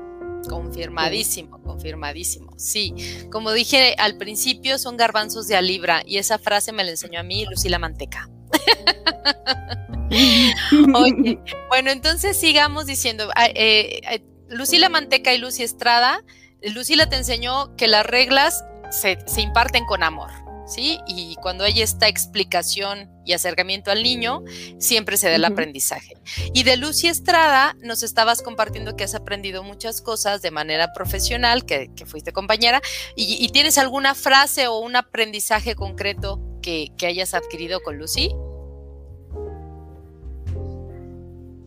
Confirmadísimo, 0.48 1.62
confirmadísimo. 1.62 2.52
Sí, 2.58 2.94
como 3.32 3.52
dije 3.52 3.94
al 3.98 4.18
principio, 4.18 4.78
son 4.78 4.98
garbanzos 4.98 5.48
de 5.48 5.56
a 5.56 5.62
libra 5.62 6.02
y 6.04 6.18
esa 6.18 6.38
frase 6.38 6.72
me 6.72 6.84
la 6.84 6.90
enseñó 6.90 7.20
a 7.20 7.22
mí 7.22 7.46
Lucila 7.46 7.78
Manteca. 7.78 8.28
Oye, 10.94 11.38
bueno, 11.68 11.90
entonces 11.90 12.36
sigamos 12.36 12.84
diciendo, 12.84 13.30
ah, 13.34 13.46
eh, 13.46 14.00
eh, 14.10 14.22
Lucila 14.48 14.88
Manteca 14.88 15.32
y 15.32 15.38
Lucy 15.38 15.62
Estrada, 15.62 16.22
Lucila 16.62 17.08
te 17.08 17.16
enseñó 17.16 17.74
que 17.76 17.88
las 17.88 18.06
reglas 18.06 18.64
se, 18.90 19.18
imparten 19.38 19.84
con 19.84 20.02
amor, 20.02 20.30
¿sí? 20.66 20.98
Y 21.06 21.36
cuando 21.36 21.64
hay 21.64 21.82
esta 21.82 22.08
explicación 22.08 23.10
y 23.24 23.32
acercamiento 23.32 23.90
al 23.90 24.02
niño, 24.02 24.42
siempre 24.78 25.16
se 25.16 25.28
da 25.28 25.36
el 25.36 25.44
aprendizaje. 25.44 26.16
Y 26.52 26.62
de 26.62 26.76
Lucy 26.76 27.08
Estrada 27.08 27.76
nos 27.80 28.02
estabas 28.02 28.42
compartiendo 28.42 28.96
que 28.96 29.04
has 29.04 29.14
aprendido 29.14 29.62
muchas 29.62 30.00
cosas 30.00 30.42
de 30.42 30.50
manera 30.50 30.92
profesional, 30.92 31.64
que, 31.64 31.90
fuiste 32.06 32.32
compañera, 32.32 32.80
y, 33.16 33.48
tienes 33.48 33.78
alguna 33.78 34.14
frase 34.14 34.68
o 34.68 34.78
un 34.78 34.96
aprendizaje 34.96 35.74
concreto 35.74 36.40
que, 36.62 36.92
que 36.96 37.06
hayas 37.06 37.34
adquirido 37.34 37.82
con 37.82 37.98
Lucy? 37.98 38.30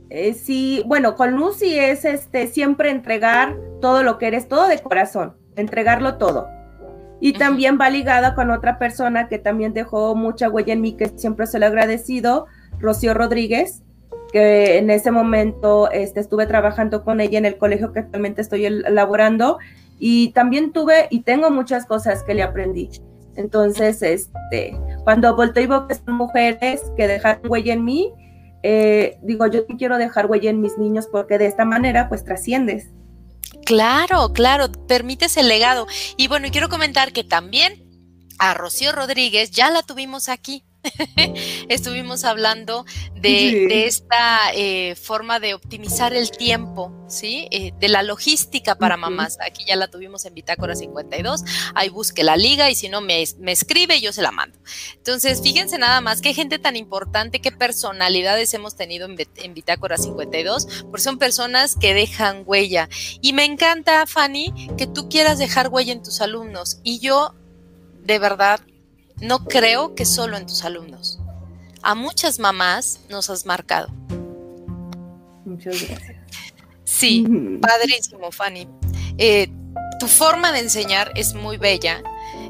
Eh, 0.10 0.34
sí, 0.34 0.84
bueno, 0.86 1.16
con 1.16 1.32
Lucy 1.32 1.78
es 1.78 2.06
este 2.06 2.48
siempre 2.48 2.90
entregar 2.92 3.58
todo 3.82 4.04
lo 4.04 4.18
que 4.18 4.28
eres, 4.28 4.48
todo 4.48 4.68
de 4.68 4.80
corazón, 4.80 5.36
entregarlo 5.56 6.18
todo. 6.18 6.48
Y 7.20 7.34
también 7.34 7.78
va 7.82 7.90
ligada 7.90 8.36
con 8.36 8.52
otra 8.52 8.78
persona 8.78 9.28
que 9.28 9.40
también 9.40 9.74
dejó 9.74 10.16
mucha 10.16 10.50
huella 10.50 10.74
en 10.74 10.82
mí, 10.82 10.94
que 10.94 11.10
siempre 11.16 11.48
se 11.48 11.60
lo 11.60 11.66
he 11.66 11.70
agradecido, 11.70 12.46
Rocío 12.80 13.14
Rodríguez, 13.14 13.82
que 14.32 14.78
en 14.78 14.90
ese 14.92 15.12
momento 15.12 15.90
este, 15.92 16.20
estuve 16.20 16.46
trabajando 16.46 17.04
con 17.04 17.20
ella 17.20 17.40
en 17.40 17.46
el 17.46 17.58
colegio 17.58 17.92
que 17.92 18.00
actualmente 18.00 18.42
estoy 18.42 18.66
elaborando 18.66 19.58
y 20.00 20.30
también 20.30 20.72
tuve 20.74 21.08
y 21.10 21.22
tengo 21.22 21.50
muchas 21.50 21.86
cosas 21.86 22.24
que 22.24 22.36
le 22.36 22.44
aprendí. 22.44 22.90
Entonces, 23.36 24.02
este, 24.02 24.78
cuando 25.04 25.36
volteo 25.36 25.64
y 25.64 25.68
veo 25.68 25.88
que 25.88 25.96
son 25.96 26.16
mujeres 26.16 26.82
que 26.96 27.08
dejaron 27.08 27.50
huella 27.50 27.74
en 27.74 27.84
mí, 27.84 28.14
eh, 28.70 29.18
digo, 29.22 29.48
yo 29.48 29.66
quiero 29.66 29.98
dejar 29.98 30.26
huella 30.26 30.50
en 30.50 30.60
mis 30.60 30.78
niños 30.78 31.08
porque 31.10 31.38
de 31.38 31.46
esta 31.46 31.64
manera 31.64 32.10
pues 32.10 32.26
trasciendes. 32.26 32.90
Claro, 33.66 34.34
claro, 34.34 34.70
permites 34.90 35.38
el 35.38 35.48
legado. 35.48 35.88
Y 36.18 36.28
bueno, 36.28 36.50
quiero 36.52 36.68
comentar 36.68 37.14
que 37.14 37.24
también 37.24 37.88
a 38.40 38.54
Rocío 38.54 38.92
Rodríguez 38.92 39.52
ya 39.52 39.72
la 39.72 39.84
tuvimos 39.84 40.28
aquí. 40.28 40.66
estuvimos 41.70 42.24
hablando 42.24 42.86
de, 43.16 43.86
esta 43.86 44.54
eh, 44.54 44.96
forma 44.96 45.40
de 45.40 45.54
optimizar 45.54 46.14
el 46.14 46.32
tiempo, 46.32 46.92
¿sí? 47.08 47.48
Eh, 47.52 47.74
de 47.80 47.88
la 47.88 48.04
logística 48.04 48.76
para 48.76 48.98
mamás. 48.98 49.38
Aquí 49.46 49.66
ya 49.66 49.76
la 49.76 49.88
tuvimos 49.88 50.26
en 50.26 50.34
Bitácora 50.34 50.76
52. 50.76 51.44
Ahí 51.76 51.90
busque 51.90 52.24
la 52.24 52.38
liga 52.38 52.70
y 52.70 52.76
si 52.76 52.90
no 52.90 53.02
me, 53.02 53.24
me 53.40 53.52
escribe, 53.52 54.00
yo 54.02 54.14
se 54.14 54.22
la 54.22 54.32
mando. 54.32 54.58
Entonces, 54.96 55.42
fíjense 55.42 55.78
nada 55.78 56.02
más 56.02 56.22
qué 56.22 56.34
gente 56.34 56.60
tan 56.60 56.76
importante, 56.76 57.42
qué 57.42 57.52
personalidades 57.52 58.54
hemos 58.54 58.76
tenido 58.76 59.08
en, 59.08 59.18
en 59.36 59.54
Bitácora 59.54 59.98
52, 59.98 60.86
porque 60.90 61.02
son 61.02 61.18
personas 61.18 61.76
que 61.76 61.94
dejan 61.94 62.44
huella. 62.46 62.90
Y 63.22 63.34
me 63.34 63.46
encanta, 63.46 64.06
Fanny, 64.06 64.54
que 64.78 64.88
tú 64.88 65.10
quieras 65.10 65.38
dejar 65.38 65.70
huella 65.70 65.94
en 65.94 66.04
tus 66.04 66.22
alumnos. 66.22 66.80
Y 66.84 67.00
yo, 67.00 67.36
de 68.04 68.20
verdad, 68.20 68.62
no 69.22 69.46
creo 69.46 69.96
que 69.96 70.06
solo 70.06 70.38
en 70.38 70.46
tus 70.46 70.64
alumnos. 70.64 71.20
A 71.82 71.96
muchas 71.96 72.40
mamás 72.40 73.00
nos 73.10 73.30
has 73.30 73.46
marcado. 73.46 73.88
Muchas 75.46 75.82
gracias. 75.88 76.18
Sí, 76.84 77.26
padrísimo, 77.62 78.32
Fanny. 78.32 78.68
Eh, 79.18 79.50
tu 80.00 80.08
forma 80.08 80.52
de 80.52 80.60
enseñar 80.60 81.12
es 81.16 81.34
muy 81.34 81.58
bella 81.58 82.02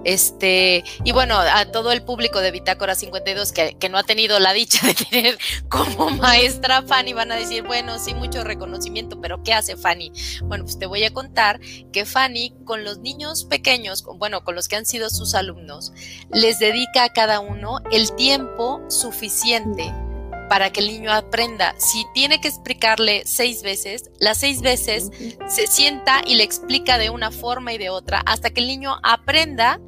este, 0.04 0.84
y 1.04 1.12
bueno, 1.12 1.38
a 1.38 1.66
todo 1.72 1.92
el 1.92 2.04
público 2.04 2.40
de 2.40 2.52
Bitácora 2.52 2.96
52 2.96 3.52
que, 3.52 3.76
que 3.78 3.90
no 3.90 3.98
ha 3.98 4.04
tenido 4.04 4.40
la 4.40 4.54
dicha 4.54 4.86
de 4.88 4.94
tener 4.94 5.38
como 5.70 6.10
maestra 6.10 6.82
Fanny, 6.82 7.14
van 7.14 7.32
a 7.32 7.36
decir, 7.36 7.64
bueno, 7.64 8.00
sí, 8.00 8.14
mucho 8.14 8.44
reconocimiento, 8.44 9.20
pero 9.22 9.44
¿qué 9.44 9.54
hace 9.54 9.76
Fanny? 9.76 10.12
Bueno, 10.44 10.64
pues 10.64 10.80
te 10.80 10.86
voy 10.86 11.04
a 11.04 11.14
contar 11.14 11.60
que 11.92 12.06
Fanny 12.06 12.54
con 12.66 12.84
los 12.84 13.00
niños 13.00 13.46
pequeños, 13.46 14.04
bueno, 14.18 14.44
con 14.44 14.56
los 14.56 14.68
que 14.68 14.76
han 14.76 14.86
sido 14.86 15.10
sus 15.10 15.36
alumnos, 15.36 15.94
les 16.32 16.60
dedica 16.60 17.04
a 17.04 17.10
cada 17.10 17.40
uno 17.40 17.80
el 17.92 18.16
tiempo 18.16 18.82
suficiente 18.90 19.94
para 20.50 20.72
que 20.72 20.80
el 20.80 20.88
niño 20.88 21.12
aprenda. 21.12 21.76
Si 21.78 22.06
tiene 22.14 22.40
que 22.40 22.48
explicarle 22.48 23.24
seis 23.26 23.64
veces, 23.64 24.10
las 24.20 24.38
seis 24.38 24.62
veces 24.62 25.10
se 25.48 25.68
sienta 25.68 26.22
y 26.26 26.36
le 26.36 26.44
explica 26.44 26.98
de 26.98 27.10
una 27.10 27.32
forma 27.32 27.74
y 27.74 27.78
de 27.78 27.90
otra 27.90 28.22
hasta 28.26 28.50
que 28.50 28.62
el 28.62 28.68
niño 28.68 28.98
aprenda 29.04 29.80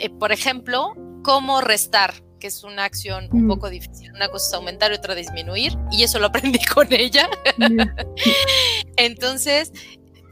eh, 0.00 0.08
por 0.08 0.32
ejemplo, 0.32 0.94
cómo 1.22 1.60
restar, 1.60 2.14
que 2.38 2.46
es 2.46 2.64
una 2.64 2.84
acción 2.84 3.28
un 3.32 3.44
mm. 3.44 3.48
poco 3.48 3.68
difícil. 3.68 4.10
Una 4.12 4.28
cosa 4.30 4.46
es 4.48 4.54
aumentar 4.54 4.90
y 4.92 4.94
otra 4.94 5.14
disminuir, 5.14 5.76
y 5.90 6.02
eso 6.02 6.18
lo 6.18 6.26
aprendí 6.28 6.64
con 6.64 6.90
ella. 6.90 7.28
Entonces, 8.96 9.72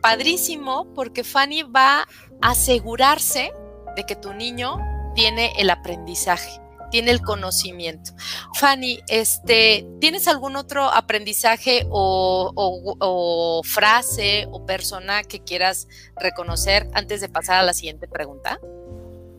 padrísimo, 0.01 0.93
porque 0.95 1.23
Fanny 1.23 1.65
va 1.65 2.01
a 2.41 2.51
asegurarse 2.51 3.53
de 3.95 4.05
que 4.05 4.17
tu 4.17 4.33
niño 4.33 4.79
tiene 5.15 5.53
el 5.59 5.69
aprendizaje 5.69 6.61
tiene 6.91 7.11
el 7.11 7.21
conocimiento. 7.21 8.13
Fanny, 8.55 9.01
este, 9.09 9.87
¿tienes 10.01 10.29
algún 10.29 10.57
otro 10.57 10.85
aprendizaje 10.85 11.87
o, 11.91 13.63
frase 13.65 14.47
o 14.51 14.65
persona 14.67 15.23
que 15.23 15.41
quieras 15.41 15.89
reconocer 16.17 16.89
antes 16.95 17.21
de 17.21 17.29
pasar 17.29 17.59
a 17.59 17.63
la 17.63 17.75
siguiente 17.75 18.09
pregunta? 18.09 18.59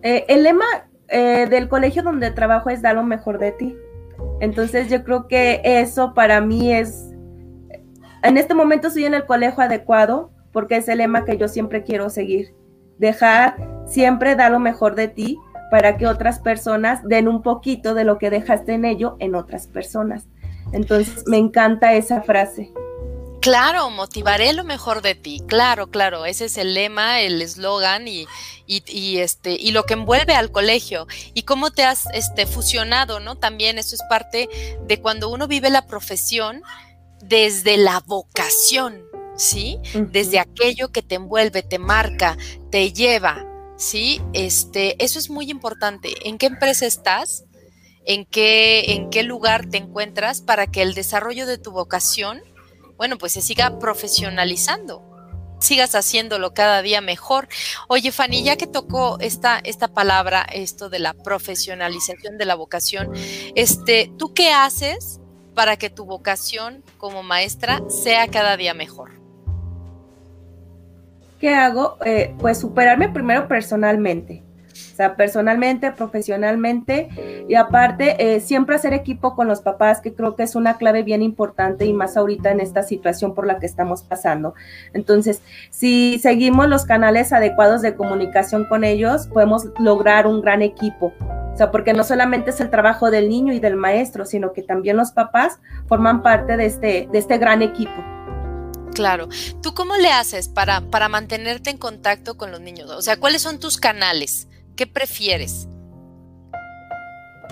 Eh, 0.01 0.25
el 0.27 0.43
lema 0.43 0.65
eh, 1.07 1.47
del 1.49 1.67
colegio 1.67 2.03
donde 2.03 2.31
trabajo 2.31 2.69
es 2.69 2.81
da 2.81 2.93
lo 2.93 3.03
mejor 3.03 3.39
de 3.39 3.51
ti. 3.51 3.75
Entonces 4.41 4.89
yo 4.89 5.03
creo 5.03 5.27
que 5.27 5.61
eso 5.63 6.13
para 6.13 6.41
mí 6.41 6.73
es, 6.73 7.11
en 8.23 8.37
este 8.37 8.53
momento 8.53 8.87
estoy 8.87 9.05
en 9.05 9.13
el 9.13 9.25
colegio 9.25 9.63
adecuado 9.63 10.31
porque 10.51 10.77
es 10.77 10.87
el 10.87 10.99
lema 10.99 11.25
que 11.25 11.37
yo 11.37 11.47
siempre 11.47 11.83
quiero 11.83 12.09
seguir. 12.09 12.53
Dejar 12.97 13.55
siempre 13.85 14.35
da 14.35 14.49
lo 14.49 14.59
mejor 14.59 14.95
de 14.95 15.07
ti 15.07 15.37
para 15.71 15.97
que 15.97 16.07
otras 16.07 16.39
personas 16.39 17.01
den 17.03 17.27
un 17.27 17.41
poquito 17.41 17.93
de 17.93 18.03
lo 18.03 18.17
que 18.17 18.29
dejaste 18.29 18.73
en 18.73 18.85
ello 18.85 19.15
en 19.19 19.35
otras 19.35 19.67
personas. 19.67 20.25
Entonces, 20.71 21.23
me 21.27 21.37
encanta 21.37 21.93
esa 21.93 22.21
frase. 22.21 22.71
Claro, 23.41 23.89
motivaré 23.89 24.51
lo 24.51 24.65
mejor 24.65 25.01
de 25.01 25.15
ti. 25.15 25.41
Claro, 25.47 25.89
claro, 25.89 26.25
ese 26.25 26.45
es 26.45 26.57
el 26.57 26.73
lema, 26.73 27.21
el 27.21 27.41
eslogan 27.41 28.05
y, 28.07 28.27
este 28.67 29.51
y 29.51 29.71
lo 29.71 29.85
que 29.85 29.93
envuelve 29.93 30.33
al 30.33 30.51
colegio 30.51 31.07
y 31.33 31.43
cómo 31.43 31.71
te 31.71 31.83
has 31.83 32.07
este 32.13 32.45
fusionado, 32.45 33.19
¿no? 33.19 33.35
También 33.37 33.77
eso 33.77 33.95
es 33.95 34.03
parte 34.09 34.49
de 34.85 35.01
cuando 35.01 35.29
uno 35.29 35.47
vive 35.47 35.69
la 35.69 35.87
profesión 35.87 36.61
desde 37.21 37.77
la 37.77 38.03
vocación, 38.05 39.03
¿sí? 39.37 39.79
Desde 39.93 40.39
aquello 40.39 40.91
que 40.91 41.01
te 41.01 41.15
envuelve, 41.15 41.63
te 41.63 41.79
marca, 41.79 42.37
te 42.71 42.91
lleva, 42.91 43.45
¿sí? 43.79 44.21
Este, 44.33 45.03
eso 45.03 45.17
es 45.17 45.31
muy 45.31 45.49
importante. 45.49 46.27
¿En 46.27 46.37
qué 46.37 46.45
empresa 46.45 46.85
estás? 46.85 47.45
¿En 48.05 48.25
qué, 48.25 48.93
en 48.93 49.09
qué 49.09 49.23
lugar 49.23 49.67
te 49.69 49.77
encuentras 49.77 50.41
para 50.41 50.67
que 50.67 50.81
el 50.81 50.93
desarrollo 50.93 51.47
de 51.47 51.57
tu 51.57 51.71
vocación, 51.71 52.41
bueno, 52.97 53.17
pues 53.17 53.33
se 53.33 53.41
siga 53.41 53.79
profesionalizando? 53.79 55.05
sigas 55.61 55.93
haciéndolo 55.93 56.53
cada 56.53 56.81
día 56.81 57.01
mejor. 57.01 57.49
Oye, 57.89 58.13
Fanny, 58.13 58.43
ya 58.43 58.55
que 58.55 58.65
tocó 58.65 59.17
esta, 59.19 59.59
esta 59.59 59.89
palabra, 59.89 60.43
esto 60.43 60.89
de 60.89 60.99
la 60.99 61.13
profesionalización 61.13 62.37
de 62.37 62.45
la 62.45 62.55
vocación, 62.55 63.11
este, 63.55 64.09
¿tú 64.17 64.33
qué 64.33 64.53
haces 64.53 65.19
para 65.55 65.75
que 65.75 65.89
tu 65.89 66.05
vocación 66.05 66.81
como 66.97 67.23
maestra 67.23 67.81
sea 67.89 68.29
cada 68.29 68.55
día 68.55 68.73
mejor? 68.73 69.18
¿Qué 71.39 71.49
hago? 71.55 71.97
Eh, 72.05 72.35
pues 72.39 72.59
superarme 72.59 73.09
primero 73.09 73.47
personalmente. 73.47 74.43
O 74.71 74.95
sea, 74.95 75.15
personalmente, 75.15 75.91
profesionalmente 75.91 77.45
y 77.47 77.55
aparte 77.55 78.35
eh, 78.35 78.41
siempre 78.41 78.75
hacer 78.75 78.93
equipo 78.93 79.33
con 79.33 79.47
los 79.47 79.61
papás, 79.61 80.01
que 80.01 80.13
creo 80.13 80.35
que 80.35 80.43
es 80.43 80.55
una 80.55 80.77
clave 80.77 81.03
bien 81.03 81.21
importante 81.21 81.85
y 81.85 81.93
más 81.93 82.17
ahorita 82.17 82.51
en 82.51 82.59
esta 82.59 82.83
situación 82.83 83.33
por 83.33 83.47
la 83.47 83.59
que 83.59 83.65
estamos 83.65 84.03
pasando. 84.03 84.55
Entonces, 84.93 85.41
si 85.69 86.19
seguimos 86.19 86.67
los 86.67 86.85
canales 86.85 87.31
adecuados 87.31 87.81
de 87.81 87.95
comunicación 87.95 88.65
con 88.65 88.83
ellos, 88.83 89.27
podemos 89.27 89.69
lograr 89.79 90.27
un 90.27 90.41
gran 90.41 90.61
equipo. 90.61 91.13
O 91.53 91.55
sea, 91.55 91.71
porque 91.71 91.93
no 91.93 92.03
solamente 92.03 92.51
es 92.51 92.59
el 92.59 92.69
trabajo 92.69 93.09
del 93.09 93.29
niño 93.29 93.53
y 93.53 93.59
del 93.59 93.75
maestro, 93.75 94.25
sino 94.25 94.53
que 94.53 94.63
también 94.63 94.97
los 94.97 95.11
papás 95.11 95.59
forman 95.87 96.23
parte 96.23 96.57
de 96.57 96.65
este, 96.65 97.09
de 97.11 97.17
este 97.17 97.37
gran 97.37 97.61
equipo. 97.61 98.18
Claro. 98.93 99.29
¿Tú 99.61 99.73
cómo 99.73 99.95
le 99.95 100.11
haces 100.11 100.49
para, 100.49 100.81
para 100.81 101.09
mantenerte 101.09 101.69
en 101.69 101.77
contacto 101.77 102.37
con 102.37 102.51
los 102.51 102.61
niños? 102.61 102.89
O 102.89 103.01
sea, 103.01 103.17
¿cuáles 103.17 103.41
son 103.41 103.59
tus 103.59 103.77
canales? 103.77 104.47
¿Qué 104.75 104.87
prefieres? 104.87 105.67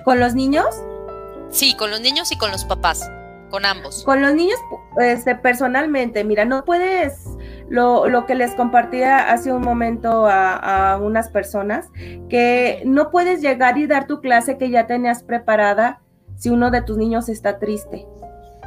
¿Con 0.03 0.19
los 0.19 0.33
niños? 0.33 0.67
Sí, 1.49 1.75
con 1.75 1.91
los 1.91 2.01
niños 2.01 2.31
y 2.31 2.37
con 2.37 2.51
los 2.51 2.65
papás, 2.65 3.09
con 3.49 3.65
ambos. 3.65 4.03
Con 4.03 4.21
los 4.21 4.33
niños, 4.33 4.57
este, 4.99 5.35
personalmente, 5.35 6.23
mira, 6.23 6.45
no 6.45 6.65
puedes, 6.65 7.23
lo, 7.69 8.07
lo, 8.07 8.25
que 8.25 8.35
les 8.35 8.53
compartía 8.55 9.31
hace 9.31 9.51
un 9.51 9.61
momento 9.61 10.27
a, 10.27 10.93
a 10.93 10.97
unas 10.97 11.29
personas, 11.29 11.87
que 12.29 12.81
no 12.85 13.11
puedes 13.11 13.41
llegar 13.41 13.77
y 13.77 13.87
dar 13.87 14.07
tu 14.07 14.21
clase 14.21 14.57
que 14.57 14.69
ya 14.69 14.87
tenías 14.87 15.23
preparada 15.23 16.01
si 16.35 16.49
uno 16.49 16.71
de 16.71 16.81
tus 16.81 16.97
niños 16.97 17.29
está 17.29 17.59
triste. 17.59 18.05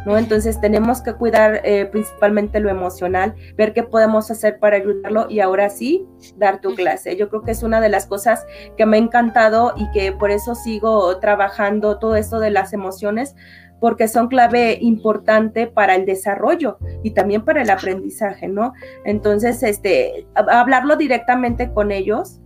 ¿No? 0.07 0.19
Entonces 0.19 0.61
tenemos 0.61 1.03
que 1.03 1.15
cuidar 1.15 1.61
eh, 1.65 1.87
principalmente 1.87 2.61
lo 2.61 2.71
emocional, 2.71 3.35
ver 3.57 3.73
qué 3.73 3.83
podemos 3.83 4.31
hacer 4.31 4.59
para 4.59 4.77
ayudarlo 4.77 5.27
y 5.29 5.41
ahora 5.41 5.69
sí 5.71 6.07
dar 6.37 6.61
tu 6.61 6.75
clase. 6.75 7.17
Yo 7.17 7.29
creo 7.29 7.43
que 7.43 7.53
es 7.53 7.63
una 7.63 7.81
de 7.81 7.89
las 7.89 8.07
cosas 8.07 8.47
que 8.77 8.87
me 8.87 8.97
ha 8.97 9.01
encantado 9.01 9.75
y 9.77 9.91
que 9.91 10.13
por 10.13 10.31
eso 10.31 10.55
sigo 10.55 11.19
trabajando 11.19 11.99
todo 11.99 12.17
esto 12.17 12.41
de 12.41 12.51
las 12.51 12.73
emociones 12.73 13.35
porque 13.81 14.09
son 14.09 14.29
clave 14.29 14.79
importante 14.81 15.67
para 15.67 15.95
el 15.95 16.05
desarrollo 16.05 16.79
y 17.03 17.13
también 17.13 17.45
para 17.45 17.63
el 17.63 17.71
aprendizaje, 17.71 18.47
¿no? 18.47 18.75
Entonces, 19.05 19.63
este, 19.63 20.27
hablarlo 20.35 20.97
directamente 20.97 21.73
con 21.73 21.91
ellos, 21.91 22.41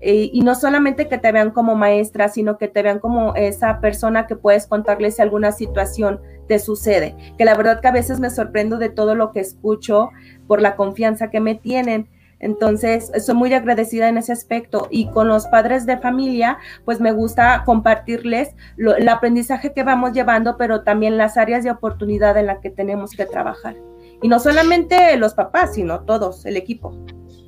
eh, 0.00 0.30
y 0.32 0.42
no 0.42 0.54
solamente 0.54 1.08
que 1.08 1.18
te 1.18 1.32
vean 1.32 1.50
como 1.50 1.74
maestra, 1.74 2.28
sino 2.28 2.58
que 2.58 2.68
te 2.68 2.82
vean 2.82 2.98
como 2.98 3.34
esa 3.34 3.80
persona 3.80 4.26
que 4.26 4.36
puedes 4.36 4.66
contarles 4.66 5.18
alguna 5.20 5.52
situación 5.52 6.20
te 6.48 6.58
sucede. 6.58 7.14
Que 7.38 7.44
la 7.44 7.54
verdad 7.54 7.80
que 7.80 7.88
a 7.88 7.92
veces 7.92 8.20
me 8.20 8.30
sorprendo 8.30 8.78
de 8.78 8.88
todo 8.88 9.14
lo 9.14 9.32
que 9.32 9.40
escucho 9.40 10.10
por 10.46 10.60
la 10.60 10.76
confianza 10.76 11.30
que 11.30 11.40
me 11.40 11.54
tienen. 11.54 12.08
Entonces, 12.38 13.10
soy 13.24 13.34
muy 13.34 13.54
agradecida 13.54 14.08
en 14.08 14.18
ese 14.18 14.32
aspecto. 14.32 14.88
Y 14.90 15.10
con 15.10 15.28
los 15.28 15.46
padres 15.46 15.86
de 15.86 15.98
familia, 15.98 16.58
pues 16.84 17.00
me 17.00 17.12
gusta 17.12 17.62
compartirles 17.64 18.50
el 18.76 19.08
aprendizaje 19.08 19.72
que 19.72 19.82
vamos 19.82 20.12
llevando, 20.12 20.56
pero 20.56 20.82
también 20.82 21.16
las 21.16 21.36
áreas 21.36 21.64
de 21.64 21.70
oportunidad 21.70 22.36
en 22.36 22.46
las 22.46 22.58
que 22.60 22.70
tenemos 22.70 23.12
que 23.12 23.26
trabajar. 23.26 23.76
Y 24.22 24.28
no 24.28 24.38
solamente 24.38 25.16
los 25.16 25.34
papás, 25.34 25.74
sino 25.74 26.00
todos, 26.00 26.44
el 26.46 26.56
equipo. 26.56 26.94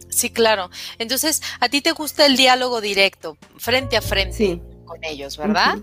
Sí, 0.09 0.31
claro. 0.31 0.71
Entonces, 0.99 1.43
a 1.61 1.69
ti 1.69 1.81
te 1.81 1.93
gusta 1.93 2.27
el 2.27 2.37
diálogo 2.37 2.81
directo, 2.81 3.37
frente 3.59 3.97
a 3.97 4.03
frente 4.03 4.61
con 4.89 5.05
ellos, 5.05 5.37
¿verdad? 5.37 5.79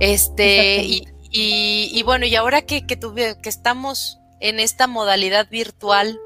Este, 0.00 0.82
y, 0.84 1.08
bueno, 2.04 2.26
y 2.26 2.34
ahora 2.36 2.62
que, 2.62 2.86
que, 2.86 2.98
que 2.98 3.48
estamos 3.48 4.18
en 4.40 4.60
esta 4.60 4.86
modalidad 4.86 5.48
virtual, 5.50 6.18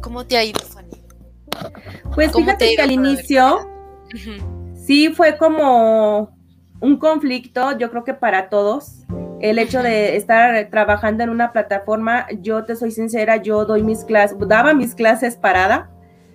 ¿cómo 0.00 0.26
te 0.26 0.36
ha 0.36 0.44
ido, 0.44 0.60
Fanny? 0.60 1.02
Pues 2.14 2.32
fíjate 2.32 2.74
que 2.74 2.82
al 2.82 2.90
inicio 2.90 3.68
sí 4.74 5.10
fue 5.10 5.36
como 5.36 6.36
un 6.80 6.96
conflicto, 6.98 7.78
yo 7.78 7.90
creo 7.90 8.04
que 8.04 8.14
para 8.14 8.48
todos. 8.48 8.98
El 9.40 9.58
hecho 9.58 9.82
de 9.82 10.16
estar 10.16 10.68
trabajando 10.70 11.24
en 11.24 11.30
una 11.30 11.52
plataforma, 11.52 12.26
yo 12.40 12.64
te 12.64 12.76
soy 12.76 12.92
sincera, 12.92 13.36
yo 13.36 13.64
doy 13.64 13.82
mis 13.82 14.04
clases, 14.04 14.36
daba 14.46 14.72
mis 14.72 14.94
clases 14.94 15.36
parada 15.36 15.90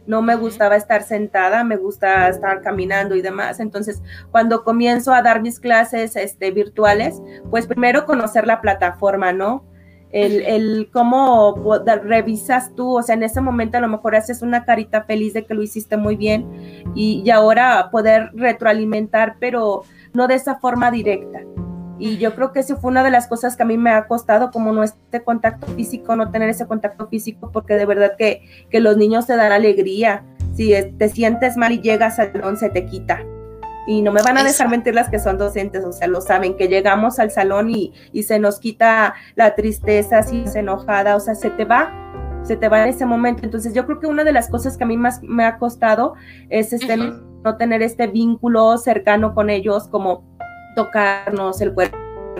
no 0.07 0.21
me 0.21 0.35
gustaba 0.35 0.75
estar 0.75 1.03
sentada, 1.03 1.63
me 1.63 1.75
gusta 1.75 2.27
estar 2.29 2.61
caminando 2.61 3.15
y 3.15 3.21
demás. 3.21 3.59
Entonces, 3.59 4.01
cuando 4.31 4.63
comienzo 4.63 5.13
a 5.13 5.21
dar 5.21 5.41
mis 5.41 5.59
clases 5.59 6.15
este, 6.15 6.51
virtuales, 6.51 7.21
pues 7.49 7.67
primero 7.67 8.05
conocer 8.05 8.47
la 8.47 8.61
plataforma, 8.61 9.33
¿no? 9.33 9.63
El, 10.09 10.41
el, 10.43 10.89
cómo 10.93 11.61
revisas 12.03 12.73
tú, 12.75 12.97
o 12.97 13.03
sea, 13.03 13.15
en 13.15 13.23
ese 13.23 13.41
momento 13.41 13.77
a 13.77 13.81
lo 13.81 13.89
mejor 13.89 14.15
haces 14.15 14.41
una 14.41 14.63
carita 14.63 15.03
feliz 15.03 15.33
de 15.33 15.45
que 15.45 15.53
lo 15.53 15.61
hiciste 15.61 15.97
muy 15.97 16.15
bien 16.15 16.47
y, 16.95 17.21
y 17.25 17.29
ahora 17.29 17.89
poder 17.91 18.31
retroalimentar, 18.33 19.35
pero 19.37 19.83
no 20.13 20.27
de 20.27 20.35
esa 20.35 20.59
forma 20.59 20.91
directa. 20.91 21.41
Y 21.99 22.17
yo 22.17 22.35
creo 22.35 22.51
que 22.51 22.59
eso 22.59 22.77
fue 22.77 22.91
una 22.91 23.03
de 23.03 23.11
las 23.11 23.27
cosas 23.27 23.55
que 23.55 23.63
a 23.63 23.65
mí 23.65 23.77
me 23.77 23.91
ha 23.91 24.07
costado, 24.07 24.51
como 24.51 24.71
no 24.71 24.83
este 24.83 25.23
contacto 25.23 25.67
físico, 25.67 26.15
no 26.15 26.31
tener 26.31 26.49
ese 26.49 26.67
contacto 26.67 27.07
físico, 27.07 27.51
porque 27.51 27.73
de 27.73 27.85
verdad 27.85 28.13
que, 28.17 28.43
que 28.69 28.79
los 28.79 28.97
niños 28.97 29.25
te 29.25 29.35
dan 29.35 29.51
alegría. 29.51 30.23
Si 30.55 30.73
te 30.97 31.09
sientes 31.09 31.57
mal 31.57 31.71
y 31.71 31.81
llegas 31.81 32.19
al 32.19 32.31
salón, 32.33 32.57
se 32.57 32.69
te 32.69 32.85
quita. 32.85 33.23
Y 33.87 34.01
no 34.01 34.11
me 34.11 34.21
van 34.21 34.37
a 34.37 34.43
dejar 34.43 34.69
mentir 34.69 34.93
las 34.93 35.09
que 35.09 35.17
son 35.17 35.37
docentes, 35.37 35.85
o 35.85 35.93
sea, 35.93 36.07
lo 36.07 36.19
saben, 36.19 36.57
que 36.57 36.67
llegamos 36.67 37.19
al 37.19 37.31
salón 37.31 37.69
y, 37.69 37.93
y 38.11 38.23
se 38.23 38.37
nos 38.37 38.59
quita 38.59 39.13
la 39.35 39.55
tristeza, 39.55 40.23
si 40.23 40.41
es 40.41 40.55
enojada, 40.55 41.15
o 41.15 41.21
sea, 41.21 41.35
se 41.35 41.49
te 41.51 41.63
va, 41.63 41.93
se 42.43 42.57
te 42.57 42.67
va 42.67 42.83
en 42.83 42.89
ese 42.89 43.05
momento. 43.05 43.43
Entonces 43.43 43.73
yo 43.73 43.85
creo 43.85 43.99
que 43.99 44.07
una 44.07 44.25
de 44.25 44.33
las 44.33 44.49
cosas 44.49 44.77
que 44.77 44.83
a 44.83 44.87
mí 44.87 44.97
más 44.97 45.21
me 45.23 45.45
ha 45.45 45.57
costado 45.57 46.15
es 46.49 46.73
este, 46.73 46.97
no 46.97 47.57
tener 47.57 47.81
este 47.81 48.07
vínculo 48.07 48.77
cercano 48.77 49.33
con 49.33 49.49
ellos, 49.49 49.87
como 49.87 50.36
tocarnos 50.77 51.59
el 51.61 51.73
cuerpo, 51.73 51.97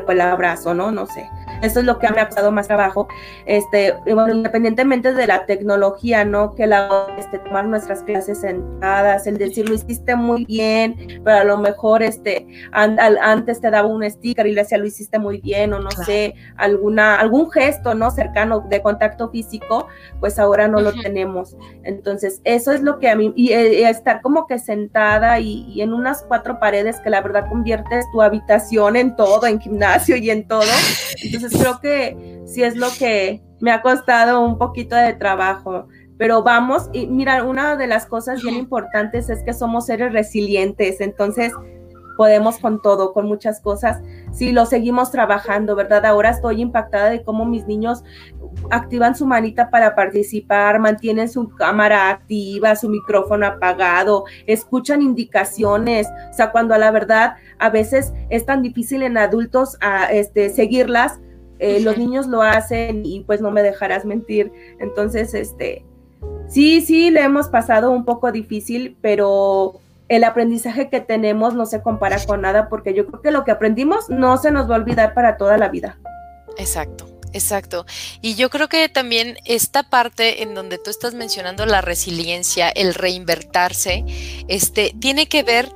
el 0.08 0.21
abrazo, 0.21 0.76
¿no? 0.76 0.91
No 0.91 1.08
sé. 1.08 1.28
Eso 1.62 1.79
es 1.79 1.86
lo 1.86 1.99
que 1.99 2.10
me 2.10 2.21
ha 2.21 2.25
costado 2.25 2.51
más 2.51 2.67
trabajo, 2.67 3.07
este, 3.45 3.93
bueno, 4.05 4.33
independientemente 4.33 5.13
de 5.13 5.27
la 5.27 5.45
tecnología, 5.45 6.25
¿no? 6.25 6.53
Que 6.53 6.67
la, 6.67 7.07
este, 7.17 7.39
tomar 7.39 7.65
nuestras 7.65 8.03
clases 8.03 8.41
sentadas, 8.41 9.27
el 9.27 9.38
decir, 9.38 9.67
lo 9.67 9.75
hiciste 9.75 10.15
muy 10.15 10.45
bien, 10.45 11.21
pero 11.23 11.38
a 11.38 11.43
lo 11.43 11.57
mejor, 11.57 12.03
este, 12.03 12.47
antes 12.71 13.62
te 13.62 13.71
daba 13.71 13.88
un 13.88 14.07
sticker 14.10 14.45
y 14.47 14.53
le 14.53 14.62
decía, 14.62 14.77
lo 14.77 14.86
hiciste 14.86 15.19
muy 15.19 15.39
bien, 15.41 15.73
o 15.73 15.79
no 15.79 15.91
sé, 15.91 16.36
alguna, 16.57 17.19
algún 17.19 17.49
gesto, 17.51 17.95
¿no? 17.95 18.12
Cercano 18.12 18.62
de 18.62 18.81
contacto 18.81 19.29
físico, 19.29 19.88
pues 20.19 20.39
ahora 20.39 20.67
no 20.67 20.81
lo 20.81 20.93
tenemos. 20.93 21.55
Entonces, 21.83 22.41
eso 22.43 22.71
es 22.71 22.81
lo 22.81 22.99
que 22.99 23.10
a 23.10 23.15
mí, 23.15 23.33
y, 23.36 23.51
eh, 23.51 23.89
estar 23.89 24.21
como 24.21 24.47
que 24.47 24.60
sentada 24.60 25.39
y, 25.39 25.65
y 25.71 25.81
en 25.81 25.93
unas 25.93 26.23
cuatro 26.27 26.60
paredes 26.60 26.99
que 26.99 27.10
la 27.10 27.21
verdad 27.21 27.49
conviertes 27.49 28.05
tu 28.12 28.21
habitación 28.21 28.95
en 28.95 29.15
todo, 29.15 29.45
en 29.47 29.60
gimnasio 29.60 30.17
y 30.17 30.29
en 30.29 30.47
todo. 30.47 30.62
Entonces, 31.23 31.37
creo 31.45 31.80
que 31.80 32.41
sí 32.45 32.63
es 32.63 32.76
lo 32.76 32.88
que 32.97 33.41
me 33.60 33.71
ha 33.71 33.82
costado 33.82 34.41
un 34.41 34.58
poquito 34.58 34.95
de 34.95 35.13
trabajo. 35.13 35.88
Pero 36.17 36.41
vamos, 36.41 36.89
y 36.93 37.08
mira, 37.08 37.43
una 37.43 37.76
de 37.76 37.88
las 37.88 38.06
cosas 38.08 38.41
bien 38.41 38.56
importantes 38.56 39.30
es 39.30 39.43
que 39.43 39.54
somos 39.54 39.86
seres 39.86 40.12
resilientes. 40.13 41.00
Entonces, 41.00 41.54
podemos 42.17 42.58
con 42.58 42.82
todo, 42.82 43.13
con 43.13 43.28
muchas 43.28 43.62
cosas, 43.62 44.02
si 44.34 44.52
lo 44.52 44.65
seguimos 44.65 45.12
trabajando, 45.12 45.76
¿verdad? 45.76 46.06
Ahora 46.06 46.32
estoy 46.32 46.62
impactada 46.62 47.12
de 47.12 47.23
cómo 47.23 47.45
mis 47.45 47.67
niños 47.67 48.04
activan 48.71 49.15
su 49.15 49.26
manita 49.26 49.69
para 49.69 49.95
participar, 49.95 50.80
mantienen 50.80 51.30
su 51.30 51.50
cámara 51.50 52.10
activa, 52.10 52.76
su 52.76 52.89
micrófono 52.89 53.45
apagado, 53.45 54.26
escuchan 54.47 55.02
indicaciones, 55.02 56.08
o 56.32 56.34
sea, 56.34 56.52
cuando 56.52 56.73
a 56.73 56.80
la 56.80 56.91
verdad 56.91 57.36
a 57.60 57.69
veces 57.69 58.12
es 58.30 58.45
tan 58.45 58.63
difícil 58.63 59.04
en 59.04 59.17
adultos 59.17 59.78
a, 59.80 60.12
este, 60.12 60.50
seguirlas, 60.50 61.19
eh, 61.59 61.79
los 61.79 61.97
niños 61.97 62.27
lo 62.27 62.41
hacen 62.41 63.05
y 63.05 63.21
pues 63.21 63.41
no 63.41 63.51
me 63.51 63.63
dejarás 63.63 64.05
mentir. 64.05 64.51
Entonces, 64.79 65.33
este, 65.33 65.85
sí, 66.47 66.81
sí, 66.81 67.09
le 67.11 67.21
hemos 67.21 67.47
pasado 67.47 67.91
un 67.91 68.05
poco 68.05 68.31
difícil, 68.31 68.97
pero 69.01 69.79
el 70.09 70.23
aprendizaje 70.23 70.89
que 70.89 71.01
tenemos 71.01 71.53
no 71.53 71.65
se 71.65 71.81
compara 71.81 72.17
con 72.25 72.41
nada 72.41 72.69
porque 72.69 72.93
yo 72.93 73.05
creo 73.07 73.21
que 73.21 73.31
lo 73.31 73.43
que 73.43 73.51
aprendimos 73.51 74.09
no 74.09 74.37
se 74.37 74.51
nos 74.51 74.69
va 74.69 74.75
a 74.75 74.79
olvidar 74.79 75.13
para 75.13 75.37
toda 75.37 75.57
la 75.57 75.69
vida. 75.69 75.99
Exacto. 76.57 77.07
Exacto. 77.33 77.85
Y 78.21 78.35
yo 78.35 78.49
creo 78.49 78.69
que 78.69 78.87
también 78.89 79.37
esta 79.45 79.83
parte 79.83 80.43
en 80.43 80.55
donde 80.55 80.77
tú 80.77 80.89
estás 80.89 81.13
mencionando 81.13 81.65
la 81.65 81.81
resiliencia, 81.81 82.69
el 82.69 82.93
reinvertirse, 82.93 84.05
este, 84.47 84.95
tiene 84.99 85.27
que 85.27 85.43
ver 85.43 85.69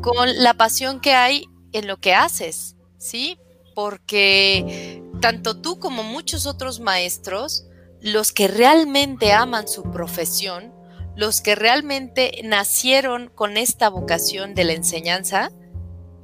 con 0.00 0.42
la 0.42 0.54
pasión 0.54 1.00
que 1.00 1.12
hay 1.12 1.46
en 1.72 1.86
lo 1.86 1.98
que 1.98 2.14
haces, 2.14 2.76
¿sí? 2.96 3.38
Porque 3.74 5.02
tanto 5.20 5.60
tú 5.60 5.78
como 5.78 6.02
muchos 6.02 6.46
otros 6.46 6.80
maestros, 6.80 7.66
los 8.00 8.32
que 8.32 8.48
realmente 8.48 9.32
aman 9.32 9.68
su 9.68 9.82
profesión, 9.90 10.72
los 11.16 11.40
que 11.40 11.54
realmente 11.54 12.40
nacieron 12.44 13.28
con 13.28 13.56
esta 13.56 13.88
vocación 13.88 14.54
de 14.54 14.64
la 14.64 14.72
enseñanza, 14.74 15.50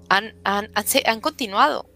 han, 0.08 0.34
han, 0.44 0.70
han 1.04 1.20
continuado 1.20 1.93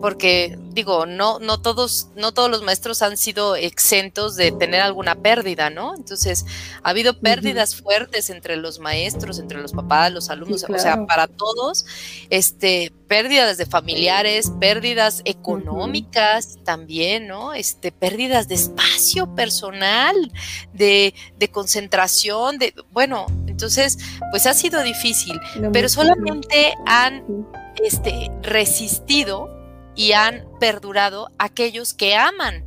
porque 0.00 0.58
digo, 0.72 1.06
no, 1.06 1.38
no 1.38 1.60
todos, 1.60 2.08
no 2.16 2.32
todos 2.32 2.50
los 2.50 2.62
maestros 2.62 3.00
han 3.02 3.16
sido 3.16 3.56
exentos 3.56 4.36
de 4.36 4.52
tener 4.52 4.80
alguna 4.80 5.14
pérdida, 5.14 5.70
¿no? 5.70 5.94
Entonces, 5.94 6.44
ha 6.82 6.90
habido 6.90 7.18
pérdidas 7.18 7.76
fuertes 7.76 8.28
entre 8.30 8.56
los 8.56 8.78
maestros, 8.78 9.38
entre 9.38 9.60
los 9.60 9.72
papás, 9.72 10.12
los 10.12 10.28
alumnos, 10.28 10.64
o 10.68 10.78
sea, 10.78 11.06
para 11.06 11.26
todos, 11.26 11.86
este, 12.28 12.92
pérdidas 13.08 13.56
de 13.56 13.66
familiares, 13.66 14.52
pérdidas 14.60 15.22
económicas 15.24 16.58
también, 16.64 17.26
¿no? 17.26 17.54
Este, 17.54 17.90
pérdidas 17.90 18.48
de 18.48 18.56
espacio 18.56 19.34
personal, 19.34 20.14
de, 20.74 21.14
de 21.38 21.48
concentración, 21.48 22.58
de, 22.58 22.74
bueno, 22.90 23.26
entonces, 23.46 23.98
pues 24.30 24.46
ha 24.46 24.52
sido 24.52 24.82
difícil, 24.82 25.40
pero 25.72 25.88
solamente 25.88 26.74
han 26.84 27.24
este, 27.82 28.30
resistido 28.42 29.55
y 29.96 30.12
han 30.12 30.44
perdurado 30.60 31.30
aquellos 31.38 31.94
que 31.94 32.14
aman 32.14 32.64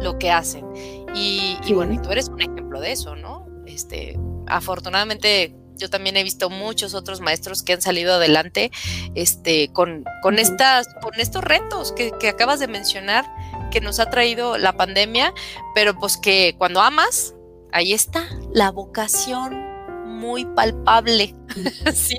lo 0.00 0.18
que 0.18 0.30
hacen. 0.30 0.66
Y, 1.14 1.56
bueno, 1.72 1.94
y 1.94 1.98
tú 1.98 2.10
eres 2.10 2.28
un 2.28 2.40
ejemplo 2.40 2.80
de 2.80 2.92
eso, 2.92 3.14
¿no? 3.14 3.46
Este, 3.66 4.18
afortunadamente 4.46 5.54
yo 5.76 5.90
también 5.90 6.16
he 6.16 6.22
visto 6.22 6.50
muchos 6.50 6.94
otros 6.94 7.20
maestros 7.20 7.62
que 7.62 7.72
han 7.72 7.82
salido 7.82 8.14
adelante 8.14 8.70
este, 9.14 9.72
con, 9.72 10.04
con, 10.22 10.38
estas, 10.38 10.86
con 11.02 11.18
estos 11.18 11.42
retos 11.42 11.92
que, 11.92 12.12
que, 12.20 12.28
acabas 12.28 12.60
de 12.60 12.68
mencionar 12.68 13.24
que 13.70 13.80
nos 13.80 13.98
ha 13.98 14.08
traído 14.10 14.56
la 14.56 14.76
pandemia, 14.76 15.32
pero 15.74 15.98
pues 15.98 16.16
que 16.16 16.54
cuando 16.58 16.80
amas, 16.80 17.34
ahí 17.72 17.92
está 17.92 18.28
la 18.52 18.70
vocación 18.70 19.64
muy 20.06 20.44
palpable, 20.44 21.34
¿sí? 21.94 22.18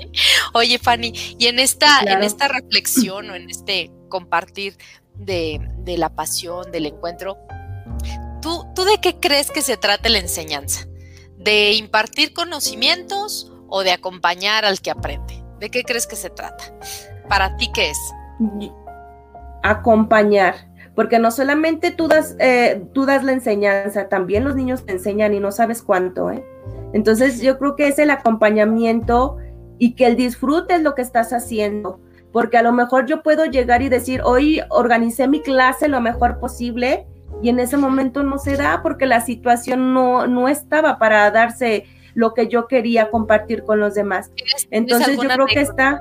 Oye, 0.52 0.78
Fanny, 0.78 1.12
y 1.38 1.46
en 1.46 1.58
esta, 1.58 2.00
en 2.00 2.22
esta 2.22 2.48
reflexión 2.48 3.30
o 3.30 3.34
en 3.34 3.48
este 3.48 3.90
compartir 4.08 4.76
de, 5.14 5.60
la 5.96 6.10
pasión, 6.10 6.70
del 6.70 6.86
encuentro. 6.86 7.38
¿Tú, 8.42 8.64
¿Tú 8.74 8.84
de 8.84 8.98
qué 9.00 9.16
crees 9.18 9.50
que 9.50 9.62
se 9.62 9.76
trata 9.76 10.08
la 10.08 10.18
enseñanza? 10.18 10.86
¿De 11.38 11.72
impartir 11.72 12.32
conocimientos 12.32 13.52
o 13.68 13.82
de 13.82 13.92
acompañar 13.92 14.64
al 14.64 14.80
que 14.80 14.90
aprende? 14.90 15.42
¿De 15.58 15.70
qué 15.70 15.82
crees 15.82 16.06
que 16.06 16.16
se 16.16 16.30
trata? 16.30 16.64
¿Para 17.28 17.56
ti 17.56 17.70
qué 17.72 17.90
es? 17.90 17.98
Acompañar, 19.62 20.68
porque 20.94 21.18
no 21.18 21.30
solamente 21.30 21.90
tú 21.90 22.08
das, 22.08 22.36
eh, 22.38 22.84
tú 22.92 23.06
das 23.06 23.24
la 23.24 23.32
enseñanza, 23.32 24.08
también 24.08 24.44
los 24.44 24.54
niños 24.54 24.84
te 24.84 24.92
enseñan 24.92 25.34
y 25.34 25.40
no 25.40 25.50
sabes 25.50 25.82
cuánto, 25.82 26.30
¿eh? 26.30 26.44
Entonces 26.92 27.40
yo 27.40 27.58
creo 27.58 27.74
que 27.76 27.88
es 27.88 27.98
el 27.98 28.10
acompañamiento 28.10 29.38
y 29.78 29.94
que 29.94 30.06
el 30.06 30.16
disfrute 30.16 30.76
es 30.76 30.82
lo 30.82 30.94
que 30.94 31.02
estás 31.02 31.32
haciendo 31.32 32.00
porque 32.36 32.58
a 32.58 32.62
lo 32.62 32.70
mejor 32.70 33.06
yo 33.06 33.22
puedo 33.22 33.46
llegar 33.46 33.80
y 33.80 33.88
decir, 33.88 34.20
hoy 34.22 34.60
organicé 34.68 35.26
mi 35.26 35.40
clase 35.40 35.88
lo 35.88 36.02
mejor 36.02 36.38
posible 36.38 37.06
y 37.42 37.48
en 37.48 37.58
ese 37.58 37.78
momento 37.78 38.22
no 38.22 38.36
se 38.36 38.58
da 38.58 38.82
porque 38.82 39.06
la 39.06 39.22
situación 39.22 39.94
no, 39.94 40.26
no 40.26 40.46
estaba 40.46 40.98
para 40.98 41.30
darse 41.30 41.86
lo 42.12 42.34
que 42.34 42.48
yo 42.48 42.66
quería 42.68 43.10
compartir 43.10 43.62
con 43.62 43.80
los 43.80 43.94
demás. 43.94 44.30
Entonces 44.70 45.16
yo 45.16 45.26
creo 45.26 45.46
que 45.46 45.62
está 45.62 45.98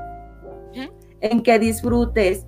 en 1.22 1.42
que 1.42 1.58
disfrutes. 1.58 2.46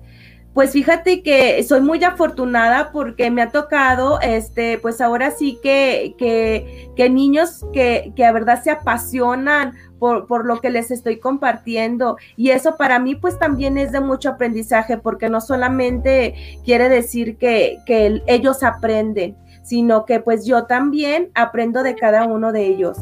Pues 0.58 0.72
fíjate 0.72 1.22
que 1.22 1.62
soy 1.62 1.80
muy 1.82 2.02
afortunada 2.02 2.90
porque 2.90 3.30
me 3.30 3.42
ha 3.42 3.50
tocado, 3.52 4.18
este, 4.20 4.76
pues 4.78 5.00
ahora 5.00 5.30
sí 5.30 5.60
que, 5.62 6.16
que, 6.18 6.90
que 6.96 7.08
niños 7.08 7.64
que, 7.72 8.12
que 8.16 8.24
a 8.24 8.32
verdad 8.32 8.60
se 8.60 8.72
apasionan 8.72 9.74
por, 10.00 10.44
lo 10.44 10.60
que 10.60 10.70
les 10.70 10.90
estoy 10.90 11.20
compartiendo. 11.20 12.16
Y 12.34 12.50
eso 12.50 12.76
para 12.76 12.98
mí 12.98 13.14
pues 13.14 13.38
también 13.38 13.78
es 13.78 13.92
de 13.92 14.00
mucho 14.00 14.30
aprendizaje 14.30 14.96
porque 14.96 15.28
no 15.28 15.40
solamente 15.40 16.34
quiere 16.64 16.88
decir 16.88 17.36
que, 17.36 17.78
que 17.86 18.20
ellos 18.26 18.64
aprenden, 18.64 19.36
sino 19.62 20.06
que 20.06 20.18
pues 20.18 20.44
yo 20.44 20.64
también 20.64 21.30
aprendo 21.36 21.84
de 21.84 21.94
cada 21.94 22.24
uno 22.24 22.50
de 22.50 22.66
ellos. 22.66 22.98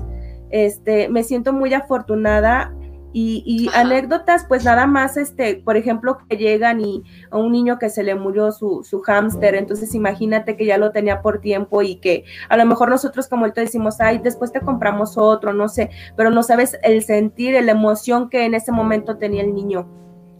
Este, 0.50 1.08
me 1.08 1.24
siento 1.24 1.54
muy 1.54 1.72
afortunada 1.72 2.74
y, 3.18 3.70
anécdotas, 3.72 4.44
pues 4.46 4.62
nada 4.64 4.86
más, 4.86 5.16
este, 5.16 5.56
por 5.56 5.78
ejemplo, 5.78 6.18
que 6.28 6.36
llegan 6.36 6.82
y 6.82 7.02
a 7.30 7.38
un 7.38 7.50
niño 7.50 7.78
que 7.78 7.88
se 7.88 8.02
le 8.02 8.14
murió 8.14 8.52
su, 8.52 8.84
su 8.84 9.00
hámster, 9.00 9.54
entonces 9.54 9.94
imagínate 9.94 10.54
que 10.54 10.66
ya 10.66 10.76
lo 10.76 10.92
tenía 10.92 11.22
por 11.22 11.40
tiempo 11.40 11.80
y 11.80 11.96
que 11.96 12.24
a 12.50 12.58
lo 12.58 12.66
mejor 12.66 12.90
nosotros 12.90 13.26
como 13.28 13.46
ahorita 13.46 13.62
decimos, 13.62 14.00
ay, 14.00 14.18
después 14.18 14.52
te 14.52 14.60
compramos 14.60 15.16
otro, 15.16 15.54
no 15.54 15.68
sé, 15.70 15.88
pero 16.14 16.28
no 16.28 16.42
sabes 16.42 16.78
el 16.82 17.02
sentir, 17.02 17.54
la 17.64 17.72
emoción 17.72 18.28
que 18.28 18.44
en 18.44 18.52
ese 18.52 18.70
momento 18.70 19.16
tenía 19.16 19.42
el 19.42 19.54
niño. 19.54 19.88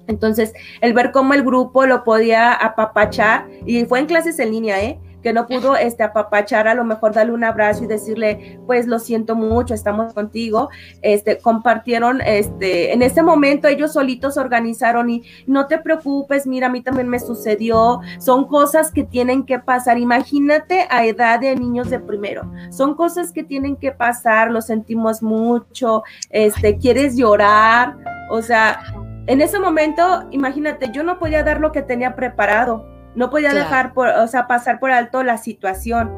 Entonces, 0.06 0.52
el 0.82 0.92
ver 0.92 1.12
cómo 1.12 1.32
el 1.32 1.44
grupo 1.44 1.86
lo 1.86 2.04
podía 2.04 2.52
apapachar, 2.52 3.48
y 3.64 3.86
fue 3.86 4.00
en 4.00 4.06
clases 4.06 4.38
en 4.38 4.50
línea, 4.50 4.84
¿eh? 4.84 5.00
Que 5.26 5.32
no 5.32 5.48
pudo 5.48 5.74
este, 5.74 6.04
apapachar, 6.04 6.68
a 6.68 6.74
lo 6.76 6.84
mejor 6.84 7.12
darle 7.12 7.32
un 7.32 7.42
abrazo 7.42 7.82
y 7.82 7.88
decirle, 7.88 8.60
pues 8.64 8.86
lo 8.86 9.00
siento 9.00 9.34
mucho, 9.34 9.74
estamos 9.74 10.14
contigo, 10.14 10.68
este, 11.02 11.38
compartieron, 11.38 12.20
este, 12.20 12.92
en 12.92 13.02
ese 13.02 13.24
momento 13.24 13.66
ellos 13.66 13.94
solitos 13.94 14.36
organizaron 14.36 15.10
y 15.10 15.24
no 15.48 15.66
te 15.66 15.78
preocupes, 15.78 16.46
mira, 16.46 16.68
a 16.68 16.70
mí 16.70 16.80
también 16.80 17.08
me 17.08 17.18
sucedió, 17.18 17.98
son 18.20 18.46
cosas 18.46 18.92
que 18.92 19.02
tienen 19.02 19.44
que 19.44 19.58
pasar, 19.58 19.98
imagínate 19.98 20.86
a 20.90 21.04
edad 21.04 21.40
de 21.40 21.56
niños 21.56 21.90
de 21.90 21.98
primero, 21.98 22.48
son 22.70 22.94
cosas 22.94 23.32
que 23.32 23.42
tienen 23.42 23.74
que 23.74 23.90
pasar, 23.90 24.52
lo 24.52 24.60
sentimos 24.60 25.24
mucho, 25.24 26.04
este, 26.30 26.78
quieres 26.78 27.16
llorar, 27.16 27.96
o 28.30 28.40
sea, 28.42 28.78
en 29.26 29.40
ese 29.40 29.58
momento, 29.58 30.28
imagínate, 30.30 30.92
yo 30.92 31.02
no 31.02 31.18
podía 31.18 31.42
dar 31.42 31.60
lo 31.60 31.72
que 31.72 31.82
tenía 31.82 32.14
preparado, 32.14 32.94
no 33.16 33.30
podía 33.30 33.52
dejar, 33.52 33.92
por, 33.94 34.08
o 34.08 34.26
sea, 34.28 34.46
pasar 34.46 34.78
por 34.78 34.92
alto 34.92 35.22
la 35.22 35.38
situación. 35.38 36.12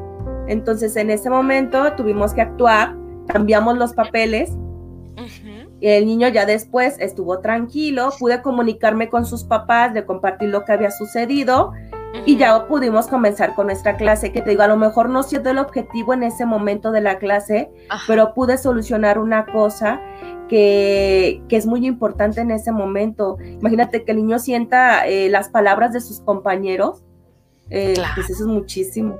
Entonces, 0.47 0.95
en 0.95 1.09
ese 1.09 1.29
momento 1.29 1.93
tuvimos 1.93 2.33
que 2.33 2.41
actuar, 2.41 2.95
cambiamos 3.27 3.77
los 3.77 3.93
papeles. 3.93 4.51
Y 5.81 5.87
el 5.87 6.05
niño 6.05 6.27
ya 6.27 6.45
después 6.45 6.95
estuvo 6.99 7.39
tranquilo, 7.39 8.09
pude 8.19 8.41
comunicarme 8.41 9.09
con 9.09 9.25
sus 9.25 9.43
papás, 9.43 9.93
de 9.93 10.05
compartir 10.05 10.49
lo 10.49 10.63
que 10.65 10.73
había 10.73 10.91
sucedido 10.91 11.73
y 12.25 12.37
ya 12.37 12.67
pudimos 12.67 13.07
comenzar 13.07 13.55
con 13.55 13.67
nuestra 13.67 13.97
clase, 13.97 14.31
que 14.31 14.41
te 14.41 14.51
digo, 14.51 14.63
a 14.63 14.67
lo 14.67 14.77
mejor 14.77 15.09
no 15.09 15.23
siendo 15.23 15.49
el 15.49 15.57
objetivo 15.57 16.13
en 16.13 16.23
ese 16.23 16.45
momento 16.45 16.91
de 16.91 17.01
la 17.01 17.19
clase, 17.19 17.69
pero 18.07 18.33
pude 18.33 18.57
solucionar 18.57 19.19
una 19.19 19.45
cosa 19.45 20.01
que, 20.47 21.41
es 21.49 21.65
muy 21.65 21.85
importante 21.85 22.41
en 22.41 22.51
ese 22.51 22.71
momento. 22.71 23.37
Imagínate 23.43 24.03
que 24.03 24.11
el 24.11 24.17
niño 24.17 24.39
sienta 24.39 25.07
eh, 25.07 25.29
las 25.29 25.49
palabras 25.49 25.93
de 25.93 26.01
sus 26.01 26.19
compañeros, 26.21 27.03
eh, 27.69 27.93
pues 28.15 28.29
eso 28.29 28.43
es 28.43 28.47
muchísimo. 28.47 29.19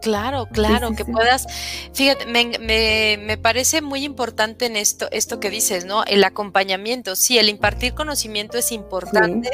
Claro, 0.00 0.46
claro, 0.50 0.90
que 0.96 1.04
puedas, 1.04 1.46
fíjate, 1.92 2.26
me, 2.26 2.58
me, 2.58 3.18
me, 3.24 3.38
parece 3.38 3.82
muy 3.82 4.04
importante 4.04 4.66
en 4.66 4.74
esto, 4.74 5.06
esto 5.12 5.38
que 5.38 5.48
dices, 5.48 5.84
¿no? 5.84 6.02
El 6.04 6.24
acompañamiento, 6.24 7.14
sí, 7.14 7.38
el 7.38 7.48
impartir 7.48 7.94
conocimiento 7.94 8.58
es 8.58 8.72
importante 8.72 9.50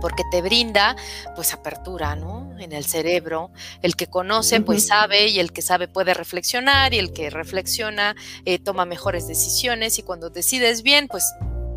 porque 0.00 0.22
te 0.30 0.42
brinda 0.42 0.96
pues 1.34 1.52
apertura, 1.52 2.16
¿no? 2.16 2.56
En 2.58 2.72
el 2.72 2.84
cerebro. 2.84 3.50
El 3.82 3.96
que 3.96 4.06
conoce 4.06 4.60
pues 4.60 4.86
sabe 4.86 5.28
y 5.28 5.40
el 5.40 5.52
que 5.52 5.62
sabe 5.62 5.88
puede 5.88 6.14
reflexionar 6.14 6.94
y 6.94 6.98
el 6.98 7.12
que 7.12 7.30
reflexiona 7.30 8.16
eh, 8.44 8.58
toma 8.58 8.84
mejores 8.84 9.26
decisiones 9.28 9.98
y 9.98 10.02
cuando 10.02 10.30
decides 10.30 10.82
bien 10.82 11.08
pues 11.08 11.24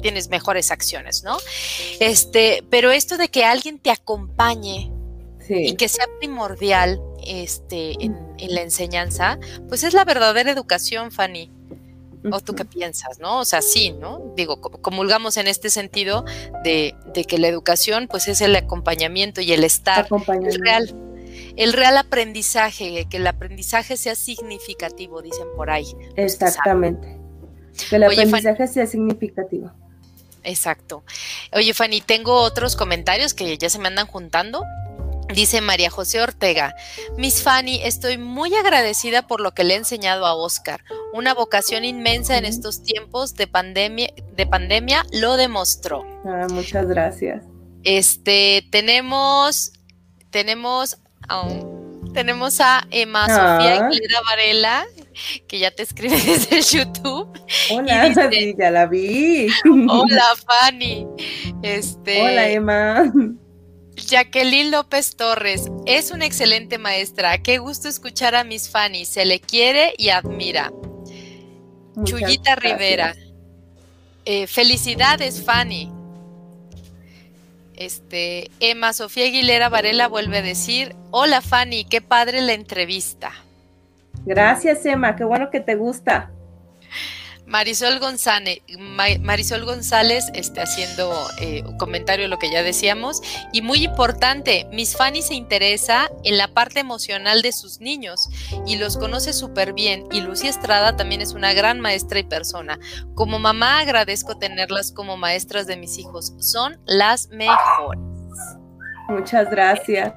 tienes 0.01 0.29
mejores 0.29 0.71
acciones, 0.71 1.23
¿no? 1.23 1.37
Este, 1.99 2.63
pero 2.69 2.91
esto 2.91 3.17
de 3.17 3.29
que 3.29 3.43
alguien 3.43 3.79
te 3.79 3.91
acompañe 3.91 4.91
y 5.49 5.75
que 5.75 5.89
sea 5.89 6.05
primordial 6.19 7.01
este, 7.25 7.95
en, 8.03 8.15
la 8.37 8.61
enseñanza, 8.61 9.39
pues 9.67 9.83
es 9.83 9.93
la 9.93 10.05
verdadera 10.05 10.51
educación, 10.51 11.11
Fanny. 11.11 11.51
¿O 12.31 12.39
tú 12.41 12.53
qué 12.53 12.65
piensas, 12.65 13.19
no? 13.19 13.39
O 13.39 13.45
sea, 13.45 13.61
sí, 13.61 13.91
¿no? 13.91 14.33
Digo, 14.35 14.59
comulgamos 14.59 15.37
en 15.37 15.47
este 15.47 15.69
sentido 15.69 16.25
de, 16.63 16.95
que 17.27 17.37
la 17.37 17.47
educación, 17.47 18.07
pues 18.09 18.27
es 18.27 18.41
el 18.41 18.55
acompañamiento 18.55 19.41
y 19.41 19.53
el 19.53 19.63
estar 19.63 20.07
real 20.59 20.93
el 21.55 21.73
real 21.73 21.97
aprendizaje, 21.97 23.05
que 23.09 23.17
el 23.17 23.27
aprendizaje 23.27 23.97
sea 23.97 24.15
significativo, 24.15 25.21
dicen 25.21 25.47
por 25.55 25.69
ahí. 25.69 25.93
Exactamente. 26.15 27.17
Que 27.89 27.97
el 27.97 28.03
aprendizaje 28.03 28.67
sea 28.67 28.85
significativo. 28.85 29.71
Exacto. 30.43 31.03
Oye, 31.53 31.73
Fanny, 31.73 32.01
tengo 32.01 32.33
otros 32.33 32.75
comentarios 32.75 33.33
que 33.33 33.57
ya 33.57 33.69
se 33.69 33.79
me 33.79 33.87
andan 33.87 34.07
juntando. 34.07 34.63
Dice 35.33 35.61
María 35.61 35.89
José 35.89 36.21
Ortega, 36.21 36.75
Miss 37.17 37.43
Fanny, 37.43 37.81
estoy 37.83 38.17
muy 38.17 38.53
agradecida 38.55 39.27
por 39.27 39.41
lo 39.41 39.53
que 39.53 39.63
le 39.63 39.75
he 39.75 39.77
enseñado 39.77 40.25
a 40.25 40.33
Oscar. 40.33 40.83
Una 41.13 41.33
vocación 41.33 41.85
inmensa 41.85 42.37
en 42.37 42.45
estos 42.45 42.81
tiempos 42.81 43.35
de 43.35 43.47
pandemia, 43.47 44.11
de 44.35 44.47
pandemia 44.47 45.05
lo 45.11 45.37
demostró. 45.37 46.03
Ah, 46.25 46.47
muchas 46.49 46.87
gracias. 46.87 47.43
Este, 47.83 48.65
tenemos, 48.71 49.71
tenemos 50.31 50.97
tenemos 52.13 52.59
a 52.59 52.87
Emma 52.89 53.27
Sofía 53.27 53.81
ah. 53.81 53.85
Aguilera 53.85 54.21
Varela, 54.25 54.85
que 55.47 55.59
ya 55.59 55.71
te 55.71 55.83
escribe 55.83 56.15
desde 56.25 56.61
YouTube. 56.61 57.29
Hola, 57.71 58.11
ya 58.57 58.71
la 58.71 58.87
vi. 58.87 59.47
Hola, 59.87 60.23
Fanny. 60.47 61.07
Este, 61.61 62.21
Hola, 62.21 62.49
Emma. 62.49 63.13
Jacqueline 64.09 64.71
López 64.71 65.15
Torres, 65.15 65.69
es 65.85 66.11
una 66.11 66.25
excelente 66.25 66.77
maestra. 66.77 67.37
Qué 67.37 67.59
gusto 67.59 67.87
escuchar 67.87 68.35
a 68.35 68.43
Miss 68.43 68.69
Fanny. 68.69 69.05
Se 69.05 69.25
le 69.25 69.39
quiere 69.39 69.93
y 69.97 70.09
admira. 70.09 70.71
Chuyita 72.03 72.55
Rivera. 72.55 73.15
Eh, 74.25 74.47
felicidades, 74.47 75.43
Fanny. 75.43 75.91
Este, 77.75 78.51
Emma 78.59 78.93
Sofía 78.93 79.25
Aguilera 79.25 79.69
Varela 79.69 80.07
vuelve 80.07 80.39
a 80.39 80.41
decir, 80.41 80.95
hola 81.11 81.41
Fanny, 81.41 81.85
qué 81.85 82.01
padre 82.01 82.41
la 82.41 82.53
entrevista. 82.53 83.31
Gracias 84.25 84.85
Emma, 84.85 85.15
qué 85.15 85.23
bueno 85.23 85.49
que 85.49 85.61
te 85.61 85.75
gusta. 85.75 86.31
Marisol 87.49 87.99
González, 87.99 88.61
Marisol 89.21 89.65
González 89.65 90.25
este, 90.35 90.61
haciendo 90.61 91.11
eh, 91.39 91.63
un 91.65 91.77
comentario 91.77 92.25
de 92.25 92.29
lo 92.29 92.37
que 92.37 92.51
ya 92.51 92.61
decíamos. 92.61 93.21
Y 93.51 93.63
muy 93.63 93.83
importante, 93.83 94.67
Miss 94.71 94.95
Fanny 94.95 95.23
se 95.23 95.33
interesa 95.33 96.11
en 96.23 96.37
la 96.37 96.49
parte 96.49 96.79
emocional 96.79 97.41
de 97.41 97.51
sus 97.51 97.79
niños 97.81 98.29
y 98.67 98.77
los 98.77 98.97
conoce 98.97 99.33
súper 99.33 99.73
bien. 99.73 100.05
Y 100.11 100.21
Lucía 100.21 100.51
Estrada 100.51 100.95
también 100.95 101.21
es 101.21 101.33
una 101.33 101.53
gran 101.53 101.79
maestra 101.79 102.19
y 102.19 102.23
persona. 102.23 102.79
Como 103.15 103.39
mamá 103.39 103.79
agradezco 103.79 104.37
tenerlas 104.37 104.91
como 104.91 105.17
maestras 105.17 105.65
de 105.65 105.75
mis 105.75 105.97
hijos. 105.97 106.33
Son 106.37 106.79
las 106.85 107.29
mejores. 107.29 107.99
Muchas 109.09 109.49
gracias. 109.49 110.13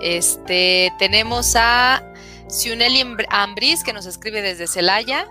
Este, 0.00 0.92
tenemos 0.98 1.54
a 1.54 2.02
Siuneli 2.48 3.04
Ambris 3.28 3.84
que 3.84 3.92
nos 3.92 4.06
escribe 4.06 4.42
desde 4.42 4.66
Celaya. 4.66 5.28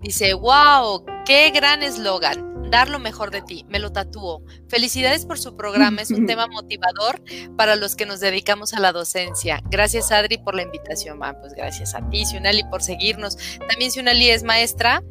Dice, 0.00 0.34
wow, 0.34 1.04
qué 1.26 1.50
gran 1.50 1.82
eslogan, 1.82 2.70
dar 2.70 2.88
lo 2.88 2.98
mejor 2.98 3.30
de 3.30 3.42
ti, 3.42 3.66
me 3.68 3.78
lo 3.78 3.92
tatúo. 3.92 4.42
Felicidades 4.68 5.26
por 5.26 5.38
su 5.38 5.56
programa, 5.56 6.00
es 6.00 6.10
un 6.10 6.26
tema 6.26 6.46
motivador 6.46 7.22
para 7.56 7.76
los 7.76 7.96
que 7.96 8.06
nos 8.06 8.20
dedicamos 8.20 8.72
a 8.72 8.80
la 8.80 8.92
docencia. 8.92 9.60
Gracias 9.70 10.12
Adri 10.12 10.38
por 10.38 10.54
la 10.54 10.62
invitación, 10.62 11.18
pues 11.40 11.54
gracias 11.54 11.94
a 11.94 12.08
ti, 12.08 12.24
Siunali, 12.24 12.62
por 12.70 12.82
seguirnos. 12.82 13.36
También 13.68 13.90
Siunali 13.90 14.30
es 14.30 14.44
maestra 14.44 15.02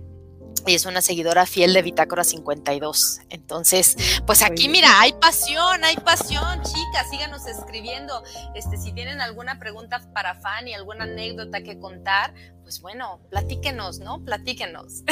y 0.65 0.75
es 0.75 0.85
una 0.85 1.01
seguidora 1.01 1.45
fiel 1.45 1.73
de 1.73 1.81
Bitácora 1.81 2.23
52. 2.23 3.21
Entonces, 3.29 3.95
pues 4.25 4.41
aquí 4.43 4.69
mira, 4.69 4.99
hay 4.99 5.13
pasión, 5.13 5.83
hay 5.83 5.95
pasión, 5.97 6.61
chicas, 6.63 7.09
síganos 7.09 7.45
escribiendo. 7.47 8.23
Este, 8.55 8.77
si 8.77 8.91
tienen 8.93 9.21
alguna 9.21 9.59
pregunta 9.59 10.01
para 10.13 10.35
Fanny, 10.35 10.73
alguna 10.73 11.05
anécdota 11.05 11.61
que 11.61 11.79
contar, 11.79 12.33
pues 12.63 12.81
bueno, 12.81 13.19
platíquenos, 13.29 13.99
¿no? 13.99 14.23
Platíquenos. 14.23 15.03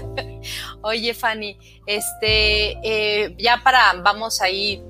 Oye, 0.82 1.14
Fanny, 1.14 1.58
este, 1.86 2.78
eh, 2.82 3.34
ya 3.38 3.62
para, 3.64 3.94
vamos 3.94 4.40
ahí 4.40 4.82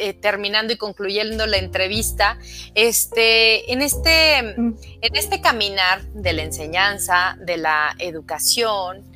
eh, 0.00 0.12
terminando 0.12 0.72
y 0.72 0.76
concluyendo 0.76 1.46
la 1.46 1.56
entrevista, 1.56 2.38
este, 2.74 3.72
en, 3.72 3.82
este, 3.82 4.42
mm. 4.42 4.76
en 5.00 5.16
este 5.16 5.40
caminar 5.40 6.04
de 6.12 6.32
la 6.34 6.42
enseñanza, 6.42 7.36
de 7.40 7.56
la 7.56 7.96
educación, 7.98 9.10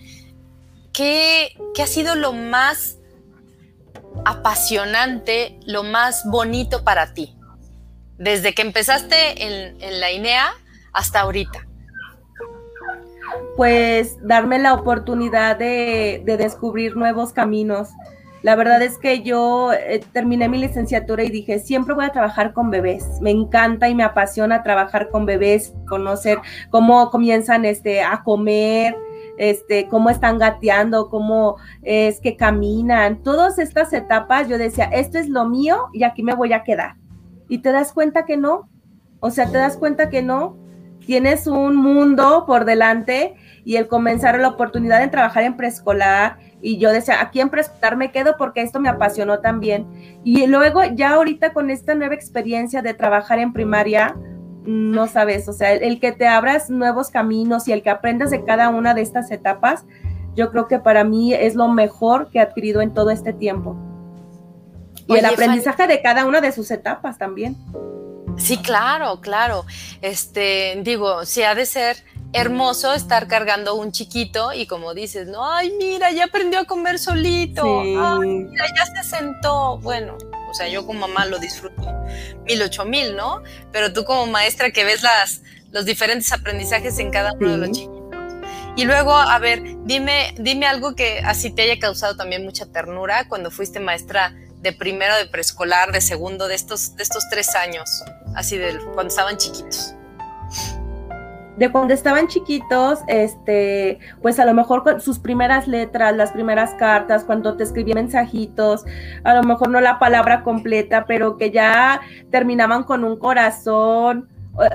¿qué, 0.93 1.55
ha 1.83 1.87
sido 1.87 2.15
lo 2.15 2.33
más 2.33 2.99
apasionante, 4.25 5.59
lo 5.67 5.83
más 5.83 6.25
bonito 6.27 6.85
para 6.85 7.15
ti? 7.15 7.37
Desde 8.19 8.55
que 8.55 8.63
empezaste 8.63 9.17
en, 9.43 10.01
la 10.01 10.13
INEA 10.13 10.53
hasta 10.93 11.21
ahorita. 11.21 11.67
Pues 13.57 14.17
darme 14.23 14.59
la 14.59 14.75
oportunidad 14.75 15.57
de, 15.57 16.23
descubrir 16.25 16.97
nuevos 16.97 17.33
caminos. 17.33 17.89
La 18.43 18.57
verdad 18.57 18.83
es 18.83 18.99
que 18.99 19.23
yo 19.23 19.73
eh, 19.73 20.05
terminé 20.13 20.49
mi 20.49 20.59
licenciatura 20.59 21.23
y 21.23 21.31
dije, 21.31 21.61
siempre 21.61 21.95
voy 21.95 22.05
a 22.05 22.11
trabajar 22.11 22.53
con 22.53 22.71
bebés. 22.71 23.05
Me 23.21 23.31
encanta 23.31 23.89
y 23.89 23.95
me 23.95 24.03
apasiona 24.03 24.65
trabajar 24.65 25.11
con 25.11 25.27
bebés, 25.27 25.73
conocer 25.87 26.39
cómo 26.71 27.09
comienzan 27.11 27.65
este, 27.65 28.03
a 28.03 28.23
comer, 28.25 28.97
este, 29.39 29.89
cómo 29.89 30.11
están 30.11 30.39
gateando, 30.39 31.09
cómo 31.09 31.57
es 31.83 32.21
que 32.21 32.37
caminan, 32.37 33.23
todas 33.23 33.59
estas 33.59 33.93
etapas, 33.93 34.49
yo 34.49 34.59
decía, 34.59 34.85
esto 34.85 35.19
es 35.19 35.29
lo 35.29 35.47
mío 35.47 35.89
y 35.93 36.05
aquí 36.05 36.23
me 36.23 36.35
voy 36.35 36.53
a 36.53 36.63
quedar. 36.63 36.97
Y 37.49 37.59
te 37.59 37.73
das 37.73 37.93
cuenta 37.93 38.25
que 38.25 38.37
no, 38.37 38.69
o 39.21 39.31
sea, 39.31 39.47
te 39.47 39.59
das 39.59 39.77
cuenta 39.77 40.11
que 40.11 40.23
no, 40.23 40.57
tienes 41.07 41.47
un 41.47 41.77
mundo 41.77 42.45
por 42.47 42.65
delante 42.65 43.35
y 43.65 43.77
el 43.77 43.89
comenzar 43.89 44.39
la 44.39 44.49
oportunidad 44.49 45.01
de 45.01 45.09
trabajar 45.09 45.45
en 45.45 45.57
preescolar 45.57 46.39
y 46.61 46.79
yo 46.79 46.93
decía, 46.93 47.21
aquí 47.21 47.41
en 47.41 47.51
preescolar 47.51 47.97
me 47.97 48.13
quedo 48.13 48.37
porque 48.39 48.63
esto 48.63 48.81
me 48.81 48.89
apasionó 48.89 49.41
también. 49.41 49.87
Y 50.25 50.47
luego 50.47 50.81
ya 50.95 51.11
ahorita 51.15 51.53
con 51.53 51.71
esta 51.71 51.95
nueva 51.95 52.15
experiencia 52.15 52.83
de 52.83 52.95
trabajar 52.95 53.41
en 53.41 53.53
primaria, 53.53 54.17
no 54.65 55.09
sabes, 55.09 55.49
o 55.49 55.53
sea, 55.53 55.73
el, 55.73 56.01
que 56.01 56.13
te 56.13 56.27
abras 56.27 56.71
nuevos 56.71 57.11
caminos 57.11 57.67
y 57.69 57.73
el 57.73 57.83
que 57.83 57.91
aprendas 57.91 58.31
de 58.31 58.45
cada 58.45 58.69
una 58.69 58.95
de 58.95 59.03
estas 59.03 59.31
etapas, 59.31 59.85
yo 60.35 60.51
creo 60.51 60.69
que 60.69 60.79
para 60.79 61.05
mí 61.05 61.35
es 61.35 61.55
lo 61.55 61.69
mejor 61.69 62.31
que 62.31 62.39
he 62.39 62.43
adquirido 62.43 62.81
en 62.81 62.95
todo 62.95 63.11
este 63.11 63.33
tiempo. 63.33 63.77
Y 65.07 65.17
el 65.17 65.25
aprendizaje 65.25 65.87
de 65.87 66.01
cada 66.01 66.25
una 66.27 66.41
de 66.41 66.53
sus 66.53 66.71
etapas 66.71 67.19
también. 67.19 67.57
Sí, 68.39 68.57
claro, 68.57 69.21
claro. 69.21 69.65
Este, 70.01 70.81
digo, 70.83 71.25
si 71.27 71.43
ha 71.43 71.55
de 71.55 71.67
ser 71.67 71.97
hermoso 72.33 72.95
estar 72.95 73.29
cargando 73.29 73.75
un 73.75 73.93
chiquito 73.93 74.53
y 74.55 74.67
como 74.67 74.95
dices, 74.95 75.29
no, 75.29 75.47
ay, 75.47 75.73
mira, 75.79 76.11
ya 76.13 76.25
aprendió 76.25 76.61
a 76.61 76.65
comer 76.65 76.99
solito, 76.99 77.81
ay, 77.81 78.29
mira, 78.29 78.65
ya 78.77 79.03
se 79.03 79.17
sentó. 79.17 79.79
Bueno, 79.79 80.17
o 80.53 80.55
sea, 80.55 80.69
yo 80.69 80.87
como 80.87 81.09
mamá 81.09 81.25
lo 81.25 81.39
disfruto 81.39 81.83
mil, 82.45 82.63
ocho 82.63 82.85
mil, 82.85 83.17
¿no? 83.17 83.43
Pero 83.73 83.93
tú 83.93 84.05
como 84.05 84.27
maestra 84.27 84.71
que 84.71 84.85
ves 84.85 85.03
las, 85.03 85.41
los 85.71 85.87
diferentes 85.87 86.31
aprendizajes 86.31 86.99
en 86.99 87.11
cada 87.11 87.33
uno 87.33 87.53
de 87.53 87.57
los 87.57 87.71
chiquitos. 87.73 88.03
Y 88.77 88.85
luego, 88.85 89.15
a 89.15 89.39
ver, 89.39 89.63
dime, 89.85 90.35
dime 90.39 90.67
algo 90.67 90.95
que 90.95 91.21
así 91.25 91.51
te 91.51 91.63
haya 91.63 91.79
causado 91.79 92.17
también 92.17 92.45
mucha 92.45 92.67
ternura 92.67 93.29
cuando 93.29 93.51
fuiste 93.51 93.81
maestra 93.81 94.35
de 94.61 94.73
primero, 94.75 95.17
de 95.17 95.27
preescolar, 95.27 95.91
de 95.91 96.03
segundo, 96.03 96.49
de 96.49 96.55
estos, 96.55 96.97
de 96.97 97.03
estos 97.03 97.29
tres 97.31 97.55
años, 97.55 98.05
así 98.37 98.59
de 98.59 98.79
cuando 98.95 99.09
estaban 99.09 99.39
chiquitos 99.39 99.95
de 101.57 101.71
cuando 101.71 101.93
estaban 101.93 102.29
chiquitos, 102.29 103.01
este, 103.09 103.99
pues 104.23 104.39
a 104.39 104.45
lo 104.45 104.55
mejor 104.55 104.83
con 104.83 105.01
sus 105.01 105.19
primeras 105.19 105.69
letras, 105.69 106.17
las 106.17 106.33
primeras 106.33 106.75
cartas, 106.75 107.25
cuando 107.25 107.57
te 107.57 107.65
escribía 107.65 107.95
mensajitos, 107.95 108.85
a 109.25 109.35
lo 109.35 109.43
mejor 109.43 109.69
no 109.69 109.81
la 109.81 109.99
palabra 109.99 110.43
completa, 110.43 111.05
pero 111.07 111.37
que 111.37 111.51
ya 111.51 112.01
terminaban 112.31 112.85
con 112.85 113.05
un 113.05 113.19
corazón. 113.19 114.29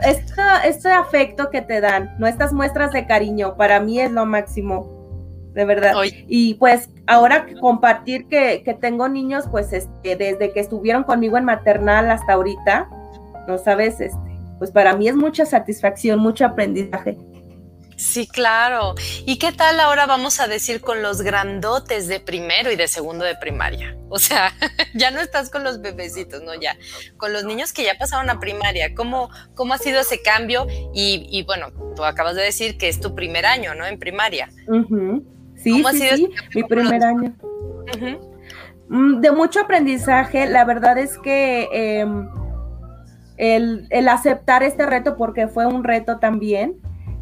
Este, 0.03 0.41
este 0.65 0.91
afecto 0.91 1.49
que 1.49 1.61
te 1.61 1.81
dan, 1.81 2.15
¿no? 2.17 2.27
Estas 2.27 2.53
muestras 2.53 2.91
de 2.93 3.05
cariño, 3.05 3.55
para 3.57 3.79
mí 3.79 3.99
es 3.99 4.11
lo 4.11 4.25
máximo, 4.25 4.87
de 5.53 5.65
verdad. 5.65 5.93
Y 6.27 6.55
pues 6.55 6.89
ahora 7.05 7.45
compartir 7.59 8.27
que, 8.27 8.63
que 8.63 8.73
tengo 8.73 9.07
niños, 9.07 9.45
pues 9.49 9.73
este, 9.73 10.15
desde 10.15 10.51
que 10.51 10.59
estuvieron 10.59 11.03
conmigo 11.03 11.37
en 11.37 11.45
maternal 11.45 12.09
hasta 12.09 12.33
ahorita, 12.33 12.89
¿no 13.47 13.57
sabes? 13.59 14.01
Este, 14.01 14.26
pues 14.57 14.71
para 14.71 14.95
mí 14.95 15.07
es 15.07 15.15
mucha 15.15 15.45
satisfacción, 15.45 16.19
mucho 16.19 16.45
aprendizaje. 16.45 17.17
Sí, 17.97 18.27
claro. 18.27 18.93
¿Y 19.25 19.39
qué 19.39 19.51
tal 19.51 19.79
ahora 19.79 20.05
vamos 20.05 20.39
a 20.39 20.47
decir 20.47 20.81
con 20.81 21.01
los 21.01 21.23
grandotes 21.23 22.07
de 22.07 22.19
primero 22.19 22.71
y 22.71 22.75
de 22.75 22.87
segundo 22.87 23.25
de 23.25 23.35
primaria? 23.35 23.95
O 24.09 24.19
sea, 24.19 24.53
ya 24.95 25.11
no 25.11 25.19
estás 25.19 25.49
con 25.49 25.65
los 25.65 25.81
bebecitos, 25.81 26.41
¿no? 26.41 26.53
Ya, 26.55 26.77
con 27.17 27.33
los 27.33 27.43
niños 27.43 27.73
que 27.73 27.83
ya 27.83 27.97
pasaron 27.99 28.29
a 28.29 28.39
primaria. 28.39 28.95
¿Cómo, 28.95 29.29
cómo 29.53 29.73
ha 29.73 29.77
sido 29.77 29.99
ese 29.99 30.21
cambio? 30.21 30.65
Y, 30.93 31.43
bueno, 31.45 31.73
tú 31.93 32.05
acabas 32.05 32.35
de 32.35 32.41
decir 32.43 32.77
que 32.77 32.87
es 32.87 33.01
tu 33.01 33.13
primer 33.15 33.45
año, 33.45 33.75
¿no? 33.75 33.85
En 33.85 33.99
primaria. 33.99 34.49
Sí, 35.57 35.83
sí, 35.91 36.07
sí, 36.15 36.29
mi 36.55 36.63
primer 36.63 37.03
año. 37.03 37.35
Mm, 38.87 39.19
de 39.19 39.31
mucho 39.31 39.59
aprendizaje, 39.59 40.47
la 40.47 40.63
verdad 40.63 40.97
es 40.97 41.17
que 41.17 41.67
em, 41.73 42.29
el, 43.37 44.07
aceptar 44.09 44.63
este 44.63 44.85
reto, 44.85 45.15
porque 45.15 45.47
fue 45.47 45.65
un 45.65 45.83
reto 45.83 46.17
también, 46.19 46.75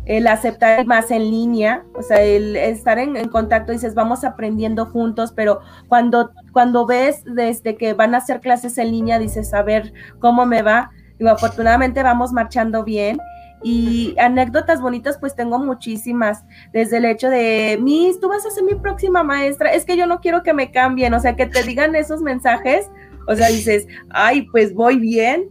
el 0.06 0.28
aceptar 0.28 0.86
más 0.86 1.12
en 1.12 1.30
línea, 1.32 1.84
o 1.96 2.02
sea, 2.02 2.22
el 2.22 2.56
estar 2.56 3.00
en, 3.00 3.28
contacto, 3.30 3.72
dices, 3.72 3.96
vamos 3.96 4.24
aprendiendo 4.24 4.86
juntos, 4.86 5.34
pero 5.36 5.60
cuando, 5.88 6.32
cuando 6.52 6.86
ves 6.86 7.24
desde 7.26 7.76
que 7.76 7.94
van 7.94 8.14
a 8.14 8.20
hacer 8.20 8.40
clases 8.40 8.78
en 8.78 8.92
línea, 8.92 9.20
dices, 9.20 9.54
a 9.54 9.64
ver 9.64 9.94
cómo 10.20 10.46
me 10.46 10.62
va. 10.62 10.92
Digo, 11.18 11.32
afortunadamente 11.32 12.04
vamos 12.04 12.32
marchando 12.34 12.84
bien. 12.84 13.18
Y 13.64 14.16
anécdotas 14.20 14.80
bonitas, 14.80 15.18
pues 15.18 15.36
tengo 15.36 15.58
muchísimas, 15.58 16.44
desde 16.72 16.98
el 16.98 17.06
hecho 17.06 17.30
de, 17.30 17.80
Miss, 17.82 18.20
tú 18.20 18.30
vas 18.30 18.46
a 18.46 18.52
ser 18.52 18.64
mi 18.64 18.76
próxima 18.76 19.24
maestra, 19.24 19.72
es 19.72 19.86
que 19.86 19.98
yo 19.98 20.06
no 20.06 20.20
quiero 20.20 20.44
que 20.44 20.54
me 20.54 20.70
cambien, 20.70 21.16
o 21.16 21.20
sea, 21.20 21.36
que 21.36 21.48
te 21.48 21.64
digan 21.64 21.96
esos 21.96 22.22
mensajes, 22.22 22.92
o 23.28 23.34
sea, 23.34 23.48
dices, 23.48 23.88
ay, 24.12 24.44
pues 24.52 24.76
voy 24.76 24.98
bien, 24.98 25.50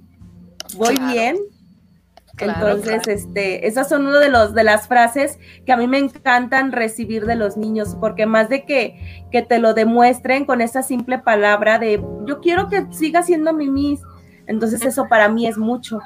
voy 0.76 0.98
bien, 1.12 1.36
entonces, 2.38 3.06
este, 3.06 3.66
esas 3.66 3.88
son 3.88 4.06
una 4.06 4.18
de 4.18 4.28
los 4.28 4.54
de 4.54 4.64
las 4.64 4.88
frases 4.88 5.38
que 5.64 5.72
a 5.72 5.76
mí 5.76 5.86
me 5.86 5.98
encantan 5.98 6.72
recibir 6.72 7.26
de 7.26 7.36
los 7.36 7.56
niños, 7.56 7.96
porque 8.00 8.26
más 8.26 8.48
de 8.48 8.64
que, 8.64 9.26
que 9.30 9.42
te 9.42 9.58
lo 9.58 9.72
demuestren 9.72 10.44
con 10.44 10.60
esa 10.60 10.82
simple 10.82 11.18
palabra 11.18 11.78
de 11.78 12.02
yo 12.26 12.40
quiero 12.40 12.68
que 12.68 12.86
siga 12.90 13.22
siendo 13.22 13.52
mi 13.52 13.68
Miss. 13.68 14.00
Entonces, 14.46 14.84
eso 14.84 15.06
para 15.08 15.28
mí 15.28 15.46
es 15.46 15.56
mucho. 15.56 16.00